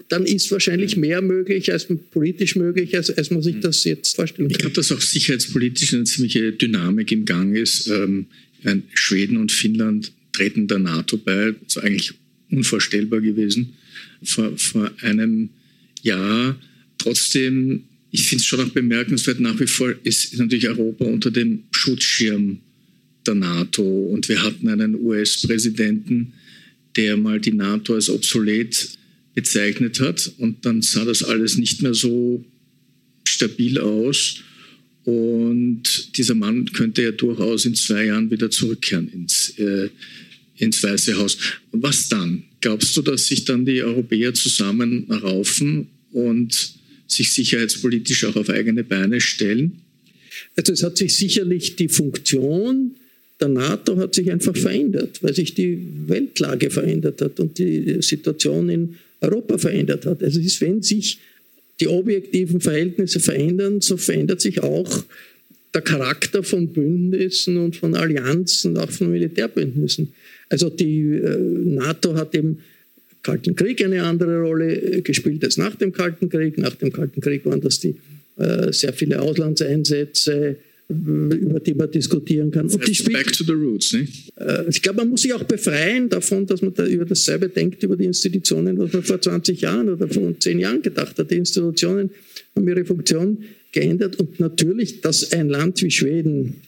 dann 0.08 0.24
ist 0.24 0.50
wahrscheinlich 0.50 0.96
mehr 0.96 1.22
möglich, 1.22 1.72
als 1.72 1.86
politisch 2.10 2.56
möglich, 2.56 2.96
als, 2.96 3.10
als 3.10 3.30
man 3.30 3.42
sich 3.42 3.60
das 3.60 3.84
jetzt 3.84 4.16
vorstellen 4.16 4.48
kann. 4.48 4.52
Ich 4.52 4.58
glaube, 4.58 4.74
dass 4.74 4.92
auch 4.92 5.00
sicherheitspolitisch 5.00 5.94
eine 5.94 6.04
ziemliche 6.04 6.52
Dynamik 6.52 7.12
im 7.12 7.24
Gang 7.24 7.56
ist. 7.56 7.88
Ähm, 7.88 8.26
Schweden 8.94 9.36
und 9.36 9.52
Finnland 9.52 10.12
treten 10.32 10.66
der 10.66 10.78
NATO 10.78 11.18
bei, 11.18 11.52
das 11.52 11.76
ist 11.76 11.82
eigentlich 11.82 12.14
unvorstellbar 12.50 13.20
gewesen 13.20 13.74
vor, 14.22 14.56
vor 14.56 14.90
einem 15.00 15.50
Jahr. 16.02 16.58
Trotzdem 16.98 17.84
ich 18.14 18.28
finde 18.28 18.42
es 18.42 18.46
schon 18.46 18.60
auch 18.60 18.68
bemerkenswert, 18.68 19.40
nach 19.40 19.58
wie 19.58 19.66
vor 19.66 19.92
ist 20.04 20.38
natürlich 20.38 20.68
Europa 20.68 21.04
unter 21.04 21.32
dem 21.32 21.64
Schutzschirm 21.72 22.60
der 23.26 23.34
NATO. 23.34 23.82
Und 23.82 24.28
wir 24.28 24.40
hatten 24.40 24.68
einen 24.68 24.94
US-Präsidenten, 24.94 26.32
der 26.94 27.16
mal 27.16 27.40
die 27.40 27.52
NATO 27.52 27.94
als 27.94 28.08
obsolet 28.08 28.90
bezeichnet 29.34 29.98
hat. 29.98 30.32
Und 30.38 30.64
dann 30.64 30.80
sah 30.80 31.04
das 31.04 31.24
alles 31.24 31.56
nicht 31.56 31.82
mehr 31.82 31.92
so 31.92 32.44
stabil 33.24 33.80
aus. 33.80 34.36
Und 35.02 36.16
dieser 36.16 36.36
Mann 36.36 36.66
könnte 36.72 37.02
ja 37.02 37.10
durchaus 37.10 37.64
in 37.64 37.74
zwei 37.74 38.04
Jahren 38.04 38.30
wieder 38.30 38.48
zurückkehren 38.48 39.08
ins, 39.12 39.58
äh, 39.58 39.88
ins 40.58 40.80
Weiße 40.80 41.16
Haus. 41.16 41.36
Was 41.72 42.08
dann? 42.08 42.44
Glaubst 42.60 42.96
du, 42.96 43.02
dass 43.02 43.26
sich 43.26 43.44
dann 43.44 43.66
die 43.66 43.82
Europäer 43.82 44.34
zusammenraufen 44.34 45.88
und 46.12 46.83
sich 47.06 47.32
sicherheitspolitisch 47.32 48.24
auch 48.24 48.36
auf 48.36 48.50
eigene 48.50 48.84
Beine 48.84 49.20
stellen? 49.20 49.80
Also 50.56 50.72
es 50.72 50.82
hat 50.82 50.98
sich 50.98 51.16
sicherlich 51.16 51.76
die 51.76 51.88
Funktion 51.88 52.96
der 53.40 53.48
NATO 53.48 53.96
hat 53.96 54.14
sich 54.14 54.30
einfach 54.30 54.56
verändert, 54.56 55.22
weil 55.22 55.34
sich 55.34 55.54
die 55.54 55.86
Weltlage 56.06 56.70
verändert 56.70 57.20
hat 57.20 57.40
und 57.40 57.58
die 57.58 58.00
Situation 58.00 58.68
in 58.68 58.96
Europa 59.20 59.58
verändert 59.58 60.06
hat. 60.06 60.22
Also 60.22 60.40
es 60.40 60.46
ist, 60.46 60.60
wenn 60.60 60.82
sich 60.82 61.18
die 61.80 61.88
objektiven 61.88 62.60
Verhältnisse 62.60 63.18
verändern, 63.18 63.80
so 63.80 63.96
verändert 63.96 64.40
sich 64.40 64.62
auch 64.62 65.04
der 65.74 65.82
Charakter 65.82 66.44
von 66.44 66.68
Bündnissen 66.68 67.56
und 67.56 67.74
von 67.74 67.96
Allianzen, 67.96 68.78
auch 68.78 68.90
von 68.90 69.10
Militärbündnissen. 69.10 70.12
Also 70.48 70.70
die 70.70 71.00
äh, 71.00 71.36
NATO 71.38 72.14
hat 72.14 72.34
eben 72.36 72.60
Kalten 73.24 73.56
Krieg 73.56 73.84
eine 73.84 74.04
andere 74.04 74.40
Rolle 74.42 74.76
äh, 74.76 75.00
gespielt 75.00 75.42
als 75.44 75.56
nach 75.56 75.74
dem 75.74 75.92
Kalten 75.92 76.28
Krieg. 76.28 76.56
Nach 76.58 76.74
dem 76.76 76.92
Kalten 76.92 77.20
Krieg 77.20 77.44
waren 77.44 77.60
das 77.60 77.80
die 77.80 77.96
äh, 78.36 78.72
sehr 78.72 78.92
viele 78.92 79.20
Auslandseinsätze, 79.20 80.56
über 80.88 81.60
die 81.60 81.74
man 81.74 81.90
diskutieren 81.90 82.50
kann. 82.50 82.68
Das 82.68 82.78
heißt 82.78 83.10
back 83.10 83.32
to 83.32 83.42
the 83.42 83.52
roots, 83.52 83.94
ne? 83.94 84.06
Äh, 84.36 84.68
ich 84.68 84.82
glaube, 84.82 84.98
man 84.98 85.08
muss 85.08 85.22
sich 85.22 85.32
auch 85.32 85.42
befreien 85.44 86.08
davon, 86.08 86.46
dass 86.46 86.60
man 86.60 86.74
da 86.74 86.86
über 86.86 87.06
dasselbe 87.06 87.48
denkt, 87.48 87.82
über 87.82 87.96
die 87.96 88.04
Institutionen, 88.04 88.78
was 88.78 88.92
man 88.92 89.02
vor 89.02 89.20
20 89.20 89.60
Jahren 89.62 89.88
oder 89.88 90.06
vor 90.06 90.38
10 90.38 90.58
Jahren 90.58 90.82
gedacht 90.82 91.18
hat. 91.18 91.30
Die 91.30 91.36
Institutionen 91.36 92.10
haben 92.54 92.68
ihre 92.68 92.84
Funktion 92.84 93.38
geändert 93.72 94.16
und 94.16 94.38
natürlich, 94.38 95.00
dass 95.00 95.32
ein 95.32 95.48
Land 95.48 95.82
wie 95.82 95.90
Schweden 95.90 96.60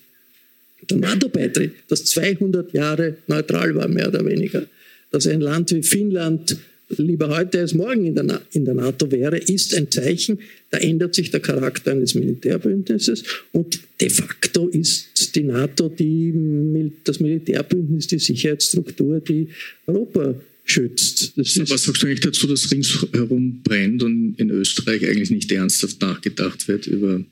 der 0.89 0.97
NATO 0.99 1.29
beitritt, 1.29 1.73
das 1.89 2.05
200 2.07 2.73
Jahre 2.73 3.17
neutral 3.27 3.75
war, 3.75 3.89
mehr 3.89 4.09
oder 4.09 4.25
weniger 4.25 4.67
dass 5.11 5.27
ein 5.27 5.41
Land 5.41 5.73
wie 5.73 5.83
Finnland 5.83 6.57
lieber 6.89 7.29
heute 7.29 7.61
als 7.61 7.75
morgen 7.75 8.07
in 8.07 8.15
der, 8.15 8.43
in 8.53 8.65
der 8.65 8.75
NATO 8.75 9.11
wäre, 9.11 9.39
ist 9.39 9.75
ein 9.75 9.91
Zeichen, 9.91 10.39
da 10.71 10.79
ändert 10.79 11.15
sich 11.15 11.31
der 11.31 11.41
Charakter 11.41 11.93
eines 11.93 12.15
Militärbündnisses 12.15 13.25
und 13.53 13.81
de 14.01 14.09
facto 14.09 14.69
ist 14.69 15.35
die 15.35 15.43
NATO 15.43 15.89
die, 15.89 16.93
das 17.05 17.21
Militärbündnis 17.21 18.07
die 18.07 18.19
Sicherheitsstruktur, 18.19 19.21
die 19.21 19.49
Europa 19.87 20.35
schützt. 20.65 21.33
Was 21.37 21.85
sagst 21.85 22.03
du 22.03 22.07
eigentlich 22.07 22.21
dazu, 22.21 22.47
dass 22.47 22.71
ringsherum 22.71 23.63
brennt 23.63 24.03
und 24.03 24.35
in 24.37 24.51
Österreich 24.51 25.07
eigentlich 25.07 25.31
nicht 25.31 25.51
ernsthaft 25.53 26.01
nachgedacht 26.01 26.69
wird 26.69 26.87
über 26.87 27.23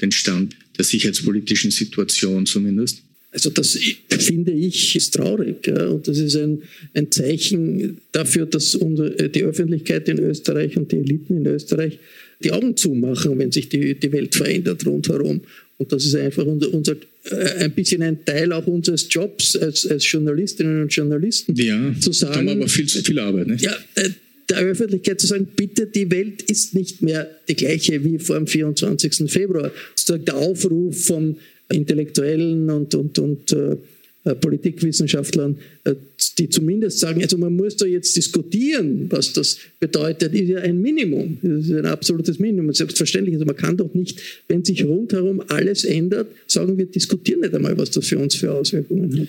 den 0.00 0.12
Stand 0.12 0.56
der 0.76 0.84
sicherheitspolitischen 0.84 1.70
Situation 1.70 2.46
zumindest? 2.46 3.02
Also 3.32 3.50
das 3.50 3.78
finde 4.08 4.50
ich 4.50 4.96
ist 4.96 5.14
traurig 5.14 5.66
ja, 5.66 5.86
und 5.86 6.08
das 6.08 6.18
ist 6.18 6.36
ein, 6.36 6.62
ein 6.94 7.12
Zeichen 7.12 7.98
dafür, 8.10 8.46
dass 8.46 8.74
unsere, 8.74 9.28
die 9.28 9.44
Öffentlichkeit 9.44 10.08
in 10.08 10.18
Österreich 10.18 10.76
und 10.76 10.90
die 10.90 10.96
Eliten 10.96 11.36
in 11.36 11.46
Österreich 11.46 11.98
die 12.42 12.50
Augen 12.50 12.76
zumachen, 12.76 13.38
wenn 13.38 13.52
sich 13.52 13.68
die, 13.68 13.94
die 13.94 14.12
Welt 14.12 14.34
verändert 14.34 14.84
rundherum. 14.86 15.42
Und 15.78 15.92
das 15.92 16.04
ist 16.04 16.14
einfach 16.14 16.44
unser, 16.44 16.72
unser, 16.74 16.96
äh, 17.30 17.64
ein 17.64 17.72
bisschen 17.72 18.02
ein 18.02 18.24
Teil 18.24 18.52
auch 18.52 18.66
unseres 18.66 19.06
Jobs 19.10 19.56
als, 19.56 19.86
als 19.86 20.10
Journalistinnen 20.10 20.82
und 20.82 20.92
Journalisten 20.92 21.54
ja, 21.54 21.94
zu 22.00 22.12
sagen. 22.12 22.34
Haben 22.36 22.48
aber 22.48 22.68
viel 22.68 22.86
zu 22.86 23.02
viel 23.02 23.18
Arbeit. 23.18 23.46
Nicht? 23.46 23.64
Ja, 23.64 23.76
äh, 23.94 24.10
der 24.48 24.58
Öffentlichkeit 24.58 25.20
zu 25.20 25.28
sagen, 25.28 25.46
bitte, 25.54 25.86
die 25.86 26.10
Welt 26.10 26.42
ist 26.42 26.74
nicht 26.74 27.02
mehr 27.02 27.30
die 27.48 27.54
gleiche 27.54 28.02
wie 28.04 28.18
vor 28.18 28.36
dem 28.36 28.46
24. 28.46 29.30
Februar. 29.30 29.70
Der 30.08 30.36
Aufruf 30.36 31.06
von 31.06 31.36
Intellektuellen 31.70 32.68
und, 32.70 32.94
und, 32.94 33.18
und 33.18 33.52
äh, 33.52 33.76
äh, 34.22 34.34
Politikwissenschaftlern, 34.34 35.56
äh, 35.84 35.94
die 36.38 36.50
zumindest 36.50 36.98
sagen, 36.98 37.22
also 37.22 37.38
man 37.38 37.56
muss 37.56 37.76
da 37.76 37.86
jetzt 37.86 38.14
diskutieren, 38.14 39.06
was 39.08 39.32
das 39.32 39.56
bedeutet, 39.78 40.34
ist 40.34 40.48
ja 40.48 40.58
ein 40.58 40.82
Minimum. 40.82 41.38
Ist 41.42 41.70
ein 41.70 41.86
absolutes 41.86 42.38
Minimum. 42.38 42.74
Selbstverständlich, 42.74 43.36
also 43.36 43.46
man 43.46 43.56
kann 43.56 43.78
doch 43.78 43.94
nicht, 43.94 44.20
wenn 44.46 44.62
sich 44.62 44.84
rundherum 44.84 45.42
alles 45.48 45.84
ändert, 45.84 46.28
sagen 46.46 46.76
wir 46.76 46.84
diskutieren 46.84 47.40
nicht 47.40 47.54
einmal, 47.54 47.78
was 47.78 47.92
das 47.92 48.08
für 48.08 48.18
uns 48.18 48.34
für 48.34 48.52
Auswirkungen 48.52 49.20
hat. 49.20 49.28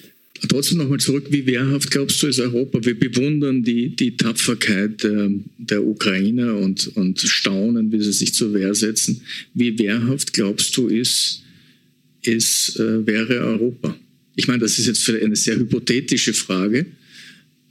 Trotzdem 0.49 0.79
nochmal 0.79 0.99
zurück, 0.99 1.27
wie 1.29 1.45
wehrhaft 1.45 1.89
glaubst 1.89 2.21
du 2.21 2.27
ist 2.27 2.39
Europa? 2.39 2.83
Wir 2.83 2.99
bewundern 2.99 3.63
die, 3.63 3.95
die 3.95 4.17
Tapferkeit 4.17 5.03
der, 5.03 5.29
der 5.57 5.85
Ukrainer 5.85 6.57
und, 6.57 6.97
und 6.97 7.17
staunen, 7.17 7.93
wie 7.93 8.01
sie 8.01 8.11
sich 8.11 8.33
zur 8.33 8.53
Wehr 8.53 8.75
setzen. 8.75 9.21
Wie 9.53 9.79
wehrhaft 9.79 10.33
glaubst 10.33 10.75
du 10.75 10.87
ist, 10.87 11.43
ist 12.23 12.79
äh, 12.79 13.05
wäre 13.05 13.39
Europa? 13.39 13.97
Ich 14.35 14.47
meine, 14.47 14.59
das 14.59 14.79
ist 14.79 14.87
jetzt 14.87 15.09
eine 15.09 15.35
sehr 15.35 15.57
hypothetische 15.57 16.33
Frage, 16.33 16.85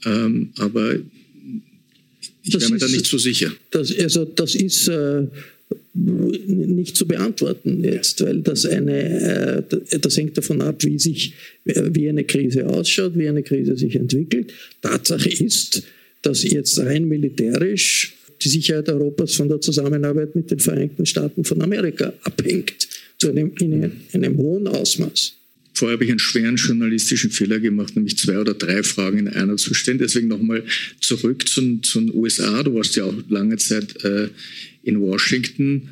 ähm, 0.04 0.50
aber 0.56 0.96
ich 2.42 2.52
das 2.52 2.64
bin 2.64 2.74
mir 2.74 2.78
da 2.78 2.88
nicht 2.88 3.06
so 3.06 3.18
sicher. 3.18 3.52
Das, 3.70 3.96
also 3.98 4.24
das 4.24 4.54
ist 4.54 4.88
äh, 4.88 5.26
nicht 5.94 6.96
zu 6.96 7.06
beantworten 7.06 7.82
jetzt, 7.84 8.20
weil 8.22 8.40
das 8.40 8.66
eine, 8.66 9.66
äh, 9.68 9.98
das 9.98 10.16
hängt 10.16 10.36
davon 10.36 10.60
ab, 10.62 10.82
wie 10.84 10.98
sich, 10.98 11.34
wie 11.64 12.08
eine 12.08 12.24
Krise 12.24 12.66
ausschaut, 12.68 13.16
wie 13.16 13.28
eine 13.28 13.42
Krise 13.42 13.76
sich 13.76 13.96
entwickelt. 13.96 14.52
Tatsache 14.82 15.28
ist, 15.28 15.82
dass 16.22 16.42
jetzt 16.44 16.78
rein 16.78 17.06
militärisch 17.06 18.14
die 18.42 18.48
Sicherheit 18.48 18.88
Europas 18.88 19.34
von 19.34 19.48
der 19.48 19.60
Zusammenarbeit 19.60 20.34
mit 20.34 20.50
den 20.50 20.58
Vereinigten 20.58 21.04
Staaten 21.06 21.44
von 21.44 21.60
Amerika 21.60 22.12
abhängt, 22.22 22.88
zu 23.20 23.30
einem, 23.30 23.52
in 23.60 23.74
einem, 23.74 23.92
in 24.12 24.24
einem 24.24 24.36
hohen 24.38 24.66
Ausmaß. 24.66 25.34
Vorher 25.74 25.94
habe 25.94 26.04
ich 26.04 26.10
einen 26.10 26.18
schweren 26.18 26.56
journalistischen 26.56 27.30
Fehler 27.30 27.60
gemacht, 27.60 27.94
nämlich 27.94 28.18
zwei 28.18 28.38
oder 28.38 28.54
drei 28.54 28.82
Fragen 28.82 29.18
in 29.18 29.28
einer 29.28 29.56
zu 29.56 29.72
stellen. 29.72 29.98
Deswegen 29.98 30.28
nochmal 30.28 30.64
zurück 31.00 31.48
zu, 31.48 31.60
den 31.60 32.14
USA. 32.14 32.62
Du 32.62 32.74
warst 32.74 32.96
ja 32.96 33.04
auch 33.04 33.14
lange 33.28 33.56
Zeit 33.56 34.04
äh, 34.04 34.28
in 34.82 35.00
Washington. 35.00 35.90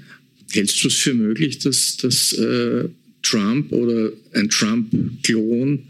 Hältst 0.51 0.83
du 0.83 0.89
es 0.89 0.95
für 0.95 1.14
möglich, 1.14 1.59
dass, 1.61 1.97
dass 1.99 2.33
äh, 2.33 2.89
Trump 3.22 3.72
oder 3.72 4.12
ein 4.33 4.49
Trump-Klon 4.49 5.85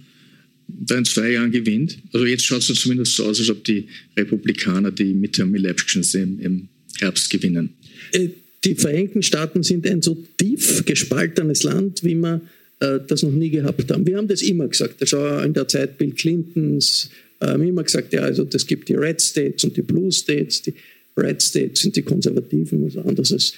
da 0.68 0.99
in 0.99 1.05
zwei 1.05 1.30
Jahren 1.30 1.51
gewinnt? 1.51 1.99
Also 2.12 2.26
jetzt 2.26 2.45
schaut 2.45 2.68
es 2.68 2.80
zumindest 2.80 3.16
so 3.16 3.24
aus, 3.24 3.39
als 3.39 3.49
ob 3.49 3.64
die 3.64 3.89
Republikaner 4.16 4.91
die 4.91 5.14
Midterm-Elections 5.14 6.14
im, 6.14 6.41
im 6.41 6.68
Herbst 6.99 7.30
gewinnen. 7.30 7.70
Äh, 8.12 8.28
die 8.65 8.75
Vereinigten 8.75 9.23
Staaten 9.23 9.63
sind 9.63 9.87
ein 9.87 10.03
so 10.03 10.17
tief 10.37 10.85
gespaltenes 10.85 11.63
Land, 11.63 12.03
wie 12.03 12.15
man 12.15 12.43
äh, 12.81 12.99
das 13.07 13.23
noch 13.23 13.31
nie 13.31 13.51
gehabt 13.51 13.91
haben. 13.91 14.07
Wir 14.07 14.17
haben 14.17 14.29
das 14.29 14.43
immer 14.43 14.69
gesagt. 14.69 15.01
Das 15.01 15.13
war 15.13 15.45
in 15.45 15.53
der 15.53 15.69
Zeit 15.69 15.99
Bill 15.99 16.13
Clintons. 16.13 17.11
Äh, 17.41 17.47
haben 17.47 17.63
immer 17.63 17.85
gesagt, 17.85 18.13
ja, 18.13 18.23
also 18.23 18.45
das 18.45 18.67
gibt 18.67 18.89
die 18.89 18.95
Red 18.95 19.21
States 19.21 19.65
und 19.65 19.77
die 19.77 19.83
Blue 19.83 20.11
States. 20.11 20.63
Die 20.63 20.75
Red 21.17 21.43
States 21.43 21.81
sind 21.81 21.97
die 21.97 22.03
Konservativen, 22.03 22.85
was 22.85 22.97
anderes 22.97 23.33
als 23.33 23.55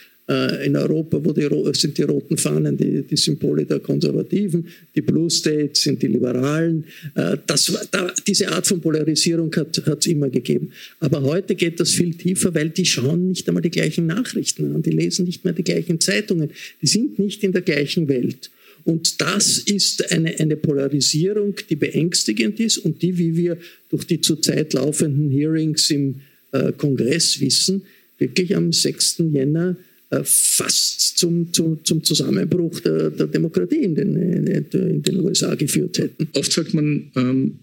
in 0.64 0.76
Europa, 0.76 1.18
die, 1.18 1.48
sind 1.72 1.98
die 1.98 2.02
roten 2.02 2.36
Fahnen 2.36 2.76
die, 2.76 3.02
die 3.02 3.16
Symbole 3.16 3.64
der 3.64 3.80
Konservativen, 3.80 4.64
die 4.94 5.00
Blue 5.00 5.28
States 5.28 5.82
sind 5.82 6.00
die 6.02 6.06
Liberalen. 6.06 6.84
Äh, 7.16 7.38
das, 7.46 7.88
da, 7.90 8.12
diese 8.26 8.48
Art 8.48 8.66
von 8.66 8.80
Polarisierung 8.80 9.54
hat 9.56 9.76
es 9.76 10.06
immer 10.06 10.28
gegeben. 10.28 10.70
Aber 11.00 11.22
heute 11.22 11.56
geht 11.56 11.80
das 11.80 11.90
viel 11.90 12.14
tiefer, 12.14 12.54
weil 12.54 12.70
die 12.70 12.86
schauen 12.86 13.28
nicht 13.28 13.48
einmal 13.48 13.62
die 13.62 13.70
gleichen 13.70 14.06
Nachrichten 14.06 14.72
an, 14.74 14.82
die 14.82 14.90
lesen 14.90 15.24
nicht 15.24 15.44
mehr 15.44 15.52
die 15.52 15.64
gleichen 15.64 15.98
Zeitungen, 15.98 16.50
die 16.80 16.86
sind 16.86 17.18
nicht 17.18 17.42
in 17.42 17.50
der 17.50 17.62
gleichen 17.62 18.06
Welt. 18.08 18.50
Und 18.84 19.20
das 19.20 19.58
ist 19.58 20.12
eine, 20.12 20.38
eine 20.38 20.56
Polarisierung, 20.56 21.54
die 21.68 21.76
beängstigend 21.76 22.60
ist 22.60 22.78
und 22.78 23.02
die, 23.02 23.18
wie 23.18 23.36
wir 23.36 23.58
durch 23.88 24.04
die 24.06 24.20
zurzeit 24.20 24.72
laufenden 24.74 25.30
Hearings 25.30 25.90
im 25.90 26.20
äh, 26.52 26.72
Kongress 26.72 27.40
wissen, 27.40 27.82
wirklich 28.18 28.56
am 28.56 28.72
6. 28.72 29.24
Jänner 29.32 29.70
äh, 29.70 29.89
fast 30.24 31.18
zum, 31.18 31.52
zum, 31.52 31.84
zum 31.84 32.02
Zusammenbruch 32.02 32.80
der, 32.80 33.10
der 33.10 33.28
Demokratie 33.28 33.82
in 33.82 33.94
den, 33.94 34.16
in 34.16 35.02
den, 35.02 35.20
USA 35.20 35.54
geführt 35.54 35.98
hätten. 35.98 36.28
Oft 36.34 36.52
sagt 36.52 36.74
man, 36.74 37.10
ähm, 37.14 37.58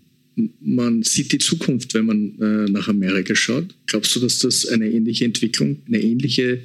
man 0.61 1.03
sieht 1.03 1.31
die 1.33 1.39
Zukunft, 1.39 1.93
wenn 1.93 2.05
man 2.05 2.39
äh, 2.39 2.71
nach 2.71 2.87
Amerika 2.87 3.35
schaut. 3.35 3.75
Glaubst 3.87 4.15
du, 4.15 4.19
dass 4.19 4.39
das 4.39 4.65
eine 4.67 4.89
ähnliche 4.89 5.25
Entwicklung, 5.25 5.77
eine 5.87 6.01
ähnliche 6.01 6.59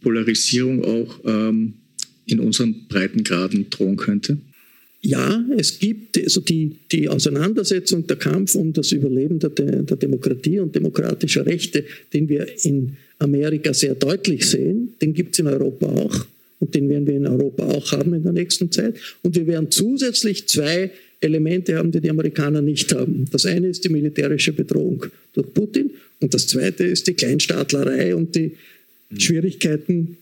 Polarisierung 0.00 0.84
auch 0.84 1.20
ähm, 1.24 1.74
in 2.26 2.40
unseren 2.40 2.88
Breitengraden 2.88 3.70
drohen 3.70 3.96
könnte? 3.96 4.38
Ja, 5.02 5.44
es 5.56 5.78
gibt 5.78 6.18
also 6.18 6.40
die, 6.40 6.76
die 6.92 7.08
Auseinandersetzung, 7.08 8.06
der 8.06 8.16
Kampf 8.16 8.54
um 8.54 8.72
das 8.72 8.92
Überleben 8.92 9.38
der, 9.38 9.50
der 9.50 9.96
Demokratie 9.96 10.58
und 10.58 10.74
demokratischer 10.74 11.46
Rechte, 11.46 11.84
den 12.12 12.28
wir 12.28 12.46
in 12.64 12.96
Amerika 13.20 13.72
sehr 13.72 13.94
deutlich 13.94 14.48
sehen, 14.48 14.94
den 15.00 15.14
gibt 15.14 15.34
es 15.34 15.38
in 15.38 15.46
Europa 15.46 15.86
auch 15.86 16.26
und 16.58 16.74
den 16.74 16.88
werden 16.88 17.06
wir 17.06 17.14
in 17.14 17.26
Europa 17.26 17.64
auch 17.64 17.92
haben 17.92 18.14
in 18.14 18.22
der 18.22 18.32
nächsten 18.32 18.70
Zeit. 18.70 18.96
Und 19.22 19.36
wir 19.36 19.46
werden 19.46 19.70
zusätzlich 19.70 20.46
zwei 20.48 20.90
Elemente 21.20 21.76
haben, 21.76 21.90
die 21.90 22.00
die 22.00 22.10
Amerikaner 22.10 22.62
nicht 22.62 22.94
haben. 22.94 23.26
Das 23.30 23.46
eine 23.46 23.68
ist 23.68 23.84
die 23.84 23.88
militärische 23.88 24.52
Bedrohung 24.52 25.06
durch 25.34 25.52
Putin 25.52 25.90
und 26.20 26.34
das 26.34 26.46
zweite 26.46 26.84
ist 26.84 27.06
die 27.06 27.14
Kleinstaatlerei 27.14 28.14
und 28.14 28.34
die 28.34 28.52
Schwierigkeiten 29.16 30.16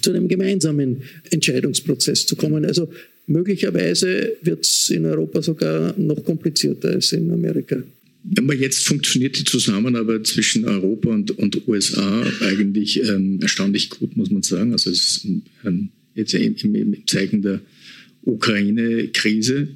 zu 0.00 0.10
einem 0.10 0.28
gemeinsamen 0.28 1.02
Entscheidungsprozess 1.30 2.26
zu 2.26 2.36
kommen. 2.36 2.64
Also 2.64 2.88
möglicherweise 3.26 4.36
wird 4.42 4.64
es 4.64 4.90
in 4.90 5.04
Europa 5.04 5.42
sogar 5.42 5.94
noch 5.98 6.24
komplizierter 6.24 6.90
als 6.90 7.12
in 7.12 7.30
Amerika. 7.30 7.82
Aber 8.38 8.54
jetzt 8.54 8.86
funktioniert 8.86 9.38
die 9.38 9.44
Zusammenarbeit 9.44 10.26
zwischen 10.26 10.64
Europa 10.64 11.08
und, 11.08 11.32
und 11.32 11.66
USA 11.66 12.24
eigentlich 12.40 13.02
ähm, 13.02 13.40
erstaunlich 13.40 13.90
gut, 13.90 14.16
muss 14.16 14.30
man 14.30 14.42
sagen. 14.42 14.72
Also 14.72 14.90
es 14.90 15.00
ist 15.00 15.26
ähm, 15.64 15.88
jetzt 16.14 16.34
im, 16.34 16.74
im 16.74 17.06
Zeichen 17.06 17.42
der 17.42 17.60
Ukraine-Krise. 18.22 19.68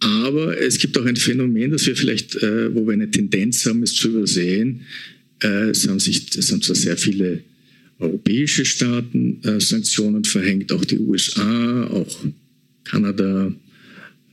Aber 0.00 0.60
es 0.60 0.78
gibt 0.78 0.96
auch 0.98 1.06
ein 1.06 1.16
Phänomen, 1.16 1.70
das 1.70 1.86
wir 1.86 1.96
vielleicht, 1.96 2.36
äh, 2.36 2.74
wo 2.74 2.86
wir 2.86 2.92
eine 2.92 3.10
Tendenz 3.10 3.64
haben, 3.66 3.82
es 3.82 3.94
zu 3.94 4.10
übersehen. 4.10 4.82
Äh, 5.42 5.70
es, 5.70 5.88
haben 5.88 5.98
sich, 5.98 6.26
es 6.36 6.52
haben 6.52 6.62
zwar 6.62 6.76
sehr 6.76 6.96
viele 6.96 7.42
europäische 7.98 8.64
Staaten 8.64 9.40
äh, 9.42 9.60
Sanktionen 9.60 10.24
verhängt, 10.24 10.72
auch 10.72 10.84
die 10.84 10.98
USA, 10.98 11.86
auch 11.86 12.24
Kanada, 12.84 13.52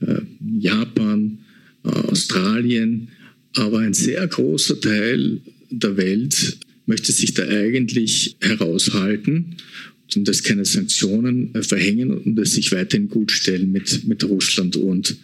äh, 0.00 0.20
Japan, 0.58 1.38
Australien. 1.82 3.08
Aber 3.56 3.78
ein 3.80 3.94
sehr 3.94 4.26
großer 4.26 4.80
Teil 4.80 5.40
der 5.70 5.96
Welt 5.96 6.58
möchte 6.86 7.12
sich 7.12 7.34
da 7.34 7.46
eigentlich 7.46 8.36
heraushalten 8.40 9.56
und 10.16 10.28
das 10.28 10.42
keine 10.42 10.64
Sanktionen 10.64 11.54
äh, 11.54 11.62
verhängen 11.62 12.10
und 12.10 12.38
es 12.38 12.54
sich 12.54 12.72
weiterhin 12.72 13.08
gut 13.08 13.32
stellen 13.32 13.72
mit, 13.72 14.06
mit 14.06 14.24
Russland 14.24 14.76
und, 14.76 15.16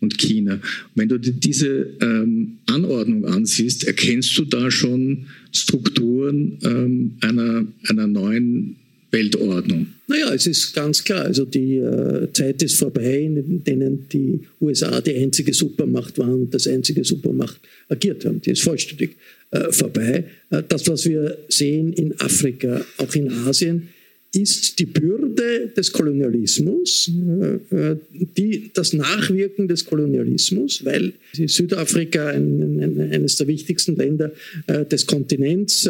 und 0.00 0.18
China. 0.18 0.60
Wenn 0.94 1.08
du 1.08 1.18
diese 1.18 1.96
ähm, 2.00 2.58
Anordnung 2.66 3.24
ansiehst, 3.24 3.84
erkennst 3.84 4.36
du 4.36 4.44
da 4.44 4.70
schon 4.70 5.26
Strukturen 5.52 6.58
ähm, 6.62 7.12
einer, 7.20 7.66
einer 7.88 8.06
neuen 8.06 8.76
Weltordnung? 9.14 9.86
Naja, 10.06 10.34
es 10.34 10.46
ist 10.46 10.74
ganz 10.74 11.02
klar. 11.02 11.22
Also 11.24 11.44
die 11.44 11.76
äh, 11.76 12.28
Zeit 12.32 12.62
ist 12.62 12.76
vorbei, 12.76 13.20
in 13.20 13.62
denen 13.64 14.06
die 14.12 14.40
USA 14.60 15.00
die 15.00 15.14
einzige 15.14 15.54
Supermacht 15.54 16.18
waren 16.18 16.42
und 16.42 16.54
das 16.54 16.66
einzige 16.66 17.04
Supermacht 17.04 17.58
agiert 17.88 18.24
haben. 18.24 18.40
Die 18.42 18.50
ist 18.50 18.62
vollständig 18.62 19.16
äh, 19.50 19.72
vorbei. 19.72 20.24
Äh, 20.50 20.62
das, 20.68 20.86
was 20.88 21.06
wir 21.06 21.38
sehen 21.48 21.92
in 21.92 22.20
Afrika, 22.20 22.84
auch 22.98 23.14
in 23.14 23.30
Asien, 23.46 23.88
ist 24.34 24.78
die 24.78 24.86
Bürde 24.86 25.72
des 25.76 25.92
Kolonialismus, 25.92 27.10
äh, 27.10 27.76
äh, 27.76 27.96
die, 28.36 28.70
das 28.74 28.92
Nachwirken 28.92 29.68
des 29.68 29.84
Kolonialismus, 29.84 30.84
weil 30.84 31.12
Südafrika, 31.32 32.28
ein, 32.28 32.80
ein, 32.80 33.12
eines 33.12 33.36
der 33.36 33.46
wichtigsten 33.46 33.96
Länder 33.96 34.32
äh, 34.66 34.84
des 34.84 35.06
Kontinents, 35.06 35.88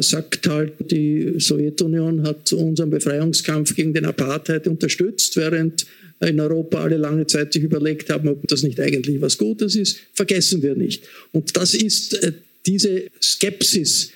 sagt 0.00 0.48
halt, 0.48 0.72
die 0.90 1.34
Sowjetunion 1.38 2.22
hat 2.22 2.52
unseren 2.52 2.90
Befreiungskampf 2.90 3.74
gegen 3.74 3.92
den 3.92 4.04
Apartheid 4.04 4.66
unterstützt, 4.66 5.36
während 5.36 5.86
in 6.20 6.40
Europa 6.40 6.82
alle 6.82 6.96
lange 6.96 7.26
Zeit 7.26 7.52
sich 7.52 7.62
überlegt 7.62 8.10
haben, 8.10 8.28
ob 8.28 8.46
das 8.48 8.62
nicht 8.62 8.80
eigentlich 8.80 9.20
was 9.20 9.36
Gutes 9.36 9.76
ist, 9.76 9.98
vergessen 10.14 10.62
wir 10.62 10.74
nicht. 10.74 11.04
Und 11.32 11.56
das 11.56 11.74
ist 11.74 12.32
diese 12.64 13.04
Skepsis, 13.20 14.12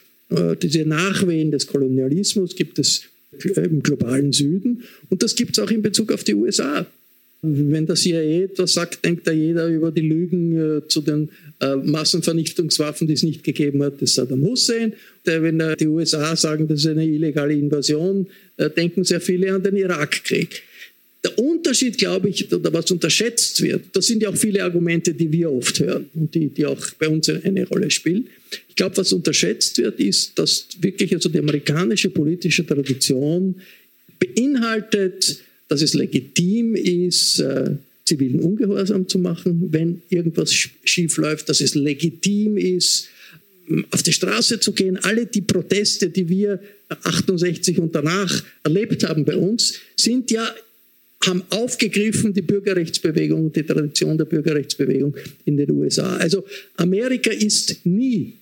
diese 0.63 0.85
Nachwehen 0.85 1.51
des 1.51 1.67
Kolonialismus 1.67 2.55
gibt 2.55 2.79
es 2.79 3.03
im 3.33 3.83
globalen 3.83 4.33
Süden. 4.33 4.85
Und 5.09 5.23
das 5.23 5.35
gibt 5.35 5.57
es 5.57 5.59
auch 5.63 5.71
in 5.71 5.83
Bezug 5.83 6.13
auf 6.13 6.25
die 6.25 6.35
USA. 6.35 6.87
Wenn 7.43 7.87
der 7.87 7.97
CIA 7.97 8.45
etwas 8.45 8.75
sagt, 8.75 9.05
denkt 9.05 9.27
da 9.27 9.33
jeder 9.33 9.67
über 9.69 9.91
die 9.91 10.03
Lügen 10.03 10.79
äh, 10.79 10.89
zu 10.89 11.01
den 11.01 11.31
äh, 11.61 11.75
Massenvernichtungswaffen, 11.77 13.07
die 13.07 13.15
es 13.15 13.23
nicht 13.23 13.45
gegeben 13.45 13.83
hat, 13.83 14.01
des 14.01 14.15
Saddam 14.15 14.43
Hussein. 14.43 14.93
Der, 15.25 15.43
wenn 15.43 15.59
äh, 15.61 15.75
die 15.77 15.87
USA 15.87 16.37
sagen, 16.37 16.69
das 16.69 16.81
ist 16.81 16.87
eine 16.87 17.07
illegale 17.07 17.55
Invasion, 17.55 18.27
äh, 18.59 18.69
denken 18.69 19.05
sehr 19.05 19.23
viele 19.23 19.55
an 19.55 19.63
den 19.63 19.77
Irakkrieg. 19.77 20.63
Der 21.23 21.39
Unterschied, 21.39 21.99
glaube 21.99 22.31
ich, 22.31 22.51
oder 22.51 22.73
was 22.73 22.91
unterschätzt 22.91 23.61
wird, 23.63 23.85
das 23.93 24.07
sind 24.07 24.23
ja 24.23 24.31
auch 24.31 24.37
viele 24.37 24.65
Argumente, 24.65 25.13
die 25.13 25.31
wir 25.31 25.53
oft 25.53 25.79
hören 25.79 26.09
und 26.15 26.35
die, 26.35 26.49
die 26.49 26.65
auch 26.65 26.91
bei 26.99 27.09
uns 27.09 27.29
eine 27.29 27.69
Rolle 27.69 27.91
spielen. 27.91 28.27
Ich 28.69 28.75
glaube, 28.75 28.97
was 28.97 29.13
unterschätzt 29.13 29.77
wird, 29.79 30.01
ist, 30.01 30.39
dass 30.39 30.67
wirklich 30.81 31.13
also 31.15 31.29
die 31.29 31.39
amerikanische 31.39 32.09
politische 32.09 32.67
Tradition 32.67 33.55
beinhaltet, 34.19 35.41
dass 35.69 35.83
es 35.83 35.93
legitim 35.93 36.75
ist, 36.75 37.41
äh, 37.41 37.73
zivilen 38.05 38.41
Ungehorsam 38.41 39.07
zu 39.07 39.19
machen, 39.19 39.69
wenn 39.71 40.03
irgendwas 40.09 40.53
schief 40.53 41.17
läuft, 41.17 41.49
dass 41.49 41.61
es 41.61 41.75
legitim 41.75 42.57
ist, 42.57 43.09
auf 43.91 44.03
die 44.03 44.13
Straße 44.13 44.59
zu 44.59 44.73
gehen. 44.73 44.97
Alle 44.97 45.27
die 45.27 45.43
Proteste, 45.43 46.09
die 46.09 46.29
wir 46.29 46.61
68 46.89 47.79
und 47.79 47.95
danach 47.95 48.43
erlebt 48.65 49.05
haben 49.05 49.25
bei 49.25 49.37
uns, 49.37 49.75
sind 49.97 50.31
ja 50.31 50.53
haben 51.27 51.43
aufgegriffen 51.51 52.33
die 52.33 52.43
Bürgerrechtsbewegung, 52.43 53.53
die 53.53 53.63
Tradition 53.63 54.17
der 54.17 54.25
Bürgerrechtsbewegung 54.25 55.15
in 55.45 55.57
den 55.57 55.71
USA. 55.71 56.17
Also 56.17 56.45
Amerika 56.77 57.31
ist 57.31 57.85
nie 57.85 58.35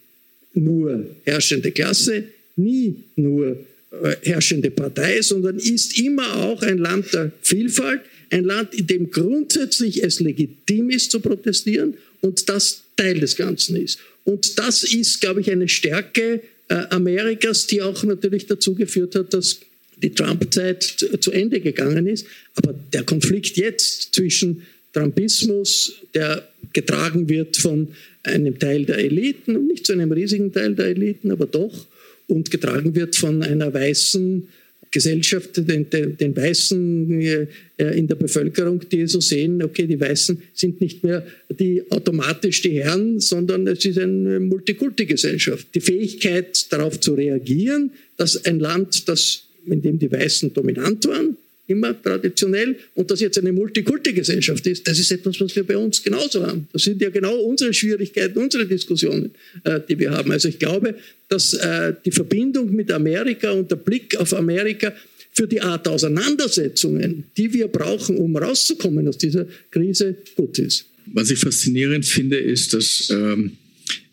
nur 0.54 1.04
herrschende 1.24 1.72
Klasse, 1.72 2.24
nie 2.56 2.96
nur 3.16 3.56
äh, 3.90 4.16
herrschende 4.22 4.70
Partei, 4.70 5.22
sondern 5.22 5.56
ist 5.56 5.98
immer 5.98 6.44
auch 6.44 6.62
ein 6.62 6.78
Land 6.78 7.12
der 7.14 7.32
Vielfalt, 7.42 8.00
ein 8.30 8.44
Land, 8.44 8.74
in 8.74 8.86
dem 8.86 9.10
grundsätzlich 9.10 10.02
es 10.04 10.20
legitim 10.20 10.90
ist 10.90 11.10
zu 11.10 11.20
protestieren 11.20 11.94
und 12.20 12.48
das 12.48 12.82
Teil 12.96 13.18
des 13.18 13.36
Ganzen 13.36 13.76
ist. 13.76 13.98
Und 14.24 14.58
das 14.58 14.84
ist, 14.84 15.20
glaube 15.20 15.40
ich, 15.40 15.50
eine 15.50 15.68
Stärke 15.68 16.42
äh, 16.68 16.74
Amerikas, 16.90 17.66
die 17.66 17.80
auch 17.80 18.04
natürlich 18.04 18.46
dazu 18.46 18.74
geführt 18.74 19.14
hat, 19.14 19.32
dass 19.32 19.60
die 20.02 20.10
Trump-Zeit 20.10 21.06
zu 21.20 21.30
Ende 21.32 21.60
gegangen 21.60 22.06
ist. 22.06 22.26
Aber 22.54 22.74
der 22.92 23.02
Konflikt 23.02 23.56
jetzt 23.56 24.14
zwischen 24.14 24.62
Trumpismus, 24.92 25.94
der 26.14 26.48
getragen 26.72 27.28
wird 27.28 27.56
von 27.56 27.88
einem 28.22 28.58
Teil 28.58 28.84
der 28.84 28.98
Eliten, 28.98 29.66
nicht 29.66 29.86
zu 29.86 29.92
einem 29.92 30.12
riesigen 30.12 30.52
Teil 30.52 30.74
der 30.74 30.86
Eliten, 30.86 31.30
aber 31.30 31.46
doch, 31.46 31.86
und 32.26 32.50
getragen 32.50 32.94
wird 32.94 33.16
von 33.16 33.42
einer 33.42 33.72
weißen 33.72 34.48
Gesellschaft, 34.90 35.56
den, 35.56 35.88
den, 35.90 36.36
Weißen 36.36 37.20
äh, 37.20 37.46
in 37.76 38.08
der 38.08 38.14
Bevölkerung, 38.14 38.80
die 38.90 39.06
so 39.06 39.20
sehen, 39.20 39.62
okay, 39.62 39.86
die 39.86 40.00
Weißen 40.00 40.40
sind 40.54 40.80
nicht 40.80 41.04
mehr 41.04 41.26
die 41.50 41.82
automatisch 41.90 42.62
die 42.62 42.82
Herren, 42.82 43.20
sondern 43.20 43.66
es 43.66 43.84
ist 43.84 43.98
eine 43.98 44.40
Multikulti-Gesellschaft. 44.40 45.66
Die 45.74 45.80
Fähigkeit 45.80 46.72
darauf 46.72 47.00
zu 47.00 47.14
reagieren, 47.14 47.90
dass 48.16 48.44
ein 48.46 48.60
Land, 48.60 49.08
das 49.08 49.47
in 49.72 49.82
dem 49.82 49.98
die 49.98 50.10
Weißen 50.10 50.52
dominant 50.52 51.06
waren, 51.06 51.36
immer 51.68 52.00
traditionell, 52.02 52.76
und 52.94 53.10
das 53.10 53.20
jetzt 53.20 53.38
eine 53.38 53.52
Multikulti-Gesellschaft 53.52 54.66
ist, 54.66 54.88
das 54.88 54.98
ist 54.98 55.12
etwas, 55.12 55.38
was 55.40 55.54
wir 55.54 55.64
bei 55.64 55.76
uns 55.76 56.02
genauso 56.02 56.44
haben. 56.44 56.66
Das 56.72 56.82
sind 56.82 57.00
ja 57.00 57.10
genau 57.10 57.36
unsere 57.36 57.74
Schwierigkeiten, 57.74 58.38
unsere 58.38 58.66
Diskussionen, 58.66 59.32
äh, 59.64 59.78
die 59.86 59.98
wir 59.98 60.10
haben. 60.10 60.32
Also 60.32 60.48
ich 60.48 60.58
glaube, 60.58 60.94
dass 61.28 61.52
äh, 61.52 61.92
die 62.04 62.10
Verbindung 62.10 62.74
mit 62.74 62.90
Amerika 62.90 63.50
und 63.52 63.70
der 63.70 63.76
Blick 63.76 64.16
auf 64.16 64.32
Amerika 64.32 64.94
für 65.32 65.46
die 65.46 65.60
Art 65.60 65.86
Auseinandersetzungen, 65.86 67.24
die 67.36 67.52
wir 67.52 67.68
brauchen, 67.68 68.16
um 68.16 68.34
rauszukommen 68.36 69.06
aus 69.06 69.18
dieser 69.18 69.46
Krise, 69.70 70.16
gut 70.36 70.58
ist. 70.58 70.86
Was 71.12 71.30
ich 71.30 71.38
faszinierend 71.38 72.06
finde, 72.06 72.38
ist, 72.38 72.72
dass 72.72 73.10
ähm 73.10 73.52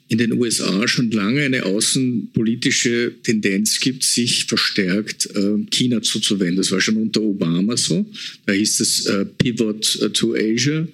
in 0.07 0.17
den 0.19 0.33
USA 0.33 0.87
schon 0.87 1.09
lange 1.11 1.41
eine 1.41 1.65
außenpolitische 1.65 3.13
Tendenz 3.23 3.79
gibt, 3.79 4.03
sich 4.03 4.45
verstärkt 4.45 5.27
äh, 5.35 5.65
China 5.71 6.01
zuzuwenden. 6.01 6.57
Das 6.57 6.71
war 6.71 6.79
schon 6.79 6.97
unter 6.97 7.21
Obama 7.21 7.75
so. 7.75 8.05
Da 8.45 8.53
hieß 8.53 8.79
es 8.81 9.05
äh, 9.07 9.25
Pivot 9.25 9.99
äh, 10.01 10.09
to 10.11 10.35
Asia. 10.35 10.87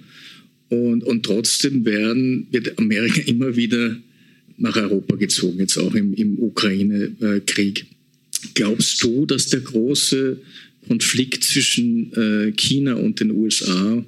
Und, 0.69 1.03
und 1.03 1.23
trotzdem 1.23 1.83
werden, 1.83 2.47
wird 2.51 2.77
Amerika 2.77 3.21
immer 3.25 3.55
wieder 3.57 3.97
nach 4.57 4.77
Europa 4.77 5.15
gezogen, 5.17 5.59
jetzt 5.59 5.77
auch 5.77 5.93
im, 5.95 6.13
im 6.13 6.39
Ukraine-Krieg. 6.39 7.85
Glaubst 8.53 9.03
du, 9.03 9.25
dass 9.25 9.47
der 9.47 9.59
große 9.59 10.39
Konflikt 10.87 11.43
zwischen 11.43 12.13
äh, 12.13 12.51
China 12.53 12.93
und 12.93 13.19
den 13.19 13.31
USA 13.31 14.05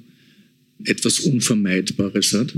etwas 0.84 1.20
Unvermeidbares 1.20 2.32
hat? 2.32 2.54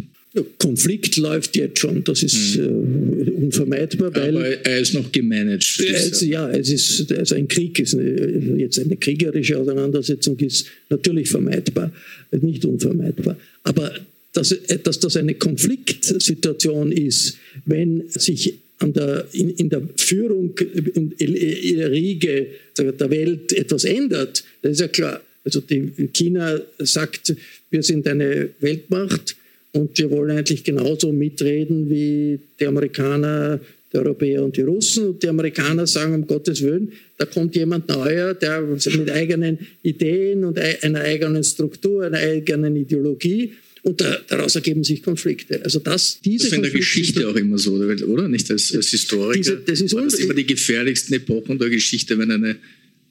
Konflikt 0.59 1.17
läuft 1.17 1.57
jetzt 1.57 1.79
schon, 1.81 2.05
das 2.05 2.23
ist 2.23 2.57
mhm. 2.57 3.27
äh, 3.27 3.31
unvermeidbar. 3.31 4.15
Weil 4.15 4.37
Aber 4.37 4.67
er 4.67 4.79
ist 4.79 4.95
noch 4.95 5.11
gemanagt. 5.13 5.65
Es, 5.79 6.21
ja, 6.23 6.51
es 6.51 6.71
ist 6.71 7.13
also 7.13 7.35
ein 7.35 7.49
Krieg, 7.49 7.79
ist 7.79 7.95
eine, 7.95 8.57
jetzt 8.57 8.79
eine 8.79 8.97
kriegerische 8.97 9.59
Auseinandersetzung 9.59 10.39
ist 10.39 10.67
natürlich 10.89 11.29
vermeidbar, 11.29 11.93
nicht 12.31 12.65
unvermeidbar. 12.65 13.37
Aber 13.63 13.93
dass, 14.33 14.55
dass 14.83 15.01
das 15.01 15.17
eine 15.17 15.35
Konfliktsituation 15.35 16.93
ist, 16.93 17.39
wenn 17.65 18.05
sich 18.09 18.55
an 18.79 18.93
der, 18.93 19.27
in, 19.33 19.51
in 19.51 19.71
der 19.71 19.83
Führung 19.97 20.53
in, 20.59 21.13
in 21.13 21.77
der 21.77 21.91
Riege 21.91 22.49
der 22.77 23.11
Welt 23.11 23.53
etwas 23.53 23.85
ändert, 23.85 24.45
das 24.63 24.73
ist 24.73 24.81
ja 24.81 24.89
klar. 24.89 25.23
Also 25.45 25.61
die, 25.61 25.93
China 26.13 26.61
sagt, 26.79 27.35
wir 27.71 27.83
sind 27.83 28.07
eine 28.09 28.51
Weltmacht, 28.61 29.37
und 29.77 29.99
wir 29.99 30.11
wollen 30.11 30.37
eigentlich 30.37 30.65
genauso 30.65 31.13
mitreden 31.13 31.91
wie 31.91 32.39
die 32.59 32.67
Amerikaner, 32.67 33.61
die 33.93 33.99
Europäer 33.99 34.43
und 34.43 34.57
die 34.57 34.63
Russen. 34.63 35.09
Und 35.09 35.23
die 35.23 35.29
Amerikaner 35.29 35.87
sagen, 35.87 36.15
um 36.15 36.27
Gottes 36.27 36.63
Willen, 36.63 36.93
da 37.19 37.27
kommt 37.27 37.55
jemand 37.55 37.89
neuer, 37.89 38.35
der 38.35 38.63
mit 38.63 39.11
eigenen 39.11 39.59
Ideen 39.83 40.45
und 40.45 40.59
einer 40.59 41.01
eigenen 41.01 41.45
Struktur, 41.45 42.05
einer 42.05 42.19
eigenen 42.19 42.77
Ideologie 42.77 43.53
und 43.87 44.03
daraus 44.27 44.57
ergeben 44.57 44.83
sich 44.83 45.01
Konflikte. 45.01 45.63
Also 45.63 45.79
das, 45.79 46.21
diese 46.21 46.45
das 46.45 46.53
ist 46.53 46.57
in 46.57 46.63
der 46.63 46.73
Geschichte 46.73 47.29
auch 47.29 47.37
immer 47.37 47.57
so, 47.57 47.75
oder? 47.75 48.27
Nicht 48.29 48.51
als, 48.51 48.75
als 48.75 48.89
Historiker. 48.89 49.39
Diese, 49.39 49.57
das 49.59 49.81
ist 49.81 49.95
das 49.95 50.15
immer 50.15 50.35
die 50.35 50.47
gefährlichsten 50.47 51.15
Epochen 51.15 51.57
der 51.57 51.71
Geschichte, 51.71 52.19
wenn 52.19 52.33
eine 52.33 52.57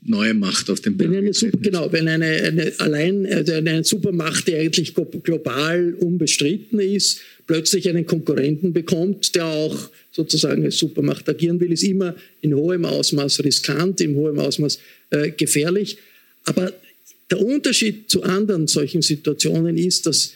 neue 0.06 0.34
Macht 0.34 0.70
auf 0.70 0.80
dem 0.82 0.98
Plan. 0.98 1.32
genau, 1.62 1.92
wenn 1.92 2.08
eine, 2.08 2.26
eine 2.26 2.74
allein 2.78 3.26
also 3.26 3.54
eine 3.54 3.84
Supermacht, 3.84 4.48
die 4.48 4.56
eigentlich 4.56 4.94
global 5.24 5.96
unbestritten 5.96 6.80
ist, 6.80 7.22
plötzlich 7.48 7.90
einen 7.90 8.06
Konkurrenten 8.06 8.74
bekommt, 8.74 9.36
der 9.36 9.46
auch 9.46 9.90
sozusagen 10.12 10.64
als 10.64 10.78
Supermacht 10.78 11.28
agieren 11.28 11.60
will, 11.60 11.72
ist 11.72 11.84
immer 11.84 12.16
in 12.42 12.54
hohem 12.54 12.86
Ausmaß 12.86 13.44
riskant, 13.44 14.02
in 14.02 14.16
hohem 14.16 14.40
Ausmaß 14.40 14.80
äh, 15.10 15.32
gefährlich. 15.32 15.98
Aber 16.46 16.72
der 17.30 17.42
Unterschied 17.42 18.10
zu 18.10 18.24
anderen 18.24 18.68
solchen 18.68 19.02
Situationen 19.02 19.78
ist, 19.78 20.06
dass 20.06 20.34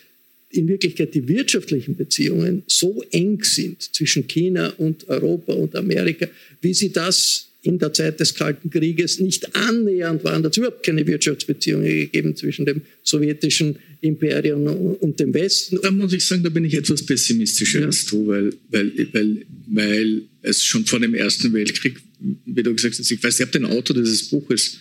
in 0.49 0.67
Wirklichkeit 0.67 1.13
die 1.13 1.27
wirtschaftlichen 1.27 1.95
Beziehungen 1.95 2.63
so 2.65 3.03
eng 3.11 3.43
sind 3.43 3.83
zwischen 3.93 4.27
China 4.27 4.73
und 4.77 5.07
Europa 5.07 5.53
und 5.53 5.75
Amerika, 5.75 6.27
wie 6.61 6.73
sie 6.73 6.91
das 6.91 7.48
in 7.61 7.77
der 7.77 7.91
Zeit 7.93 8.19
des 8.19 8.35
Kalten 8.35 8.69
Krieges 8.69 9.19
nicht 9.19 9.55
annähernd 9.55 10.23
waren. 10.23 10.45
Es 10.45 10.55
überhaupt 10.55 10.83
keine 10.83 11.05
Wirtschaftsbeziehungen 11.05 11.85
gegeben 11.85 12.35
zwischen 12.35 12.65
dem 12.65 12.81
sowjetischen 13.03 13.77
Imperium 14.01 14.65
und 14.67 15.19
dem 15.19 15.33
Westen. 15.33 15.77
Da 15.81 15.91
muss 15.91 16.13
ich 16.13 16.25
sagen, 16.25 16.43
da 16.43 16.49
bin 16.49 16.63
ich 16.63 16.73
etwas 16.73 17.05
pessimistischer 17.05 17.81
ja. 17.81 17.87
als 17.87 18.05
du, 18.05 18.27
weil, 18.27 18.53
weil, 18.69 18.91
weil, 19.11 19.45
weil 19.67 20.21
es 20.41 20.63
schon 20.63 20.85
vor 20.85 21.01
dem 21.01 21.13
Ersten 21.13 21.51
Weltkrieg, 21.51 21.97
wie 22.45 22.63
du 22.63 22.73
gesagt 22.73 22.97
hast, 22.97 23.11
ich 23.11 23.21
weiß, 23.21 23.35
ich 23.35 23.41
habe 23.41 23.51
den 23.51 23.65
Autor 23.65 23.97
dieses 23.97 24.29
Buches 24.29 24.79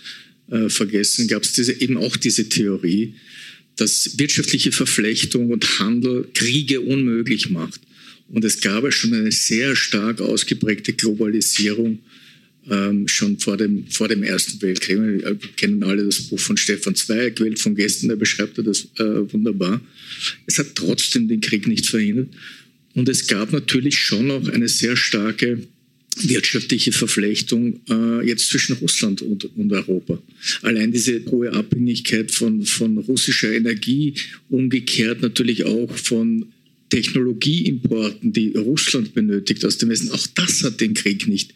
äh, 0.51 0.69
vergessen, 0.69 1.27
gab 1.27 1.43
es 1.43 1.55
diese, 1.55 1.73
eben 1.81 1.97
auch 1.97 2.17
diese 2.17 2.49
Theorie, 2.49 3.15
dass 3.75 4.19
wirtschaftliche 4.19 4.71
Verflechtung 4.71 5.51
und 5.51 5.81
Handel 5.81 6.29
Kriege 6.33 6.81
unmöglich 6.81 7.51
macht. 7.51 7.81
Und 8.29 8.45
es 8.45 8.61
gab 8.61 8.85
ja 8.85 8.93
schon 8.93 9.15
eine 9.15 9.33
sehr 9.33 9.75
stark 9.75 10.21
ausgeprägte 10.21 10.93
Globalisierung 10.93 11.99
ähm, 12.71 13.09
schon 13.09 13.39
vor 13.39 13.57
dem, 13.57 13.87
vor 13.89 14.09
dem 14.09 14.23
Ersten 14.23 14.61
Weltkrieg. 14.63 14.99
Wir 14.99 15.39
kennen 15.57 15.83
alle 15.83 16.05
das 16.05 16.21
Buch 16.23 16.39
von 16.39 16.57
Stefan 16.57 16.95
Zweig, 16.95 17.41
Welt 17.41 17.59
von 17.59 17.75
gestern, 17.75 18.09
der 18.09 18.17
beschreibt 18.17 18.59
das 18.59 18.89
äh, 18.99 19.33
wunderbar. 19.33 19.81
Es 20.47 20.59
hat 20.59 20.75
trotzdem 20.75 21.29
den 21.29 21.41
Krieg 21.41 21.67
nicht 21.67 21.87
verhindert. 21.87 22.29
Und 22.95 23.09
es 23.09 23.27
gab 23.27 23.53
natürlich 23.53 23.99
schon 23.99 24.27
noch 24.27 24.49
eine 24.49 24.69
sehr 24.69 24.97
starke 24.97 25.63
wirtschaftliche 26.21 26.93
Verflechtung 26.93 27.81
äh, 27.89 28.27
jetzt 28.27 28.49
zwischen 28.49 28.75
Russland 28.75 29.23
und, 29.23 29.45
und, 29.57 29.73
Europa. 29.73 30.21
Allein 30.63 30.91
diese 30.91 31.25
hohe 31.27 31.53
Abhängigkeit 31.53 32.33
von, 32.33 32.65
von 32.65 32.99
russischer 32.99 33.53
Energie, 33.53 34.15
umgekehrt 34.49 35.23
natürlich 35.23 35.65
auch 35.65 35.95
von 35.97 36.47
Technologieimporten, 36.91 38.33
die 38.33 38.53
Russland 38.57 39.15
benötigt 39.15 39.65
aus 39.65 39.79
dem 39.79 39.91
Westen, 39.91 40.11
auch 40.11 40.27
das 40.29 40.63
hat 40.63 40.81
den 40.81 40.95
Krieg 40.95 41.29
nicht 41.29 41.55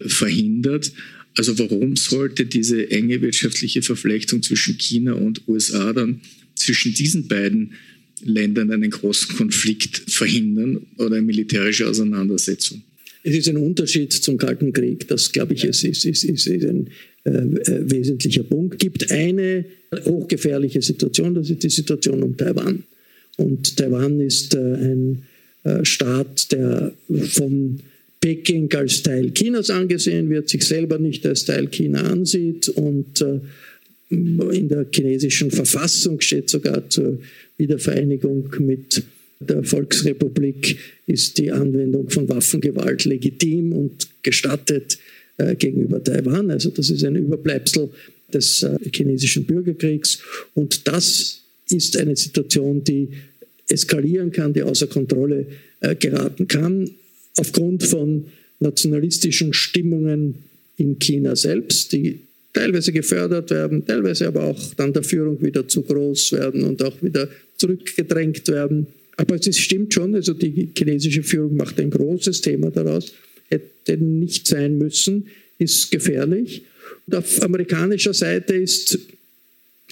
verhindert. 0.00 0.92
Also 1.36 1.58
warum 1.58 1.96
sollte 1.96 2.46
diese 2.46 2.90
enge 2.90 3.20
wirtschaftliche 3.22 3.82
Verflechtung 3.82 4.42
zwischen 4.42 4.76
China 4.78 5.14
und 5.14 5.46
USA 5.48 5.92
dann 5.92 6.20
zwischen 6.54 6.92
diesen 6.94 7.26
beiden 7.28 7.72
Ländern 8.24 8.70
einen 8.70 8.90
großen 8.90 9.36
Konflikt 9.36 10.10
verhindern 10.10 10.86
oder 10.98 11.16
eine 11.16 11.22
militärische 11.22 11.88
Auseinandersetzung? 11.88 12.82
Es 13.24 13.36
ist 13.36 13.48
ein 13.48 13.56
Unterschied 13.56 14.12
zum 14.12 14.36
Kalten 14.36 14.72
Krieg. 14.72 15.06
Das, 15.08 15.30
glaube 15.30 15.54
ich, 15.54 15.64
ist, 15.64 15.84
ist, 15.84 16.04
ist, 16.04 16.24
ist 16.24 16.46
ein 16.48 16.88
äh, 17.24 17.30
äh, 17.30 17.90
wesentlicher 17.90 18.42
Punkt. 18.42 18.74
Es 18.74 18.78
gibt 18.80 19.10
eine 19.10 19.64
hochgefährliche 20.04 20.82
Situation, 20.82 21.34
das 21.34 21.48
ist 21.48 21.62
die 21.62 21.70
Situation 21.70 22.22
um 22.22 22.36
Taiwan. 22.36 22.82
Und 23.36 23.76
Taiwan 23.76 24.20
ist 24.20 24.54
äh, 24.54 24.58
ein 24.58 25.24
äh, 25.64 25.84
Staat, 25.84 26.52
der 26.52 26.92
von 27.08 27.80
Peking 28.20 28.72
als 28.74 29.02
Teil 29.02 29.32
Chinas 29.32 29.70
angesehen 29.70 30.30
wird, 30.30 30.48
sich 30.48 30.64
selber 30.64 30.98
nicht 30.98 31.26
als 31.26 31.44
Teil 31.44 31.68
China 31.68 32.02
ansieht 32.02 32.68
und 32.68 33.20
äh, 33.20 33.40
in 34.10 34.68
der 34.68 34.86
chinesischen 34.94 35.50
Verfassung 35.50 36.20
steht 36.20 36.50
sogar 36.50 36.88
zur 36.90 37.18
Wiedervereinigung 37.56 38.54
mit 38.58 39.02
der 39.48 39.64
Volksrepublik 39.64 40.78
ist 41.06 41.38
die 41.38 41.50
Anwendung 41.50 42.08
von 42.10 42.28
Waffengewalt 42.28 43.04
legitim 43.04 43.72
und 43.72 44.08
gestattet 44.22 44.98
äh, 45.38 45.56
gegenüber 45.56 46.02
Taiwan. 46.02 46.50
Also 46.50 46.70
das 46.70 46.90
ist 46.90 47.04
ein 47.04 47.16
Überbleibsel 47.16 47.90
des 48.32 48.62
äh, 48.62 48.76
chinesischen 48.94 49.44
Bürgerkriegs 49.44 50.20
und 50.54 50.86
das 50.86 51.41
ist 51.70 51.96
eine 51.96 52.16
Situation, 52.16 52.82
die 52.84 53.08
eskalieren 53.68 54.32
kann, 54.32 54.52
die 54.52 54.62
außer 54.62 54.86
Kontrolle 54.86 55.46
äh, 55.80 55.94
geraten 55.94 56.48
kann, 56.48 56.90
aufgrund 57.36 57.84
von 57.84 58.26
nationalistischen 58.60 59.52
Stimmungen 59.52 60.34
in 60.76 60.98
China 60.98 61.36
selbst, 61.36 61.92
die 61.92 62.20
teilweise 62.52 62.92
gefördert 62.92 63.50
werden, 63.50 63.86
teilweise 63.86 64.26
aber 64.26 64.44
auch 64.44 64.74
dann 64.74 64.92
der 64.92 65.02
Führung 65.02 65.42
wieder 65.42 65.66
zu 65.66 65.82
groß 65.82 66.32
werden 66.32 66.64
und 66.64 66.82
auch 66.82 67.02
wieder 67.02 67.28
zurückgedrängt 67.56 68.48
werden. 68.48 68.86
Aber 69.16 69.36
es 69.36 69.58
stimmt 69.58 69.94
schon, 69.94 70.14
also 70.14 70.34
die 70.34 70.70
chinesische 70.76 71.22
Führung 71.22 71.56
macht 71.56 71.78
ein 71.80 71.90
großes 71.90 72.40
Thema 72.40 72.70
daraus, 72.70 73.12
hätte 73.48 73.96
nicht 73.96 74.48
sein 74.48 74.78
müssen, 74.78 75.26
ist 75.58 75.90
gefährlich. 75.90 76.62
Und 77.06 77.16
auf 77.16 77.42
amerikanischer 77.42 78.14
Seite 78.14 78.54
ist 78.54 78.98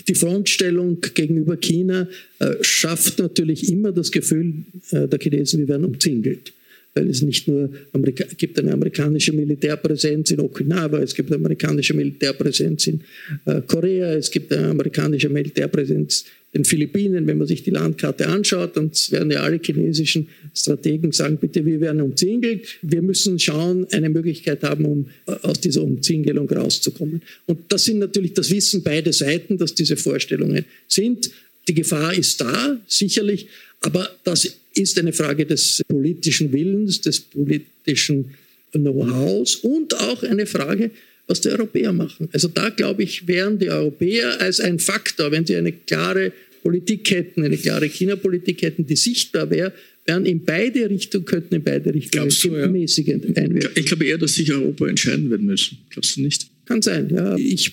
die 0.09 0.15
Frontstellung 0.15 0.99
gegenüber 1.15 1.57
China 1.57 2.09
äh, 2.39 2.55
schafft 2.63 3.19
natürlich 3.19 3.71
immer 3.71 3.93
das 3.93 4.11
Gefühl 4.11 4.65
äh, 4.91 5.09
der 5.09 5.19
Chinesen, 5.19 5.61
wir 5.61 5.69
werden 5.69 5.85
umzingelt. 5.85 6.53
Weil 6.95 7.09
es 7.09 7.23
nicht 7.23 7.47
nur 7.47 7.71
Amerika 7.93 8.25
gibt 8.37 8.59
eine 8.59 8.73
amerikanische 8.73 9.33
Militärpräsenz 9.33 10.31
in 10.33 10.41
Okinawa, 10.41 10.99
es 10.99 11.15
gibt 11.15 11.31
eine 11.31 11.37
amerikanische 11.37 11.95
Militärpräsenz 11.95 12.87
in 12.89 13.01
äh, 13.47 13.61
Korea, 13.67 14.15
es 14.15 14.31
gibt 14.31 14.53
eine 14.53 14.69
amerikanische 14.69 15.29
Militärpräsenz 15.29 16.25
den 16.53 16.65
Philippinen, 16.65 17.27
wenn 17.27 17.39
man 17.39 17.47
sich 17.47 17.63
die 17.63 17.71
Landkarte 17.71 18.27
anschaut, 18.27 18.77
dann 18.77 18.91
werden 19.11 19.31
ja 19.31 19.43
alle 19.43 19.61
chinesischen 19.63 20.29
Strategen 20.53 21.13
sagen, 21.13 21.37
bitte, 21.37 21.65
wir 21.65 21.81
werden 21.81 22.01
umzingelt. 22.01 22.67
Wir 22.83 23.03
müssen 23.03 23.39
schauen, 23.39 23.87
eine 23.93 24.09
Möglichkeit 24.09 24.63
haben, 24.65 24.85
um 24.85 25.07
äh, 25.27 25.33
aus 25.43 25.61
dieser 25.61 25.83
Umzingelung 25.83 26.51
rauszukommen. 26.51 27.23
Und 27.47 27.73
das 27.73 27.85
sind 27.85 28.01
natürlich, 28.01 28.35
das 28.35 28.51
wissen 28.51 28.83
beide 28.83 29.13
Seiten, 29.13 29.59
dass 29.59 29.75
diese 29.75 29.97
Vorstellungen 29.97 30.65
sind. 30.89 31.31
Die 31.69 31.75
Gefahr 31.75 32.15
ist 32.15 32.41
da, 32.41 32.81
sicherlich, 32.89 33.47
aber 33.81 34.11
das 34.25 34.60
ist 34.75 34.99
eine 34.99 35.13
Frage 35.13 35.47
des 35.47 35.83
politischen 35.89 36.53
Willens, 36.53 37.01
des 37.01 37.21
politischen 37.21 38.35
Know-hows 38.73 39.57
und 39.57 39.95
auch 39.99 40.23
eine 40.23 40.47
Frage 40.47 40.91
was 41.31 41.41
die 41.41 41.49
Europäer 41.49 41.93
machen. 41.93 42.29
Also 42.33 42.49
da, 42.49 42.69
glaube 42.71 43.05
ich, 43.05 43.27
wären 43.29 43.59
die 43.59 43.71
Europäer 43.71 44.41
als 44.41 44.59
ein 44.61 44.81
Faktor, 44.81 45.31
wenn 45.31 45.47
sie 45.47 45.57
eine 45.57 45.73
klare 45.73 46.33
Politik 46.63 47.09
hätten, 47.11 47.45
eine 47.45 47.57
klare 47.57 47.87
China-Politik 47.89 48.61
hätten, 48.63 48.85
die 48.85 48.97
sichtbar 48.97 49.49
wäre, 49.49 49.73
wären 50.05 50.27
in 50.27 50.45
beide 50.45 50.91
Richtungen, 50.91 51.25
könnten 51.25 51.55
in 51.55 51.63
beide 51.63 51.95
Richtungen 51.95 52.29
Glaubst 52.29 52.45
du, 52.45 52.57
ja? 52.57 52.65
einwirken. 52.65 53.71
Ich 53.77 53.87
glaube 53.87 54.05
eher, 54.05 54.19
dass 54.19 54.35
sich 54.35 54.53
Europa 54.53 54.89
entscheiden 54.89 55.31
wird 55.31 55.41
müssen. 55.41 55.79
Glaubst 55.91 56.17
du 56.17 56.23
nicht? 56.23 56.49
Kann 56.67 56.83
sein, 56.83 57.09
ja. 57.15 57.37
Ich 57.37 57.73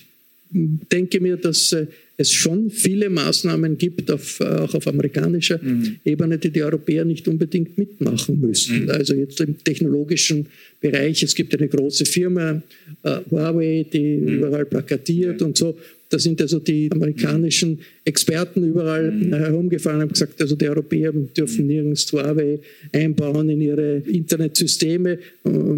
denke 0.50 1.20
mir, 1.20 1.36
dass 1.36 1.72
äh, 1.72 1.86
es 2.20 2.32
schon 2.32 2.70
viele 2.70 3.10
Maßnahmen 3.10 3.78
gibt, 3.78 4.10
auf, 4.10 4.40
auch 4.40 4.74
auf 4.74 4.86
amerikanischer 4.88 5.60
mhm. 5.62 5.96
Ebene, 6.04 6.36
die 6.36 6.50
die 6.50 6.62
Europäer 6.62 7.04
nicht 7.04 7.28
unbedingt 7.28 7.78
mitmachen 7.78 8.40
müssen. 8.40 8.84
Mhm. 8.84 8.90
Also 8.90 9.14
jetzt 9.14 9.40
im 9.40 9.62
technologischen 9.62 10.46
Bereich, 10.80 11.22
es 11.22 11.34
gibt 11.34 11.56
eine 11.56 11.68
große 11.68 12.04
Firma, 12.06 12.60
äh, 13.04 13.18
Huawei, 13.30 13.86
die 13.92 14.16
mhm. 14.16 14.28
überall 14.38 14.66
plakatiert 14.66 15.42
und 15.42 15.56
so. 15.56 15.78
Da 16.10 16.18
sind 16.18 16.40
also 16.40 16.58
die 16.58 16.90
amerikanischen 16.90 17.78
Experten 18.04 18.64
überall 18.64 19.12
mhm. 19.12 19.34
herumgefahren 19.34 19.98
und 19.98 20.02
haben 20.02 20.12
gesagt, 20.12 20.40
also 20.40 20.56
die 20.56 20.68
Europäer 20.68 21.12
dürfen 21.12 21.62
mhm. 21.62 21.68
nirgends 21.68 22.12
Huawei 22.12 22.58
einbauen 22.92 23.48
in 23.50 23.60
ihre 23.60 23.98
Internetsysteme 23.98 25.12
äh, 25.12 25.18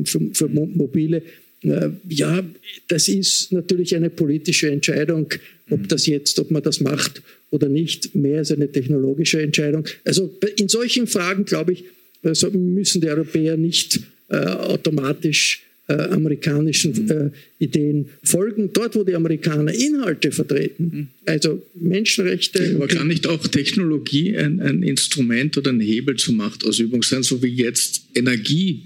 für, 0.04 0.20
für 0.32 0.48
mobile. 0.48 1.22
Ja, 1.62 2.42
das 2.88 3.08
ist 3.08 3.52
natürlich 3.52 3.94
eine 3.94 4.08
politische 4.08 4.70
Entscheidung, 4.70 5.32
ob 5.68 5.88
das 5.88 6.06
jetzt, 6.06 6.38
ob 6.38 6.50
man 6.50 6.62
das 6.62 6.80
macht 6.80 7.22
oder 7.50 7.68
nicht, 7.68 8.14
mehr 8.14 8.38
als 8.38 8.50
eine 8.50 8.70
technologische 8.70 9.42
Entscheidung. 9.42 9.84
Also 10.04 10.34
in 10.56 10.68
solchen 10.68 11.06
Fragen, 11.06 11.44
glaube 11.44 11.72
ich, 11.72 11.84
also 12.22 12.50
müssen 12.50 13.00
die 13.00 13.08
Europäer 13.08 13.56
nicht 13.56 14.00
äh, 14.28 14.36
automatisch 14.36 15.62
äh, 15.88 15.94
amerikanischen 16.10 17.10
äh, 17.10 17.30
Ideen 17.58 18.10
folgen. 18.22 18.70
Dort, 18.72 18.94
wo 18.94 19.02
die 19.02 19.14
Amerikaner 19.14 19.74
Inhalte 19.74 20.30
vertreten, 20.30 21.08
also 21.26 21.62
Menschenrechte. 21.74 22.74
Aber 22.76 22.86
kann 22.86 23.08
nicht 23.08 23.26
auch 23.26 23.46
Technologie 23.48 24.36
ein, 24.36 24.60
ein 24.60 24.82
Instrument 24.82 25.58
oder 25.58 25.72
ein 25.72 25.80
Hebel 25.80 26.16
zur 26.16 26.34
Machtausübung 26.34 27.02
sein, 27.02 27.22
so 27.22 27.42
wie 27.42 27.48
jetzt 27.48 28.02
Energie 28.14 28.84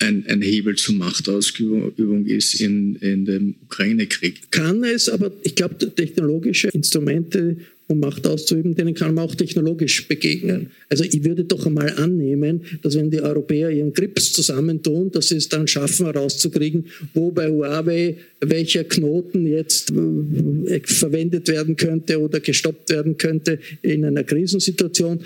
ein, 0.00 0.24
ein 0.28 0.42
Hebel 0.42 0.76
zur 0.76 0.94
Machtausübung 0.94 2.26
ist 2.26 2.60
in, 2.60 2.96
in 2.96 3.24
dem 3.24 3.54
Ukraine-Krieg. 3.64 4.50
Kann 4.50 4.84
es, 4.84 5.08
aber 5.08 5.32
ich 5.42 5.54
glaube, 5.54 5.94
technologische 5.94 6.68
Instrumente, 6.68 7.56
um 7.88 8.00
Macht 8.00 8.26
auszuüben, 8.26 8.74
denen 8.74 8.94
kann 8.94 9.14
man 9.14 9.24
auch 9.24 9.34
technologisch 9.34 10.06
begegnen. 10.06 10.70
Also 10.90 11.04
ich 11.04 11.24
würde 11.24 11.44
doch 11.44 11.66
einmal 11.66 11.90
annehmen, 11.96 12.60
dass 12.82 12.96
wenn 12.96 13.10
die 13.10 13.20
Europäer 13.20 13.70
ihren 13.70 13.94
Grips 13.94 14.32
zusammentun, 14.34 15.10
dass 15.10 15.28
sie 15.28 15.36
es 15.36 15.48
dann 15.48 15.66
schaffen 15.66 16.04
herauszukriegen, 16.06 16.84
wo 17.14 17.30
bei 17.30 17.48
Huawei 17.48 18.18
welcher 18.40 18.84
Knoten 18.84 19.46
jetzt 19.46 19.90
äh, 19.90 20.80
verwendet 20.84 21.48
werden 21.48 21.76
könnte 21.76 22.20
oder 22.20 22.40
gestoppt 22.40 22.90
werden 22.90 23.16
könnte 23.16 23.58
in 23.80 24.04
einer 24.04 24.22
Krisensituation. 24.22 25.20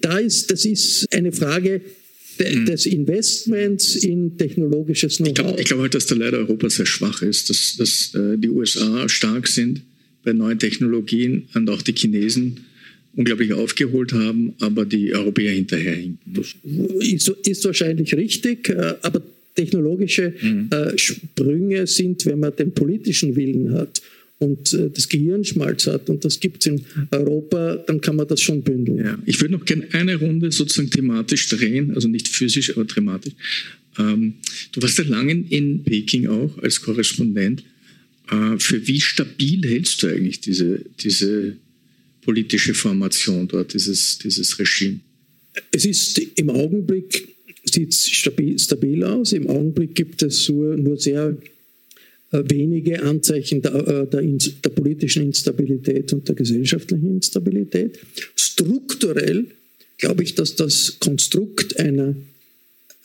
Da 0.00 0.18
ist, 0.18 0.50
das 0.50 0.64
ist 0.64 1.06
eine 1.14 1.30
Frage. 1.30 1.82
Des 2.38 2.86
Investments 2.86 3.96
in 3.96 4.36
technologisches 4.36 5.18
Know-how. 5.18 5.34
Ich 5.34 5.34
glaube 5.34 5.62
glaub 5.64 5.80
halt, 5.80 5.94
dass 5.94 6.06
da 6.06 6.14
leider 6.14 6.38
Europa 6.38 6.70
sehr 6.70 6.86
schwach 6.86 7.22
ist, 7.22 7.50
dass, 7.50 7.76
dass 7.76 8.14
äh, 8.14 8.38
die 8.38 8.48
USA 8.48 9.08
stark 9.08 9.48
sind 9.48 9.82
bei 10.22 10.32
neuen 10.32 10.58
Technologien 10.58 11.48
und 11.54 11.68
auch 11.70 11.82
die 11.82 11.92
Chinesen 11.92 12.60
unglaublich 13.16 13.52
aufgeholt 13.52 14.12
haben, 14.12 14.54
aber 14.60 14.84
die 14.84 15.14
Europäer 15.14 15.52
hinterherhinken. 15.52 16.42
Ist, 17.00 17.28
ist 17.28 17.64
wahrscheinlich 17.64 18.14
richtig, 18.14 18.68
äh, 18.70 18.94
aber 19.02 19.22
technologische 19.54 20.34
mhm. 20.40 20.68
äh, 20.70 20.98
Sprünge 20.98 21.86
sind, 21.86 22.26
wenn 22.26 22.40
man 22.40 22.56
den 22.56 22.72
politischen 22.72 23.36
Willen 23.36 23.72
hat 23.72 24.02
und 24.38 24.72
äh, 24.72 24.90
das 24.90 25.08
Gehirnschmalz 25.08 25.86
hat 25.86 26.10
und 26.10 26.24
das 26.24 26.40
gibt 26.40 26.60
es 26.60 26.66
in 26.66 26.84
Europa, 27.10 27.76
dann 27.86 28.00
kann 28.00 28.16
man 28.16 28.26
das 28.26 28.40
schon 28.40 28.62
bündeln. 28.62 28.98
Ja, 28.98 29.18
ich 29.26 29.40
würde 29.40 29.54
noch 29.54 29.64
gerne 29.64 29.86
eine 29.92 30.16
Runde 30.16 30.50
sozusagen 30.50 30.90
thematisch 30.90 31.48
drehen, 31.48 31.94
also 31.94 32.08
nicht 32.08 32.28
physisch, 32.28 32.76
aber 32.76 32.86
thematisch. 32.86 33.34
Ähm, 33.98 34.34
du 34.72 34.82
warst 34.82 34.98
ja 34.98 35.04
lange 35.04 35.32
in 35.32 35.84
Peking 35.84 36.26
auch 36.26 36.58
als 36.58 36.80
Korrespondent. 36.80 37.62
Äh, 38.30 38.58
für 38.58 38.86
wie 38.86 39.00
stabil 39.00 39.62
hältst 39.64 40.02
du 40.02 40.08
eigentlich 40.08 40.40
diese, 40.40 40.84
diese 41.00 41.56
politische 42.22 42.74
Formation 42.74 43.46
dort, 43.46 43.74
dieses, 43.74 44.18
dieses 44.18 44.58
Regime? 44.58 45.00
Es 45.70 45.84
ist 45.84 46.18
im 46.18 46.50
Augenblick 46.50 47.34
sieht 47.64 47.94
stabil, 47.94 48.58
stabil 48.58 49.02
aus. 49.04 49.32
Im 49.32 49.48
Augenblick 49.48 49.94
gibt 49.94 50.22
es 50.22 50.48
nur, 50.48 50.76
nur 50.76 50.98
sehr 50.98 51.36
wenige 52.48 53.02
Anzeichen 53.02 53.62
der, 53.62 53.74
äh, 53.74 54.06
der, 54.06 54.22
der, 54.22 54.70
politischen 54.70 55.24
Instabilität 55.24 56.12
und 56.12 56.26
der 56.28 56.34
gesellschaftlichen 56.34 57.14
Instabilität. 57.14 57.98
Strukturell 58.34 59.46
glaube 59.98 60.22
ich, 60.22 60.34
dass 60.34 60.56
das 60.56 60.96
Konstrukt 60.98 61.78
einer, 61.78 62.16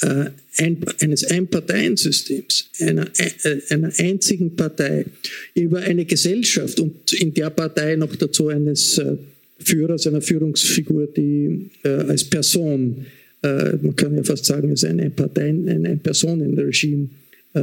äh, 0.01 0.25
ein, 0.57 0.77
eines 0.99 1.23
Einparteiensystems, 1.25 2.69
einer, 2.79 3.07
äh, 3.17 3.59
einer 3.69 3.91
einzigen 3.97 4.55
Partei, 4.55 5.05
über 5.53 5.79
eine 5.79 6.05
Gesellschaft 6.05 6.79
und 6.79 7.13
in 7.13 7.33
der 7.33 7.49
Partei 7.49 7.95
noch 7.95 8.15
dazu 8.15 8.47
eines 8.47 8.97
äh, 8.97 9.17
Führers, 9.59 10.07
einer 10.07 10.21
Führungsfigur, 10.21 11.07
die 11.07 11.69
äh, 11.83 11.89
als 11.89 12.23
Person, 12.23 13.05
man 13.41 13.95
kann 13.95 14.17
ja 14.17 14.23
fast 14.23 14.43
sagen, 14.43 14.69
es 14.73 14.83
ein, 14.83 15.13
Parteien, 15.15 15.69
ein, 15.69 15.85
ein 15.85 15.99
Personenregime 15.99 17.07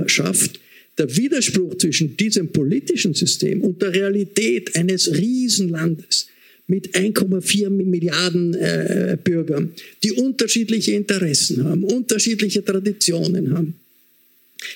schafft, 0.06 0.58
der 0.98 1.14
Widerspruch 1.16 1.76
zwischen 1.76 2.16
diesem 2.16 2.48
politischen 2.48 3.14
System 3.14 3.62
und 3.62 3.82
der 3.82 3.92
Realität 3.92 4.74
eines 4.76 5.14
Riesenlandes 5.14 6.28
mit 6.68 6.94
1,4 6.94 7.70
Milliarden 7.70 8.54
äh, 8.54 9.16
Bürgern, 9.22 9.72
die 10.02 10.12
unterschiedliche 10.12 10.92
Interessen 10.92 11.64
haben, 11.64 11.84
unterschiedliche 11.84 12.64
Traditionen 12.64 13.52
haben. 13.52 13.74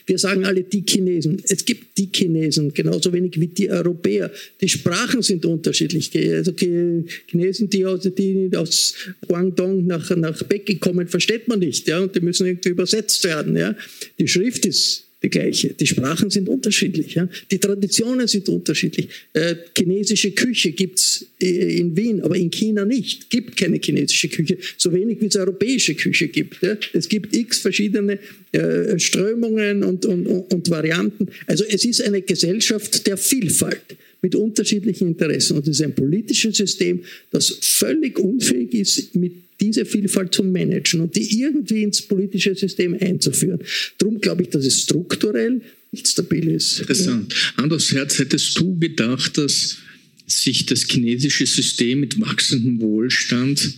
Wir 0.06 0.18
sagen 0.18 0.44
alle 0.44 0.62
die 0.62 0.84
Chinesen. 0.86 1.42
Es 1.48 1.64
gibt 1.64 1.96
die 1.98 2.10
Chinesen 2.14 2.72
genauso 2.72 3.12
wenig 3.12 3.40
wie 3.40 3.46
die 3.46 3.70
Europäer. 3.70 4.30
Die 4.60 4.68
Sprachen 4.68 5.22
sind 5.22 5.44
unterschiedlich. 5.46 6.10
Also 6.14 6.52
Chinesen, 6.52 7.70
die 7.70 7.86
aus, 7.86 8.02
die 8.02 8.50
aus 8.54 8.94
Guangdong 9.26 9.86
nach, 9.86 10.14
nach 10.16 10.46
Peking 10.48 10.80
kommen, 10.80 11.08
versteht 11.08 11.48
man 11.48 11.60
nicht. 11.60 11.88
Ja? 11.88 12.00
Und 12.00 12.14
die 12.14 12.20
müssen 12.20 12.46
irgendwie 12.46 12.68
übersetzt 12.68 13.24
werden. 13.24 13.56
Ja? 13.56 13.74
Die 14.18 14.28
Schrift 14.28 14.66
ist 14.66 15.06
die 15.22 15.30
gleiche. 15.30 15.74
Die 15.74 15.86
Sprachen 15.86 16.30
sind 16.30 16.48
unterschiedlich, 16.48 17.14
ja? 17.14 17.28
die 17.50 17.58
Traditionen 17.58 18.26
sind 18.26 18.48
unterschiedlich. 18.48 19.08
Äh, 19.32 19.56
chinesische 19.76 20.30
Küche 20.30 20.72
gibt's 20.72 21.26
äh, 21.40 21.78
in 21.78 21.96
Wien, 21.96 22.22
aber 22.22 22.36
in 22.36 22.50
China 22.50 22.84
nicht. 22.84 23.28
gibt 23.28 23.56
keine 23.56 23.78
chinesische 23.82 24.28
Küche, 24.28 24.58
so 24.76 24.92
wenig 24.92 25.20
wie 25.20 25.26
es 25.26 25.36
europäische 25.36 25.94
Küche 25.94 26.28
gibt. 26.28 26.62
Ja? 26.62 26.76
Es 26.92 27.08
gibt 27.08 27.36
x 27.36 27.58
verschiedene 27.58 28.18
äh, 28.52 28.98
Strömungen 28.98 29.84
und, 29.84 30.06
und, 30.06 30.26
und 30.26 30.70
Varianten. 30.70 31.28
Also 31.46 31.64
es 31.64 31.84
ist 31.84 32.02
eine 32.02 32.22
Gesellschaft 32.22 33.06
der 33.06 33.16
Vielfalt 33.16 33.96
mit 34.22 34.34
unterschiedlichen 34.34 35.08
Interessen. 35.08 35.56
Und 35.56 35.68
es 35.68 35.80
ist 35.80 35.84
ein 35.84 35.94
politisches 35.94 36.56
System, 36.56 37.00
das 37.30 37.58
völlig 37.60 38.18
unfähig 38.18 38.74
ist, 38.74 39.14
mit 39.14 39.32
diese 39.60 39.84
Vielfalt 39.84 40.34
zu 40.34 40.42
managen 40.42 41.00
und 41.00 41.16
die 41.16 41.40
irgendwie 41.40 41.82
ins 41.82 42.02
politische 42.02 42.54
System 42.54 42.96
einzuführen. 42.98 43.60
Darum 43.98 44.20
glaube 44.20 44.42
ich, 44.42 44.50
dass 44.50 44.64
es 44.64 44.82
strukturell 44.82 45.60
nicht 45.92 46.08
stabil 46.08 46.48
ist. 46.48 46.80
Interessant. 46.80 47.34
Anders 47.56 47.92
Herz, 47.92 48.18
hättest 48.18 48.58
du 48.58 48.78
gedacht, 48.78 49.38
dass 49.38 49.78
sich 50.26 50.66
das 50.66 50.84
chinesische 50.84 51.46
System 51.46 52.00
mit 52.00 52.20
wachsendem 52.20 52.80
Wohlstand 52.80 53.74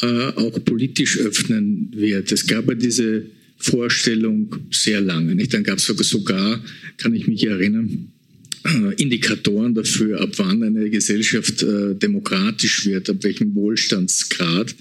äh, 0.00 0.06
auch 0.06 0.64
politisch 0.64 1.18
öffnen 1.18 1.90
wird? 1.94 2.32
Es 2.32 2.46
gab 2.46 2.68
ja 2.68 2.74
diese 2.74 3.26
Vorstellung 3.58 4.56
sehr 4.70 5.00
lange. 5.00 5.34
Nicht? 5.34 5.52
Dann 5.52 5.64
gab 5.64 5.78
es 5.78 5.86
sogar, 5.86 6.64
kann 6.96 7.14
ich 7.14 7.26
mich 7.26 7.44
erinnern, 7.44 8.10
Indikatoren 8.98 9.74
dafür, 9.74 10.20
ab 10.20 10.30
wann 10.36 10.62
eine 10.62 10.90
Gesellschaft 10.90 11.62
äh, 11.62 11.94
demokratisch 11.94 12.84
wird, 12.86 13.08
ab 13.08 13.16
welchem 13.22 13.54
Wohlstandsgrad. 13.54 14.74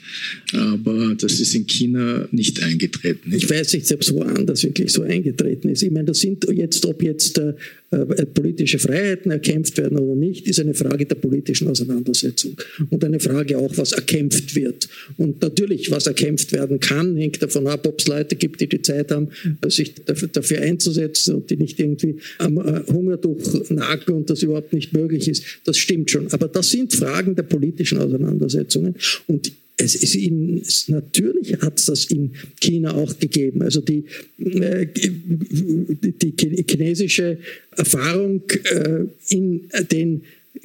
Aber 0.54 1.16
das 1.16 1.40
ist 1.40 1.56
in 1.56 1.66
China 1.66 2.28
nicht 2.32 2.62
eingetreten. 2.62 3.34
Ich 3.34 3.50
weiß 3.50 3.74
nicht 3.74 3.88
selbst, 3.88 4.14
woan 4.14 4.46
das 4.46 4.64
wirklich 4.64 4.92
so 4.92 5.04
eingetreten 5.04 5.70
ist. 5.70 5.84
Ich 5.84 5.92
meine, 5.92 6.06
das 6.06 6.20
sind 6.20 6.46
jetzt, 6.52 6.86
ob 6.86 7.02
jetzt 7.04 7.38
äh, 7.38 7.54
äh, 7.92 8.26
politische 8.26 8.78
Freiheiten 8.78 9.32
erkämpft 9.32 9.78
werden 9.78 9.98
oder 9.98 10.16
nicht, 10.16 10.48
ist 10.48 10.60
eine 10.60 10.76
Frage 10.76 11.08
der 11.08 11.16
politischen 11.16 11.68
Auseinandersetzung 11.70 12.56
und 12.92 13.04
eine 13.04 13.20
Frage 13.20 13.58
auch, 13.58 13.76
was 13.78 13.94
erkämpft 13.94 14.56
wird. 14.56 14.88
Und 15.18 15.42
natürlich, 15.42 15.90
was 15.90 16.06
erkämpft 16.06 16.52
werden 16.52 16.80
kann, 16.80 17.16
hängt 17.18 17.42
davon 17.42 17.66
ab, 17.66 17.88
ob 17.88 18.00
es 18.00 18.08
Leute 18.08 18.36
gibt, 18.36 18.62
die 18.62 18.68
die 18.68 18.82
Zeit 18.84 19.10
haben, 19.12 19.30
sich 19.68 19.96
dafür 20.06 20.62
einzusetzen 20.62 21.36
und 21.36 21.50
die 21.50 21.58
nicht 21.58 21.80
irgendwie 21.80 22.18
am 22.38 22.58
äh, 22.58 22.82
Durchnageln 23.70 24.18
und 24.18 24.30
das 24.30 24.44
überhaupt 24.44 24.74
nicht 24.74 24.94
möglich 24.94 25.28
ist. 25.28 25.44
Das 25.66 25.78
stimmt 25.78 26.12
schon. 26.12 26.32
Aber 26.32 26.48
das 26.48 26.70
sind 26.70 26.94
Fragen 26.94 27.36
der 27.36 27.44
politischen 27.44 27.98
Auseinandersetzungen 27.98 28.96
und 29.28 29.52
es 29.82 29.96
ist 29.96 30.16
in, 30.16 30.62
natürlich 30.88 31.54
hat 31.62 31.80
es 31.80 31.86
das 31.86 32.06
in 32.06 32.34
China 32.60 32.96
auch 32.96 33.18
gegeben. 33.18 33.62
Also 33.62 33.80
die, 33.80 34.04
äh, 34.38 34.88
die 34.88 36.66
chinesische 36.70 37.38
Erfahrung 37.78 38.44
äh, 38.66 39.06
in 39.30 39.70
den 39.90 40.24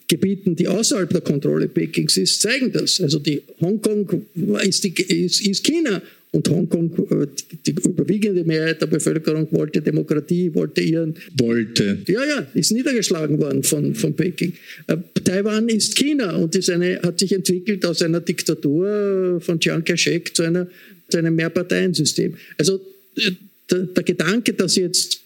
Gebieten, 0.08 0.56
die 0.56 0.66
außerhalb 0.66 1.10
der 1.10 1.20
Kontrolle 1.20 1.68
Pekings 1.68 2.16
ist, 2.16 2.40
zeigen 2.40 2.72
das. 2.72 3.00
Also 3.00 3.20
die 3.20 3.40
Hongkong 3.60 4.22
ist, 4.64 4.82
die, 4.82 4.90
ist, 4.90 5.46
ist 5.46 5.62
China 5.62 6.02
und 6.34 6.48
Hongkong, 6.48 6.90
äh, 7.10 7.26
die 7.64 7.70
überwiegende 7.70 8.44
Mehrheit 8.44 8.82
der 8.82 8.88
Bevölkerung 8.88 9.46
wollte 9.52 9.80
Demokratie, 9.80 10.52
wollte 10.52 10.80
ihren. 10.80 11.14
Wollte. 11.38 11.98
Ja, 12.06 12.24
ja, 12.24 12.46
ist 12.54 12.72
niedergeschlagen 12.72 13.38
worden 13.38 13.62
von, 13.62 13.94
von 13.94 14.14
Peking. 14.14 14.52
Äh, 14.88 14.96
Taiwan 15.24 15.68
ist 15.68 15.96
China 15.96 16.34
und 16.34 16.56
ist 16.56 16.70
eine, 16.70 17.00
hat 17.02 17.20
sich 17.20 17.32
entwickelt 17.32 17.86
aus 17.86 18.02
einer 18.02 18.20
Diktatur 18.20 19.40
von 19.40 19.60
Chiang 19.60 19.84
Kai-shek 19.84 20.34
zu, 20.34 20.42
einer, 20.42 20.66
zu 21.08 21.18
einem 21.18 21.36
Mehrparteiensystem. 21.36 22.34
Also 22.58 22.80
äh, 23.16 23.30
der, 23.70 23.80
der 23.82 24.02
Gedanke, 24.02 24.54
dass 24.54 24.74
jetzt 24.74 25.20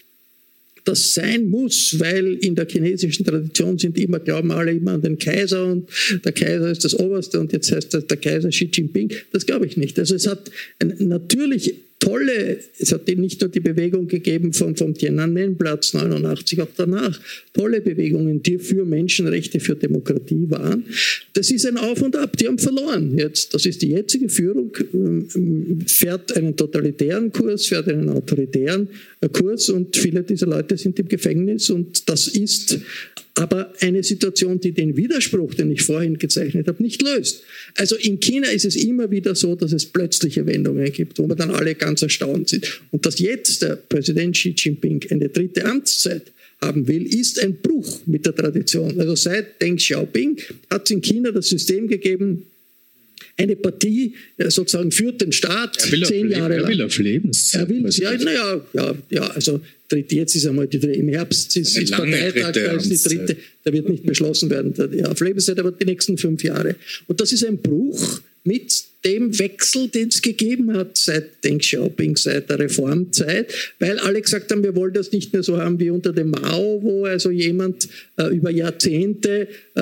das 0.88 1.14
sein 1.14 1.48
muss, 1.48 1.98
weil 1.98 2.34
in 2.40 2.54
der 2.54 2.66
chinesischen 2.66 3.24
Tradition 3.24 3.78
sind 3.78 3.98
immer, 3.98 4.18
glauben 4.18 4.50
alle 4.50 4.72
immer 4.72 4.92
an 4.92 5.02
den 5.02 5.18
Kaiser 5.18 5.66
und 5.66 5.88
der 6.24 6.32
Kaiser 6.32 6.70
ist 6.70 6.84
das 6.84 6.94
Oberste 6.94 7.38
und 7.40 7.52
jetzt 7.52 7.70
heißt 7.70 7.92
das 7.92 8.06
der 8.06 8.16
Kaiser 8.16 8.48
Xi 8.48 8.70
Jinping. 8.72 9.12
Das 9.32 9.44
glaube 9.44 9.66
ich 9.66 9.76
nicht. 9.76 9.98
Also 9.98 10.14
es 10.14 10.26
hat 10.26 10.50
natürlich 10.98 11.74
tolle, 11.98 12.58
es 12.78 12.92
hat 12.92 13.08
nicht 13.08 13.40
nur 13.40 13.50
die 13.50 13.60
Bewegung 13.60 14.06
gegeben 14.06 14.52
vom, 14.52 14.76
vom 14.76 14.94
Tiananmen-Platz 14.94 15.94
89, 15.94 16.60
auch 16.62 16.68
danach, 16.76 17.18
tolle 17.52 17.80
Bewegungen, 17.80 18.42
die 18.42 18.58
für 18.58 18.84
Menschenrechte, 18.84 19.60
für 19.60 19.74
Demokratie 19.74 20.46
waren. 20.48 20.84
Das 21.32 21.50
ist 21.50 21.66
ein 21.66 21.76
Auf 21.76 22.00
und 22.02 22.16
Ab, 22.16 22.36
die 22.36 22.46
haben 22.46 22.58
verloren 22.58 23.18
jetzt. 23.18 23.54
Das 23.54 23.66
ist 23.66 23.82
die 23.82 23.90
jetzige 23.90 24.28
Führung, 24.28 24.70
ähm, 24.94 25.80
fährt 25.86 26.36
einen 26.36 26.56
totalitären 26.56 27.32
Kurs, 27.32 27.66
fährt 27.66 27.88
einen 27.88 28.08
autoritären 28.08 28.88
äh, 29.20 29.28
Kurs 29.28 29.68
und 29.68 29.96
viele 29.96 30.22
dieser 30.22 30.46
Leute 30.46 30.76
sind 30.76 30.98
im 30.98 31.08
Gefängnis 31.08 31.70
und 31.70 32.08
das 32.08 32.28
ist 32.28 32.78
aber 33.38 33.72
eine 33.80 34.02
Situation, 34.02 34.58
die 34.58 34.72
den 34.72 34.96
Widerspruch, 34.96 35.54
den 35.54 35.70
ich 35.70 35.82
vorhin 35.82 36.18
gezeichnet 36.18 36.66
habe, 36.66 36.82
nicht 36.82 37.00
löst. 37.02 37.44
Also 37.76 37.94
in 37.94 38.18
China 38.18 38.48
ist 38.48 38.64
es 38.64 38.74
immer 38.74 39.12
wieder 39.12 39.36
so, 39.36 39.54
dass 39.54 39.72
es 39.72 39.86
plötzliche 39.86 40.44
Wendungen 40.44 40.90
gibt, 40.92 41.20
wo 41.20 41.28
wir 41.28 41.36
dann 41.36 41.52
alle 41.52 41.76
ganz 41.76 42.02
erstaunt 42.02 42.48
sind. 42.48 42.80
Und 42.90 43.06
dass 43.06 43.20
jetzt 43.20 43.62
der 43.62 43.76
Präsident 43.76 44.34
Xi 44.34 44.54
Jinping 44.58 45.04
eine 45.10 45.28
dritte 45.28 45.64
Amtszeit 45.64 46.32
haben 46.60 46.88
will, 46.88 47.06
ist 47.06 47.40
ein 47.40 47.54
Bruch 47.54 48.00
mit 48.06 48.26
der 48.26 48.34
Tradition. 48.34 48.98
Also 48.98 49.14
seit 49.14 49.62
Deng 49.62 49.76
Xiaoping 49.76 50.38
hat 50.68 50.86
es 50.86 50.90
in 50.90 51.00
China 51.00 51.30
das 51.30 51.48
System 51.48 51.86
gegeben, 51.86 52.42
eine 53.38 53.56
Partie 53.56 54.14
äh, 54.36 54.50
sozusagen 54.50 54.90
führt 54.90 55.20
den 55.20 55.32
Staat 55.32 55.80
zehn 55.80 56.30
Jahre 56.30 56.56
lang. 56.56 56.64
Er 56.64 56.68
will 56.68 56.82
auf 56.82 56.98
Lebenszeit. 56.98 57.62
Er 57.62 57.68
will, 57.68 57.88
ja, 57.88 58.16
naja, 58.18 58.66
ja, 58.72 58.94
ja, 59.10 59.26
also 59.28 59.60
jetzt 59.90 60.34
ist 60.34 60.46
einmal 60.46 60.66
die, 60.66 60.78
im 60.78 61.08
Herbst 61.08 61.56
ist, 61.56 61.78
ist 61.78 61.92
Parteitag, 61.92 62.52
da 62.52 62.72
ist 62.72 62.90
die 62.90 63.08
dritte, 63.08 63.36
da 63.64 63.72
wird 63.72 63.88
nicht 63.88 64.04
beschlossen 64.04 64.50
werden, 64.50 64.74
ja, 64.92 65.06
auf 65.06 65.20
Lebenszeit, 65.20 65.58
aber 65.58 65.70
die 65.72 65.84
nächsten 65.84 66.18
fünf 66.18 66.42
Jahre. 66.42 66.74
Und 67.06 67.20
das 67.20 67.32
ist 67.32 67.44
ein 67.44 67.58
Bruch 67.58 68.20
mit 68.44 68.84
dem 69.04 69.38
Wechsel, 69.38 69.88
den 69.88 70.08
es 70.08 70.22
gegeben 70.22 70.76
hat 70.76 70.96
seit 70.96 71.44
Deng 71.44 71.58
Xiaoping, 71.58 72.16
seit 72.16 72.50
der 72.50 72.58
Reformzeit, 72.58 73.54
weil 73.78 73.98
alle 74.00 74.20
gesagt 74.20 74.50
haben, 74.50 74.64
wir 74.64 74.74
wollen 74.74 74.92
das 74.92 75.12
nicht 75.12 75.32
mehr 75.32 75.44
so 75.44 75.56
haben 75.56 75.78
wie 75.78 75.90
unter 75.90 76.12
dem 76.12 76.30
Mao, 76.30 76.82
wo 76.82 77.04
also 77.04 77.30
jemand 77.30 77.88
äh, 78.16 78.34
über 78.34 78.50
Jahrzehnte 78.50 79.46
äh, 79.76 79.80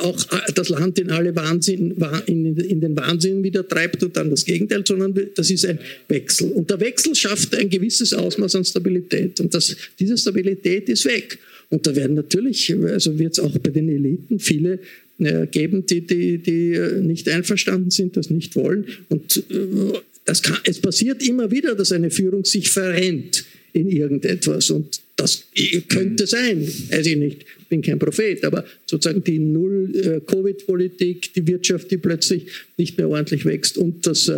auch 0.00 0.32
äh, 0.32 0.52
das 0.54 0.70
Land 0.70 0.98
in 0.98 1.10
alle 1.10 1.36
Wahnsinn, 1.36 1.96
in, 2.26 2.56
in, 2.56 2.80
den 2.80 2.96
Wahnsinn 2.96 3.44
wieder 3.44 3.66
treibt 3.66 4.02
und 4.02 4.16
dann 4.16 4.30
das 4.30 4.44
Gegenteil, 4.44 4.84
sondern 4.84 5.14
das 5.36 5.50
ist 5.50 5.64
ein 5.64 5.78
Wechsel. 6.08 6.50
Und 6.50 6.68
der 6.68 6.80
Wechsel 6.80 7.14
schafft 7.14 7.54
ein 7.54 7.70
gewisses 7.70 8.12
Ausmaß 8.12 8.56
an 8.56 8.64
Stabilität 8.64 9.38
und 9.38 9.54
das, 9.54 9.76
diese 10.00 10.18
Stabilität 10.18 10.88
ist 10.88 11.04
weg. 11.04 11.38
Und 11.70 11.86
da 11.86 11.94
werden 11.94 12.14
natürlich, 12.14 12.74
also 12.74 13.18
wird 13.18 13.32
es 13.32 13.38
auch 13.38 13.56
bei 13.58 13.70
den 13.70 13.88
Eliten 13.88 14.40
viele 14.40 14.80
geben, 15.18 15.84
die, 15.86 16.06
die, 16.06 16.38
die 16.38 16.74
äh, 16.74 17.00
nicht 17.00 17.28
einverstanden 17.28 17.90
sind, 17.90 18.16
das 18.16 18.30
nicht 18.30 18.54
wollen. 18.56 18.86
Und 19.08 19.36
äh, 19.50 19.98
das 20.24 20.42
kann, 20.42 20.58
es 20.64 20.78
passiert 20.80 21.26
immer 21.26 21.50
wieder, 21.50 21.74
dass 21.74 21.90
eine 21.92 22.10
Führung 22.10 22.44
sich 22.44 22.70
verrennt 22.70 23.44
in 23.72 23.88
irgendetwas. 23.88 24.70
Und 24.70 25.00
das 25.16 25.46
könnte 25.88 26.26
sein, 26.26 26.60
weiß 26.60 27.06
ich 27.06 27.16
nicht, 27.16 27.44
bin 27.68 27.82
kein 27.82 27.98
Prophet, 27.98 28.44
aber 28.44 28.64
sozusagen 28.86 29.24
die 29.24 29.40
Null-Covid-Politik, 29.40 31.34
die 31.34 31.46
Wirtschaft, 31.46 31.90
die 31.90 31.98
plötzlich 31.98 32.46
nicht 32.76 32.96
mehr 32.96 33.08
ordentlich 33.08 33.44
wächst 33.44 33.76
und 33.76 34.06
das 34.06 34.30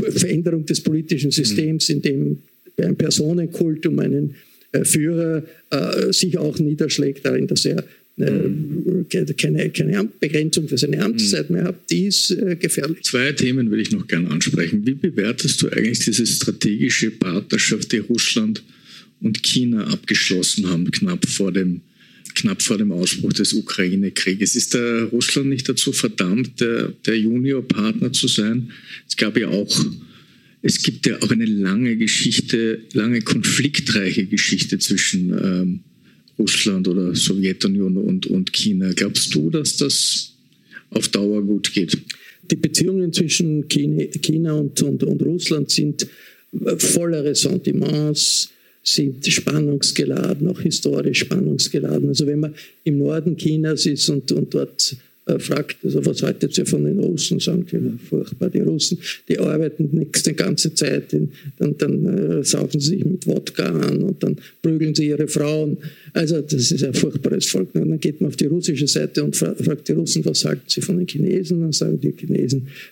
Veränderung 0.00 0.64
des 0.64 0.80
politischen 0.80 1.30
Systems, 1.30 1.90
in 1.90 2.00
dem 2.02 2.38
ein 2.78 2.96
Personenkult 2.96 3.86
um 3.86 3.98
einen 3.98 4.34
Führer 4.84 5.44
sich 6.10 6.38
auch 6.38 6.58
niederschlägt 6.58 7.26
darin, 7.26 7.46
dass 7.46 7.66
er 7.66 7.84
äh, 8.18 9.34
keine, 9.36 9.70
keine 9.70 10.08
Begrenzung 10.20 10.68
für 10.68 10.78
seine 10.78 11.02
Amtszeit 11.02 11.50
mehr 11.50 11.64
hat, 11.64 11.90
die 11.90 12.06
ist 12.06 12.30
äh, 12.30 12.56
gefährlich. 12.56 13.02
Zwei 13.02 13.32
Themen 13.32 13.70
will 13.70 13.80
ich 13.80 13.90
noch 13.90 14.06
gerne 14.06 14.30
ansprechen. 14.30 14.86
Wie 14.86 14.94
bewertest 14.94 15.62
du 15.62 15.68
eigentlich 15.68 16.00
diese 16.00 16.26
strategische 16.26 17.10
Partnerschaft, 17.10 17.92
die 17.92 17.98
Russland 17.98 18.62
und 19.20 19.42
China 19.42 19.86
abgeschlossen 19.86 20.68
haben, 20.68 20.90
knapp 20.90 21.26
vor 21.26 21.52
dem, 21.52 21.80
knapp 22.34 22.60
vor 22.60 22.78
dem 22.78 22.92
Ausbruch 22.92 23.32
des 23.32 23.54
Ukraine-Krieges? 23.54 24.56
Ist 24.56 24.74
der 24.74 25.04
Russland 25.04 25.48
nicht 25.48 25.68
dazu 25.68 25.92
verdammt, 25.92 26.60
der, 26.60 26.88
der 27.06 27.18
Juniorpartner 27.18 28.12
zu 28.12 28.28
sein? 28.28 28.72
Es 29.08 29.16
gab 29.16 29.38
ja 29.38 29.48
auch 29.48 29.84
es 30.64 30.80
gibt 30.80 31.06
ja 31.06 31.20
auch 31.20 31.30
eine 31.30 31.44
lange 31.44 31.96
Geschichte, 31.96 32.82
lange 32.92 33.20
konfliktreiche 33.20 34.26
Geschichte 34.26 34.78
zwischen 34.78 35.30
ähm, 35.30 35.80
Russland 36.38 36.88
oder 36.88 37.14
Sowjetunion 37.14 37.96
und, 37.96 38.26
und 38.26 38.52
China. 38.52 38.90
Glaubst 38.94 39.34
du, 39.34 39.50
dass 39.50 39.76
das 39.76 40.32
auf 40.90 41.08
Dauer 41.08 41.42
gut 41.42 41.72
geht? 41.72 41.96
Die 42.50 42.56
Beziehungen 42.56 43.12
zwischen 43.12 43.66
China 43.68 44.54
und, 44.54 44.80
und, 44.82 45.04
und 45.04 45.22
Russland 45.22 45.70
sind 45.70 46.06
voller 46.78 47.24
Ressentiments, 47.24 48.50
sind 48.82 49.24
spannungsgeladen, 49.26 50.48
auch 50.48 50.60
historisch 50.60 51.20
spannungsgeladen. 51.20 52.08
Also 52.08 52.26
wenn 52.26 52.40
man 52.40 52.54
im 52.84 52.98
Norden 52.98 53.36
Chinas 53.36 53.86
ist 53.86 54.08
und, 54.08 54.32
und 54.32 54.52
dort 54.52 54.96
fragt, 55.38 55.84
also 55.84 56.04
was 56.04 56.22
haltet 56.22 56.58
ihr 56.58 56.66
von 56.66 56.84
den 56.84 56.98
Russen? 56.98 57.38
Sagen 57.38 57.64
die, 57.70 57.98
furchtbar, 58.08 58.50
die 58.50 58.60
Russen, 58.60 58.98
die 59.28 59.38
arbeiten 59.38 59.88
nichts 59.92 60.24
die 60.24 60.34
ganze 60.34 60.74
Zeit, 60.74 61.12
in, 61.12 61.30
dann, 61.58 61.76
dann 61.78 62.40
äh, 62.40 62.44
saufen 62.44 62.80
sie 62.80 62.96
sich 62.96 63.04
mit 63.04 63.26
Wodka 63.26 63.66
an 63.66 64.02
und 64.02 64.22
dann 64.22 64.36
prügeln 64.62 64.94
sie 64.94 65.08
ihre 65.08 65.28
Frauen. 65.28 65.78
Also 66.12 66.40
das 66.40 66.72
ist 66.72 66.82
ein 66.82 66.94
furchtbares 66.94 67.46
Volk. 67.46 67.68
Und 67.74 67.88
dann 67.88 68.00
geht 68.00 68.20
man 68.20 68.28
auf 68.28 68.36
die 68.36 68.46
russische 68.46 68.88
Seite 68.88 69.22
und 69.22 69.36
fra 69.36 69.54
fragt 69.54 69.88
die 69.88 69.92
Russen, 69.92 70.24
was 70.24 70.44
halten 70.44 70.64
sie 70.66 70.80
von 70.80 70.98
den 70.98 71.06
Chinesen? 71.06 71.60
Dann 71.60 71.72
sagen 71.72 72.00
die 72.00 72.12
Chinesen, 72.12 72.66
äh, 72.66 72.91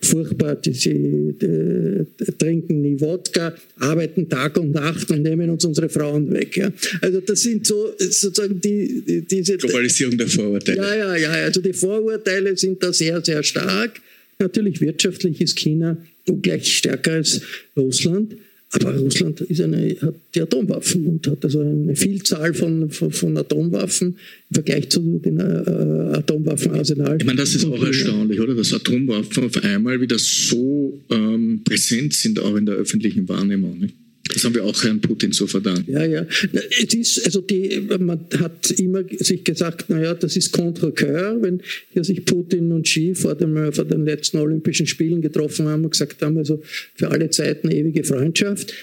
furchtbar, 0.00 0.56
die, 0.56 0.72
die, 0.72 1.34
die, 1.40 2.32
trinken 2.38 2.82
nie 2.82 3.00
Wodka, 3.00 3.54
arbeiten 3.78 4.28
Tag 4.28 4.58
und 4.58 4.72
Nacht 4.72 5.10
und 5.10 5.22
nehmen 5.22 5.48
uns 5.50 5.64
unsere 5.64 5.88
Frauen 5.88 6.32
weg. 6.32 6.56
Ja. 6.56 6.72
Also 7.00 7.20
das 7.20 7.42
sind 7.42 7.66
so 7.66 7.94
sozusagen 7.98 8.60
die, 8.60 9.24
diese... 9.30 9.56
Globalisierung 9.56 10.18
der 10.18 10.28
Vorurteile. 10.28 10.78
Ja, 10.78 10.94
ja, 10.96 11.16
ja, 11.16 11.30
also 11.44 11.60
die 11.60 11.72
Vorurteile 11.72 12.56
sind 12.56 12.82
da 12.82 12.92
sehr, 12.92 13.24
sehr 13.24 13.42
stark. 13.42 14.00
Natürlich 14.38 14.80
wirtschaftlich 14.80 15.40
ist 15.40 15.56
China 15.56 15.96
ungleich 16.26 16.76
stärker 16.76 17.12
als 17.12 17.40
Russland. 17.76 18.36
Aber 18.74 18.96
Russland 18.96 19.40
ist 19.42 19.60
eine, 19.60 19.96
hat 20.00 20.14
die 20.34 20.40
Atomwaffen 20.40 21.06
und 21.06 21.26
hat 21.26 21.44
also 21.44 21.60
eine 21.60 21.94
Vielzahl 21.94 22.54
von, 22.54 22.90
von, 22.90 23.10
von 23.10 23.36
Atomwaffen 23.36 24.16
im 24.50 24.54
Vergleich 24.54 24.88
zu 24.90 25.20
den 25.24 25.38
äh, 25.38 26.16
Atomwaffenarsenal. 26.16 27.18
Ich 27.20 27.26
meine, 27.26 27.38
das 27.38 27.54
ist 27.54 27.64
auch 27.64 27.84
erstaunlich, 27.84 28.40
oder? 28.40 28.54
Dass 28.54 28.72
Atomwaffen 28.72 29.44
auf 29.44 29.62
einmal 29.62 30.00
wieder 30.00 30.18
so 30.18 31.00
ähm, 31.10 31.62
präsent 31.64 32.14
sind, 32.14 32.40
auch 32.40 32.56
in 32.56 32.66
der 32.66 32.76
öffentlichen 32.76 33.28
Wahrnehmung. 33.28 33.78
Nicht? 33.78 33.94
Das 34.34 34.42
haben 34.42 34.54
wir 34.56 34.64
auch 34.64 34.82
Herrn 34.82 35.00
Putin 35.00 35.30
zu 35.30 35.46
verdanken. 35.46 35.92
Ja, 35.92 36.04
ja. 36.04 36.26
Es 36.52 36.92
ist, 36.92 37.24
also 37.24 37.40
die, 37.40 37.86
man 38.00 38.26
hat 38.38 38.70
immer 38.72 39.02
sich 39.18 39.44
gesagt, 39.44 39.88
naja, 39.88 40.12
das 40.14 40.36
ist 40.36 40.50
contre 40.50 40.88
cœur, 40.88 41.40
wenn 41.40 41.62
hier 41.92 42.02
sich 42.02 42.24
Putin 42.24 42.72
und 42.72 42.84
Xi 42.84 43.14
vor, 43.14 43.36
dem, 43.36 43.72
vor 43.72 43.84
den 43.84 44.04
letzten 44.04 44.38
Olympischen 44.38 44.88
Spielen 44.88 45.22
getroffen 45.22 45.68
haben 45.68 45.84
und 45.84 45.92
gesagt 45.92 46.20
haben, 46.20 46.36
also 46.36 46.60
für 46.96 47.10
alle 47.10 47.30
Zeiten 47.30 47.70
ewige 47.70 48.02
Freundschaft 48.02 48.74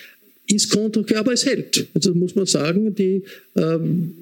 ist 0.51 0.69
konträr, 0.69 1.19
aber 1.19 1.33
es 1.33 1.45
hält. 1.45 1.87
Also 1.93 2.13
muss 2.13 2.35
man 2.35 2.45
sagen, 2.45 2.93
die, 2.95 3.23
ähm, 3.55 4.13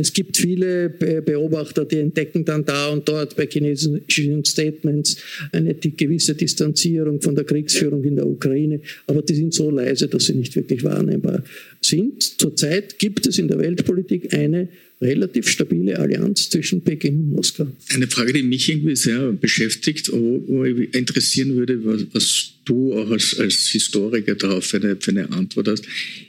es 0.00 0.12
gibt 0.12 0.36
viele 0.36 0.90
Beobachter, 0.90 1.84
die 1.84 1.98
entdecken 1.98 2.44
dann 2.44 2.64
da 2.64 2.88
und 2.88 3.08
dort 3.08 3.36
bei 3.36 3.46
chinesischen 3.46 4.44
Statements 4.44 5.16
eine 5.52 5.74
gewisse 5.74 6.34
Distanzierung 6.34 7.20
von 7.20 7.34
der 7.34 7.44
Kriegsführung 7.44 8.04
in 8.04 8.16
der 8.16 8.26
Ukraine, 8.26 8.80
aber 9.06 9.22
die 9.22 9.34
sind 9.34 9.54
so 9.54 9.70
leise, 9.70 10.08
dass 10.08 10.26
sie 10.26 10.34
nicht 10.34 10.54
wirklich 10.56 10.82
wahrnehmbar 10.84 11.42
sind. 11.80 12.22
Zurzeit 12.22 12.98
gibt 12.98 13.26
es 13.26 13.38
in 13.38 13.48
der 13.48 13.58
Weltpolitik 13.58 14.34
eine 14.34 14.68
relativ 15.00 15.48
stabile 15.48 15.98
Allianz 15.98 16.50
zwischen 16.50 16.82
Peking 16.82 17.18
und 17.18 17.30
Moskau. 17.30 17.66
Eine 17.88 18.06
Frage, 18.06 18.32
die 18.32 18.42
mich 18.42 18.68
irgendwie 18.68 18.96
sehr 18.96 19.32
beschäftigt, 19.32 20.12
wo, 20.12 20.44
wo 20.46 20.64
ich 20.64 20.94
interessieren 20.94 21.56
würde, 21.56 21.84
was, 21.84 22.06
was 22.12 22.52
du 22.66 22.94
auch 22.94 23.10
als, 23.10 23.38
als 23.38 23.68
Historiker 23.68 24.34
darauf 24.34 24.66
für 24.66 24.76
eine, 24.76 24.96
für 24.96 25.12
eine 25.12 25.30
Antwort 25.30 25.68
hast. 25.68 25.84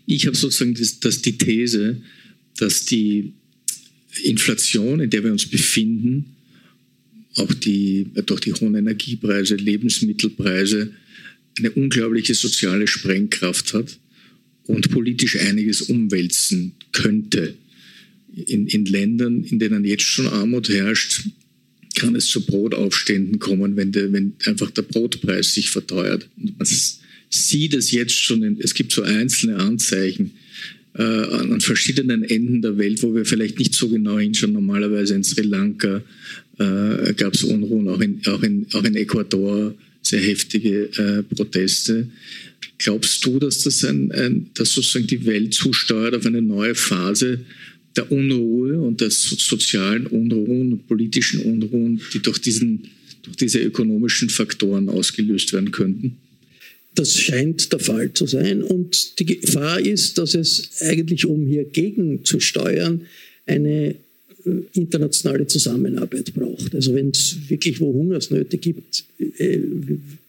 Ich 0.06 0.26
habe 0.26 0.38
sozusagen 0.38 0.74
das, 0.74 1.00
das 1.00 1.22
die 1.22 1.38
These, 1.38 1.98
dass 2.58 2.86
die 2.86 3.34
Inflation, 4.24 5.02
in 5.02 5.10
der 5.10 5.24
wir 5.24 5.32
uns 5.32 5.46
befinden, 5.46 6.26
auch 7.36 7.54
die, 7.54 8.08
durch 8.26 8.42
die 8.42 8.54
hohen 8.54 8.76
Energiepreise, 8.76 9.56
Lebensmittelpreise, 9.56 10.92
eine 11.58 11.72
unglaubliche 11.72 12.34
soziale 12.34 12.88
Sprengkraft 12.88 13.74
hat 13.74 13.98
und 14.64 14.90
politisch 14.92 15.38
einiges 15.38 15.82
umwälzen 15.82 16.74
könnte 16.94 17.56
in, 18.34 18.68
in 18.68 18.86
Ländern, 18.86 19.44
in 19.44 19.60
denen 19.60 19.86
jetzt 19.86 20.04
schon 20.04 20.28
Armut 20.28 20.70
herrscht, 20.70 21.24
kann 21.96 22.16
es 22.16 22.28
zu 22.28 22.46
Brotaufständen 22.46 23.40
kommen, 23.40 23.76
wenn, 23.76 23.92
der, 23.92 24.14
wenn 24.14 24.34
einfach 24.46 24.72
der 24.72 24.84
Brotpreis 24.84 25.54
sich 25.54 25.70
verteuert. 25.70 26.28
Man 26.38 26.68
sieht 27.30 27.74
es 27.74 27.92
jetzt 27.92 28.16
schon, 28.16 28.44
in, 28.44 28.60
es 28.60 28.74
gibt 28.74 28.92
so 28.92 29.04
einzelne 29.04 29.58
Anzeichen 29.58 30.32
äh, 30.94 31.04
an, 31.04 31.54
an, 31.54 31.62
verschiedenen 31.62 32.24
Enden 32.24 32.62
der 32.62 32.78
Welt, 32.78 33.02
wo 33.04 33.14
wir 33.14 33.26
vielleicht 33.26 33.60
nicht 33.60 33.74
so 33.74 33.90
genau 33.90 34.20
hinschauen. 34.20 34.54
Normalerweise 34.54 35.16
in 35.16 35.24
Sri 35.24 35.44
Lanka 35.44 36.02
äh, 36.60 37.14
gab 37.14 37.34
es 37.34 37.44
Unruhen, 37.44 37.88
auch 37.88 38.02
in, 38.02 38.22
auch, 38.28 38.44
in, 38.44 38.68
auch 38.74 38.84
in 38.84 38.96
Ecuador 38.96 39.74
sehr 40.02 40.22
heftige 40.22 40.90
äh, 40.98 41.24
Proteste. 41.24 42.10
Glaubst 42.78 43.24
du, 43.26 43.40
dass 43.40 43.64
das 43.64 43.84
ein, 43.84 44.12
ein, 44.12 44.50
dass 44.54 44.74
sozusagen 44.74 45.08
die 45.08 45.26
Welt 45.26 45.54
zusteuert 45.54 46.16
auf 46.16 46.26
eine 46.26 46.42
neue 46.42 46.76
Phase 46.76 47.42
der 47.96 48.12
Unruhe 48.12 48.80
und 48.80 49.02
der 49.02 49.12
sozialen 49.12 50.08
Unruhen 50.08 50.74
und 50.74 50.88
politischen 50.88 51.42
Unruhen, 51.42 52.02
die 52.14 52.22
durch, 52.22 52.40
diesen, 52.40 52.88
durch 53.24 53.38
diese 53.38 53.60
ökonomischen 53.60 54.30
Faktoren 54.30 54.90
ausgelöst 54.90 55.54
werden 55.54 55.72
könnten? 55.72 56.18
Das 56.96 57.16
scheint 57.16 57.72
der 57.72 57.80
Fall 57.80 58.14
zu 58.14 58.28
sein. 58.28 58.64
Und 58.64 59.20
die 59.20 59.26
Gefahr 59.26 59.80
ist, 59.80 60.18
dass 60.18 60.36
es 60.36 60.82
eigentlich, 60.82 61.26
um 61.26 61.46
hier 61.46 61.64
gegenzusteuern, 61.64 63.04
eine 63.46 63.96
internationale 64.74 65.48
Zusammenarbeit 65.48 66.34
braucht. 66.34 66.74
Also 66.74 66.94
wenn 66.94 67.10
es 67.10 67.38
wirklich 67.48 67.80
wo 67.80 67.94
Hungersnöte 67.94 68.58
gibt, 68.58 69.04
äh, 69.38 69.60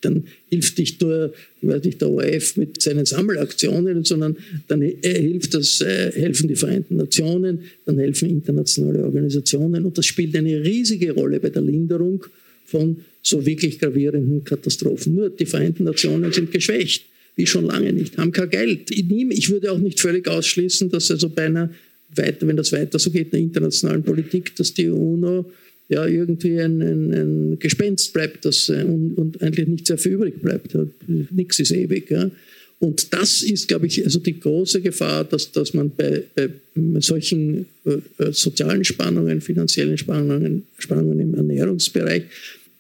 dann 0.00 0.24
hilft 0.50 0.78
nicht 0.78 1.00
nur 1.00 1.32
weiß 1.62 1.84
nicht, 1.84 2.00
der 2.00 2.10
ORF 2.10 2.56
mit 2.56 2.82
seinen 2.82 3.06
Sammelaktionen, 3.06 4.04
sondern 4.04 4.36
dann 4.68 4.82
hilft 4.82 5.54
das, 5.54 5.80
äh, 5.80 6.12
helfen 6.12 6.48
die 6.48 6.56
Vereinten 6.56 6.96
Nationen, 6.96 7.60
dann 7.86 7.98
helfen 7.98 8.28
internationale 8.28 9.04
Organisationen 9.04 9.84
und 9.84 9.96
das 9.96 10.06
spielt 10.06 10.34
eine 10.36 10.62
riesige 10.64 11.12
Rolle 11.12 11.40
bei 11.40 11.50
der 11.50 11.62
Linderung 11.62 12.24
von 12.66 12.96
so 13.22 13.44
wirklich 13.46 13.78
gravierenden 13.78 14.44
Katastrophen. 14.44 15.14
Nur 15.14 15.30
die 15.30 15.46
Vereinten 15.46 15.84
Nationen 15.84 16.32
sind 16.32 16.50
geschwächt, 16.50 17.04
wie 17.36 17.46
schon 17.46 17.66
lange 17.66 17.92
nicht, 17.92 18.18
haben 18.18 18.32
kein 18.32 18.50
Geld. 18.50 18.90
Ich 18.90 19.50
würde 19.50 19.72
auch 19.72 19.78
nicht 19.78 20.00
völlig 20.00 20.26
ausschließen, 20.28 20.90
dass 20.90 21.10
also 21.10 21.28
bei 21.28 21.46
einer 21.46 21.70
weiter, 22.16 22.46
wenn 22.46 22.56
das 22.56 22.72
weiter 22.72 22.98
so 22.98 23.10
geht 23.10 23.26
in 23.26 23.30
der 23.30 23.40
internationalen 23.40 24.02
Politik, 24.02 24.54
dass 24.56 24.74
die 24.74 24.88
UNO 24.88 25.50
ja 25.88 26.06
irgendwie 26.06 26.58
ein, 26.60 26.80
ein, 26.80 27.12
ein 27.12 27.58
Gespenst 27.58 28.12
bleibt 28.12 28.44
das, 28.44 28.68
äh, 28.68 28.84
und, 28.84 29.14
und, 29.14 29.42
eigentlich 29.42 29.68
nicht 29.68 29.86
sehr 29.86 29.98
viel 29.98 30.12
übrig 30.12 30.40
bleibt. 30.40 30.76
Nichts 31.30 31.60
ist 31.60 31.72
ewig. 31.72 32.10
Ja. 32.10 32.30
Und 32.78 33.12
das 33.12 33.42
ist, 33.42 33.68
glaube 33.68 33.86
ich, 33.86 34.04
also 34.04 34.18
die 34.18 34.40
große 34.40 34.80
Gefahr, 34.80 35.24
dass, 35.24 35.52
dass 35.52 35.72
man 35.72 35.90
bei, 35.94 36.24
bei 36.34 36.48
solchen 37.00 37.66
äh, 37.84 38.32
sozialen 38.32 38.84
Spannungen, 38.84 39.40
finanziellen 39.40 39.98
Spannungen, 39.98 40.64
Spannungen 40.78 41.20
im 41.20 41.34
Ernährungsbereich, 41.34 42.24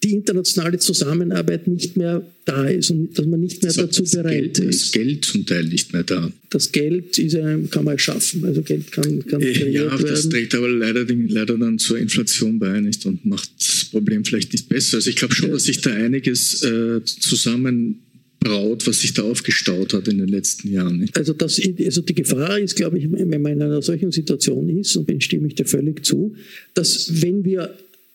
die 0.02 0.12
internationale 0.12 0.78
Zusammenarbeit 0.78 1.68
nicht 1.68 1.96
mehr 1.96 2.26
da 2.44 2.66
ist 2.66 2.90
und 2.90 3.16
dass 3.16 3.24
man 3.26 3.40
nicht 3.40 3.62
mehr 3.62 3.72
dazu 3.72 4.02
bereit 4.02 4.54
Geld, 4.54 4.58
ist. 4.58 4.82
Das 4.86 4.92
Geld 4.92 5.24
zum 5.24 5.46
Teil 5.46 5.64
nicht 5.64 5.92
mehr 5.92 6.02
da. 6.02 6.32
Das 6.50 6.72
Geld 6.72 7.18
ist, 7.18 7.36
kann 7.70 7.84
man 7.84 7.98
schaffen, 7.98 8.44
also 8.44 8.62
Geld 8.62 8.90
kann, 8.90 9.24
kann 9.26 9.40
äh, 9.40 9.70
Ja, 9.70 9.96
das 9.96 10.28
trägt 10.28 10.54
aber 10.54 10.68
leider, 10.68 11.06
leider 11.06 11.56
dann 11.56 11.78
zur 11.78 11.98
Inflation 11.98 12.58
bei 12.58 12.80
nicht 12.80 13.06
und 13.06 13.24
macht 13.24 13.48
das 13.58 13.86
Problem 13.90 14.24
vielleicht 14.24 14.52
nicht 14.52 14.68
besser. 14.68 14.96
Also 14.96 15.08
ich 15.08 15.16
glaube 15.16 15.34
schon, 15.34 15.48
ja. 15.48 15.54
dass 15.54 15.64
sich 15.64 15.80
da 15.80 15.90
einiges 15.90 16.64
äh, 16.64 17.04
zusammen 17.04 18.00
braut, 18.40 18.86
was 18.86 19.00
sich 19.00 19.14
da 19.14 19.22
aufgestaut 19.22 19.94
hat 19.94 20.08
in 20.08 20.18
den 20.18 20.28
letzten 20.28 20.72
Jahren. 20.72 20.98
Nicht? 20.98 21.16
Also, 21.16 21.32
das, 21.32 21.60
also 21.78 22.02
die 22.02 22.14
Gefahr 22.14 22.58
ist, 22.58 22.74
glaube 22.74 22.98
ich, 22.98 23.10
wenn 23.10 23.40
man 23.40 23.52
in 23.52 23.62
einer 23.62 23.82
solchen 23.82 24.10
Situation 24.10 24.68
ist, 24.68 24.96
und 24.96 25.08
dem 25.08 25.20
stimme 25.20 25.46
ich 25.46 25.54
dir 25.54 25.64
völlig 25.64 26.04
zu, 26.04 26.34
dass 26.74 27.22
wenn 27.22 27.44
wir 27.44 27.72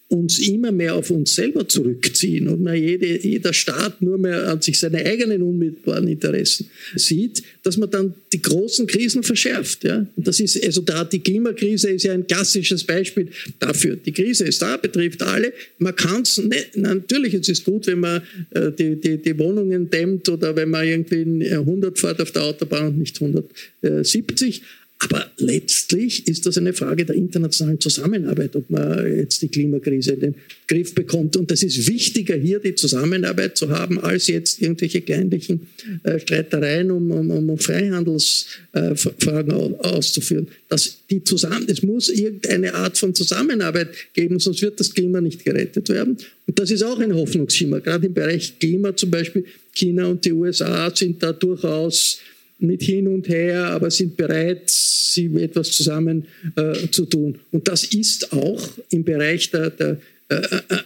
uns 0.09 0.39
immer 0.39 0.71
mehr 0.71 0.95
auf 0.95 1.11
uns 1.11 1.35
selber 1.35 1.67
zurückziehen 1.67 2.47
und 2.47 2.61
man 2.61 2.77
jede, 2.77 3.19
jeder 3.19 3.51
Staat 3.51 4.01
nur 4.01 4.17
mehr 4.17 4.47
an 4.47 4.61
sich 4.61 4.79
seine 4.79 5.05
eigenen 5.05 5.41
unmittelbaren 5.41 6.07
Interessen 6.07 6.69
sieht, 6.95 7.43
dass 7.63 7.75
man 7.75 7.91
dann 7.91 8.13
die 8.31 8.41
großen 8.41 8.87
Krisen 8.87 9.21
verschärft. 9.21 9.83
Ja? 9.83 10.05
Und 10.15 10.25
das 10.27 10.39
ist, 10.39 10.63
also 10.63 10.81
da 10.81 11.03
die 11.03 11.19
Klimakrise 11.19 11.89
ist 11.89 12.03
ja 12.03 12.13
ein 12.13 12.25
klassisches 12.25 12.85
Beispiel 12.85 13.27
dafür. 13.59 13.97
Die 13.97 14.13
Krise 14.13 14.45
ist 14.45 14.61
da, 14.61 14.77
betrifft 14.77 15.21
alle. 15.23 15.51
Man 15.77 15.93
kann 15.93 16.21
es 16.21 16.37
nicht, 16.37 16.77
natürlich 16.77 17.33
ist 17.33 17.49
es 17.49 17.63
gut, 17.65 17.85
wenn 17.87 17.99
man 17.99 18.21
äh, 18.51 18.71
die, 18.71 18.95
die, 18.95 19.17
die 19.17 19.37
Wohnungen 19.37 19.89
dämmt 19.89 20.29
oder 20.29 20.55
wenn 20.55 20.69
man 20.69 20.87
irgendwie 20.87 21.51
100 21.51 21.99
fährt 21.99 22.21
auf 22.21 22.31
der 22.31 22.43
Autobahn 22.43 22.87
und 22.87 22.99
nicht 22.99 23.21
170. 23.21 24.61
Aber 24.99 25.29
letztlich 25.37 26.27
ist 26.27 26.47
das 26.47 26.57
eine 26.57 26.73
Frage 26.73 27.05
der 27.05 27.15
internationalen 27.15 27.79
Zusammenarbeit, 27.79 28.55
ob 28.55 28.67
man 28.71 29.15
jetzt 29.15 29.43
die 29.43 29.47
Klimakrise 29.47 30.13
in 30.13 30.19
den 30.19 30.35
Griff 30.67 30.95
bekommt. 30.95 31.35
Und 31.37 31.51
das 31.51 31.61
ist 31.61 31.87
wichtiger, 31.87 32.35
hier 32.35 32.59
die 32.59 32.73
Zusammenarbeit 32.73 33.57
zu 33.57 33.69
haben, 33.69 33.99
als 33.99 34.25
jetzt 34.25 34.59
irgendwelche 34.59 35.01
kleinlichen 35.01 35.67
äh, 36.01 36.19
Streitereien 36.19 36.89
um, 36.89 37.11
um, 37.11 37.29
um 37.29 37.57
Freihandelsfragen 37.59 39.51
äh, 39.51 39.77
auszuführen. 39.85 40.47
Das, 40.67 40.97
die 41.11 41.23
zusammen, 41.23 41.67
es 41.69 41.83
muss 41.83 42.09
irgendeine 42.09 42.73
Art 42.73 42.97
von 42.97 43.13
Zusammenarbeit 43.13 43.89
geben, 44.13 44.39
sonst 44.39 44.63
wird 44.63 44.79
das 44.79 44.91
Klima 44.91 45.21
nicht 45.21 45.45
gerettet 45.45 45.89
werden. 45.89 46.17
Und 46.47 46.57
das 46.57 46.71
ist 46.71 46.81
auch 46.81 46.99
ein 46.99 47.13
Hoffnungsschimmer. 47.13 47.81
Gerade 47.81 48.07
im 48.07 48.15
Bereich 48.15 48.57
Klima 48.57 48.95
zum 48.95 49.11
Beispiel, 49.11 49.45
China 49.73 50.07
und 50.07 50.25
die 50.25 50.31
USA 50.31 50.93
sind 50.95 51.21
da 51.21 51.33
durchaus 51.33 52.19
nicht 52.59 52.83
hin 52.83 53.07
und 53.07 53.27
her, 53.27 53.65
aber 53.67 53.91
sind 53.91 54.17
bereit, 54.17 54.69
sie 54.69 55.27
etwas 55.35 55.71
zusammen 55.71 56.25
äh, 56.55 56.89
zu 56.89 57.05
tun. 57.05 57.37
Und 57.51 57.67
das 57.67 57.83
ist 57.85 58.33
auch 58.33 58.69
im 58.89 59.03
Bereich 59.03 59.51
der, 59.51 59.69
der 59.69 59.97
äh 60.29 60.41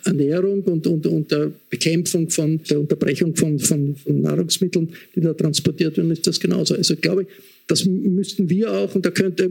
Ernährung 0.05 0.61
und, 0.63 0.85
und, 0.85 1.05
und 1.07 1.31
der 1.31 1.51
Bekämpfung 1.69 2.29
von 2.29 2.59
der 2.69 2.79
Unterbrechung 2.79 3.35
von, 3.35 3.57
von, 3.59 3.95
von, 3.95 4.21
Nahrungsmitteln, 4.21 4.89
die 5.15 5.21
da 5.21 5.33
transportiert 5.33 5.97
werden, 5.97 6.11
ist 6.11 6.27
das 6.27 6.39
genauso. 6.39 6.75
Also 6.75 6.93
ich 6.93 7.01
glaube, 7.01 7.25
das 7.67 7.85
müssten 7.85 8.49
wir 8.49 8.71
auch, 8.71 8.93
und 8.93 9.05
da 9.05 9.11
könnte 9.11 9.49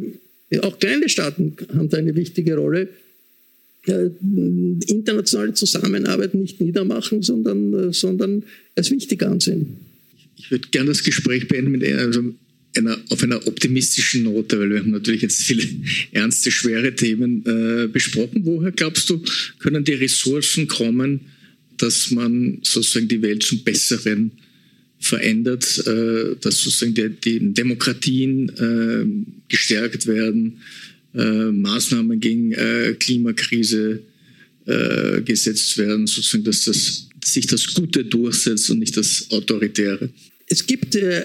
auch 0.63 0.79
kleine 0.79 1.09
Staaten 1.09 1.57
haben 1.75 1.89
da 1.89 1.99
eine 1.99 2.15
wichtige 2.15 2.57
Rolle, 2.57 2.89
äh, 3.87 4.11
internationale 4.87 5.55
Zusammenarbeit 5.55 6.35
nicht 6.35 6.61
niedermachen, 6.61 7.23
sondern, 7.23 7.89
äh, 7.89 7.93
sondern 7.93 8.43
als 8.77 8.91
wichtig 8.91 9.23
ansehen. 9.23 9.90
Ich 10.51 10.53
würde 10.53 10.69
gerne 10.71 10.89
das 10.89 11.05
Gespräch 11.05 11.47
beenden 11.47 11.71
mit 11.71 11.85
also 11.85 12.35
einer, 12.77 12.99
auf 13.11 13.23
einer 13.23 13.47
optimistischen 13.47 14.25
Note, 14.25 14.59
weil 14.59 14.71
wir 14.71 14.79
haben 14.81 14.91
natürlich 14.91 15.23
jetzt 15.23 15.45
viele 15.45 15.63
ernste, 16.11 16.51
schwere 16.51 16.93
Themen 16.97 17.45
äh, 17.47 17.87
besprochen. 17.87 18.45
Woher 18.45 18.73
glaubst 18.73 19.09
du, 19.11 19.23
können 19.61 19.85
die 19.85 19.93
Ressourcen 19.93 20.67
kommen, 20.67 21.21
dass 21.77 22.11
man 22.11 22.59
sozusagen 22.63 23.07
die 23.07 23.23
Welt 23.23 23.45
zum 23.45 23.63
Besseren 23.63 24.33
verändert, 24.99 25.87
äh, 25.87 26.35
dass 26.41 26.63
sozusagen 26.63 26.95
die, 26.95 27.11
die 27.11 27.55
Demokratien 27.55 28.49
äh, 28.49 29.07
gestärkt 29.49 30.09
werden, 30.09 30.59
äh, 31.15 31.53
Maßnahmen 31.53 32.19
gegen 32.19 32.51
äh, 32.55 32.97
Klimakrise 32.99 34.03
äh, 34.67 35.23
gesetzt 35.23 35.79
werden, 35.79 36.09
sozusagen, 36.09 36.43
dass 36.43 36.65
das, 36.65 37.09
sich 37.25 37.47
das 37.47 37.73
Gute 37.73 38.05
durchsetzt 38.05 38.69
und 38.71 38.81
nicht 38.81 38.97
das 38.97 39.29
Autoritäre? 39.31 40.11
Es 40.53 40.67
gibt 40.67 40.97
äh, 40.97 41.25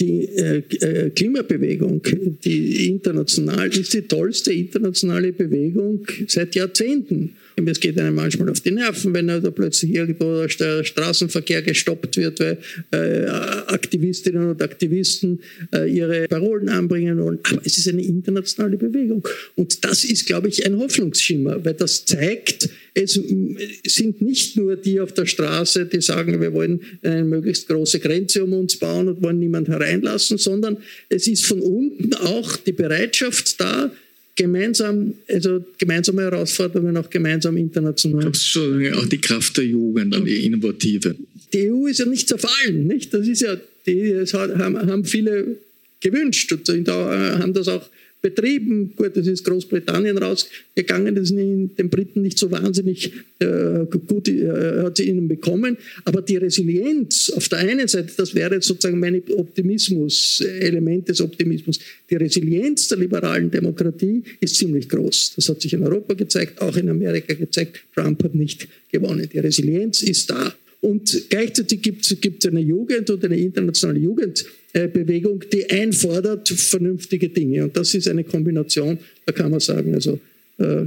die 0.00 0.24
äh, 0.24 0.58
äh, 0.58 1.10
Klimabewegung, 1.10 2.02
die 2.44 2.88
international 2.88 3.68
ist 3.68 3.94
die 3.94 4.02
tollste 4.02 4.52
internationale 4.52 5.32
Bewegung 5.32 6.04
seit 6.26 6.56
Jahrzehnten. 6.56 7.36
Es 7.66 7.80
geht 7.80 7.98
einem 7.98 8.14
manchmal 8.14 8.50
auf 8.50 8.60
die 8.60 8.70
Nerven, 8.70 9.14
wenn 9.14 9.28
da 9.28 9.38
plötzlich 9.50 9.94
irgendwo 9.94 10.46
der 10.46 10.84
Straßenverkehr 10.84 11.62
gestoppt 11.62 12.16
wird, 12.16 12.40
weil 12.40 12.58
äh, 12.92 13.26
Aktivistinnen 13.26 14.50
und 14.50 14.62
Aktivisten 14.62 15.40
äh, 15.74 15.90
ihre 15.90 16.26
Parolen 16.28 16.68
anbringen 16.68 17.18
wollen. 17.18 17.38
Aber 17.44 17.60
es 17.64 17.78
ist 17.78 17.88
eine 17.88 18.02
internationale 18.02 18.76
Bewegung. 18.76 19.26
Und 19.54 19.84
das 19.84 20.04
ist, 20.04 20.26
glaube 20.26 20.48
ich, 20.48 20.66
ein 20.66 20.78
Hoffnungsschimmer, 20.78 21.64
weil 21.64 21.74
das 21.74 22.04
zeigt, 22.04 22.68
es 22.94 23.14
sind 23.14 24.22
nicht 24.22 24.56
nur 24.56 24.76
die 24.76 25.00
auf 25.00 25.12
der 25.12 25.26
Straße, 25.26 25.86
die 25.86 26.00
sagen, 26.00 26.40
wir 26.40 26.52
wollen 26.52 26.80
eine 27.02 27.24
möglichst 27.24 27.68
große 27.68 27.98
Grenze 27.98 28.44
um 28.44 28.52
uns 28.52 28.76
bauen 28.76 29.08
und 29.08 29.22
wollen 29.22 29.38
niemand 29.38 29.68
hereinlassen, 29.68 30.38
sondern 30.38 30.78
es 31.08 31.26
ist 31.26 31.44
von 31.44 31.60
unten 31.60 32.14
auch 32.14 32.56
die 32.56 32.72
Bereitschaft 32.72 33.60
da, 33.60 33.90
gemeinsam, 34.36 35.14
also 35.28 35.64
gemeinsame 35.78 36.22
Herausforderungen 36.22 36.96
auch 36.96 37.08
gemeinsam 37.08 37.56
international. 37.56 38.24
Das 38.24 38.38
ist 38.38 38.48
schon 38.48 38.92
auch 38.94 39.06
die 39.06 39.20
Kraft 39.20 39.56
der 39.56 39.64
Jugend, 39.64 40.14
die 40.26 40.46
Innovative. 40.46 41.14
Die 41.52 41.70
EU 41.70 41.86
ist 41.86 42.00
ja 42.00 42.06
nicht 42.06 42.28
zerfallen, 42.28 42.86
nicht? 42.86 43.14
Das 43.14 43.26
ist 43.26 43.42
ja, 43.42 43.56
die 43.86 44.12
das 44.12 44.34
haben, 44.34 44.60
haben 44.60 45.04
viele 45.04 45.56
gewünscht 46.00 46.52
und 46.52 46.88
haben 46.88 47.54
das 47.54 47.68
auch 47.68 47.88
betrieben. 48.24 48.94
Gut, 48.96 49.14
das 49.18 49.26
ist 49.26 49.44
Großbritannien 49.44 50.16
rausgegangen, 50.16 51.14
das 51.14 51.30
ist 51.30 51.36
den 51.36 51.90
Briten 51.90 52.22
nicht 52.22 52.38
so 52.38 52.50
wahnsinnig 52.50 53.12
äh, 53.38 53.84
gut, 54.08 54.28
äh, 54.28 54.82
hat 54.82 54.96
sie 54.96 55.10
ihnen 55.10 55.28
bekommen. 55.28 55.76
Aber 56.06 56.22
die 56.22 56.38
Resilienz 56.38 57.30
auf 57.36 57.50
der 57.50 57.58
einen 57.58 57.86
Seite, 57.86 58.14
das 58.16 58.34
wäre 58.34 58.62
sozusagen 58.62 58.98
mein 58.98 59.22
Optimismus, 59.36 60.40
Element 60.40 61.10
des 61.10 61.20
Optimismus. 61.20 61.78
Die 62.08 62.16
Resilienz 62.16 62.88
der 62.88 62.96
liberalen 62.96 63.50
Demokratie 63.50 64.22
ist 64.40 64.56
ziemlich 64.56 64.88
groß. 64.88 65.34
Das 65.36 65.50
hat 65.50 65.60
sich 65.60 65.74
in 65.74 65.82
Europa 65.82 66.14
gezeigt, 66.14 66.62
auch 66.62 66.76
in 66.78 66.88
Amerika 66.88 67.34
gezeigt. 67.34 67.80
Trump 67.94 68.24
hat 68.24 68.34
nicht 68.34 68.66
gewonnen. 68.90 69.28
Die 69.30 69.38
Resilienz 69.38 70.02
ist 70.02 70.30
da. 70.30 70.54
Und 70.84 71.30
gleichzeitig 71.30 71.80
gibt 71.80 72.04
es 72.04 72.46
eine 72.46 72.60
Jugend 72.60 73.08
und 73.08 73.24
eine 73.24 73.38
internationale 73.38 74.00
Jugendbewegung, 74.00 75.42
die 75.50 75.70
einfordert 75.70 76.50
vernünftige 76.50 77.30
Dinge. 77.30 77.64
Und 77.64 77.74
das 77.74 77.94
ist 77.94 78.06
eine 78.06 78.22
Kombination, 78.22 78.98
da 79.24 79.32
kann 79.32 79.50
man 79.50 79.60
sagen, 79.60 79.94
also 79.94 80.20
äh, 80.58 80.84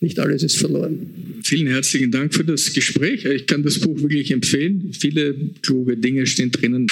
nicht 0.00 0.18
alles 0.18 0.42
ist 0.42 0.56
verloren. 0.56 1.06
Vielen 1.44 1.68
herzlichen 1.68 2.10
Dank 2.10 2.34
für 2.34 2.42
das 2.42 2.72
Gespräch. 2.72 3.24
Ich 3.24 3.46
kann 3.46 3.62
das 3.62 3.78
Buch 3.78 3.96
wirklich 4.00 4.32
empfehlen. 4.32 4.90
Viele 4.98 5.36
kluge 5.62 5.96
Dinge 5.96 6.26
stehen 6.26 6.50
drinnen. 6.50 6.88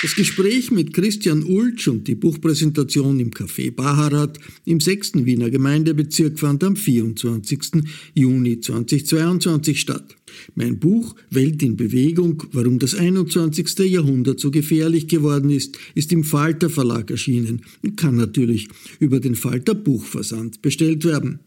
Das 0.00 0.16
Gespräch 0.16 0.70
mit 0.70 0.94
Christian 0.94 1.42
Ulsch 1.42 1.86
und 1.88 2.08
die 2.08 2.14
Buchpräsentation 2.14 3.20
im 3.20 3.30
Café 3.30 3.70
Baharat 3.70 4.38
im 4.64 4.80
6. 4.80 5.26
Wiener 5.26 5.50
Gemeindebezirk 5.50 6.38
fand 6.38 6.64
am 6.64 6.76
24. 6.76 7.82
Juni 8.14 8.60
2022 8.60 9.80
statt. 9.80 10.17
Mein 10.54 10.78
Buch 10.78 11.14
Welt 11.30 11.62
in 11.62 11.76
Bewegung, 11.76 12.42
warum 12.52 12.78
das 12.78 12.94
21. 12.94 13.78
Jahrhundert 13.90 14.40
so 14.40 14.50
gefährlich 14.50 15.08
geworden 15.08 15.50
ist, 15.50 15.78
ist 15.94 16.12
im 16.12 16.24
Falter 16.24 16.70
Verlag 16.70 17.10
erschienen 17.10 17.62
und 17.82 17.96
kann 17.96 18.16
natürlich 18.16 18.68
über 18.98 19.20
den 19.20 19.34
Falter 19.34 19.74
Buchversand 19.74 20.62
bestellt 20.62 21.04
werden. 21.04 21.40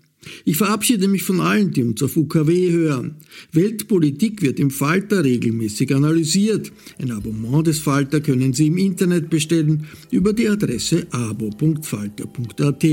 Ich 0.46 0.58
verabschiede 0.58 1.08
mich 1.08 1.24
von 1.24 1.40
allen, 1.40 1.72
die 1.72 1.84
uns 1.84 2.02
auf 2.04 2.16
UKW 2.16 2.72
hören. 2.72 3.16
Weltpolitik 3.54 4.42
wird 4.42 4.60
im 4.60 4.70
Falter 4.70 5.24
regelmäßig 5.24 5.96
analysiert. 5.96 6.72
Ein 7.00 7.12
Abonnement 7.12 7.66
des 7.66 7.80
Falter 7.80 8.22
können 8.22 8.54
Sie 8.54 8.68
im 8.68 8.78
Internet 8.78 9.30
bestellen 9.30 9.88
über 10.12 10.34
die 10.34 10.48
Adresse 10.48 11.08
abo.falter.at. 11.12 12.86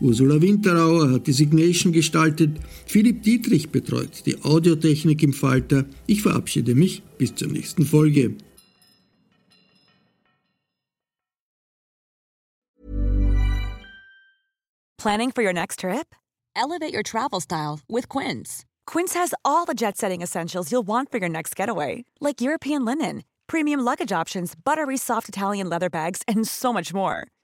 Ursula 0.00 0.40
Winterauer 0.40 1.10
hat 1.10 1.26
die 1.26 1.32
Signation 1.32 1.92
gestaltet, 1.92 2.58
Philipp 2.86 3.22
Dietrich 3.22 3.70
betreut 3.70 4.24
die 4.26 4.42
Audiotechnik 4.44 5.22
im 5.22 5.32
Falter. 5.32 5.86
Ich 6.06 6.22
verabschiede 6.22 6.74
mich 6.74 7.02
bis 7.18 7.34
zur 7.34 7.48
nächsten 7.48 7.84
Folge. 7.84 8.36
Planning 14.98 15.30
for 15.30 15.42
your 15.42 15.52
next 15.52 15.80
trip? 15.80 16.14
Elevate 16.56 16.92
your 16.92 17.04
travel 17.04 17.40
style 17.40 17.80
with 17.88 18.08
Quince. 18.08 18.64
Quince 18.84 19.14
has 19.14 19.32
all 19.44 19.64
the 19.64 19.74
jet 19.74 19.96
setting 19.96 20.22
essentials 20.22 20.72
you'll 20.72 20.86
want 20.86 21.10
for 21.10 21.18
your 21.18 21.28
next 21.28 21.54
getaway, 21.54 22.04
like 22.20 22.40
European 22.40 22.84
linen, 22.84 23.22
premium 23.46 23.80
luggage 23.80 24.10
options, 24.12 24.54
buttery 24.64 24.96
soft 24.96 25.28
Italian 25.28 25.68
leather 25.68 25.88
bags, 25.88 26.22
and 26.26 26.48
so 26.48 26.72
much 26.72 26.92
more. 26.92 27.28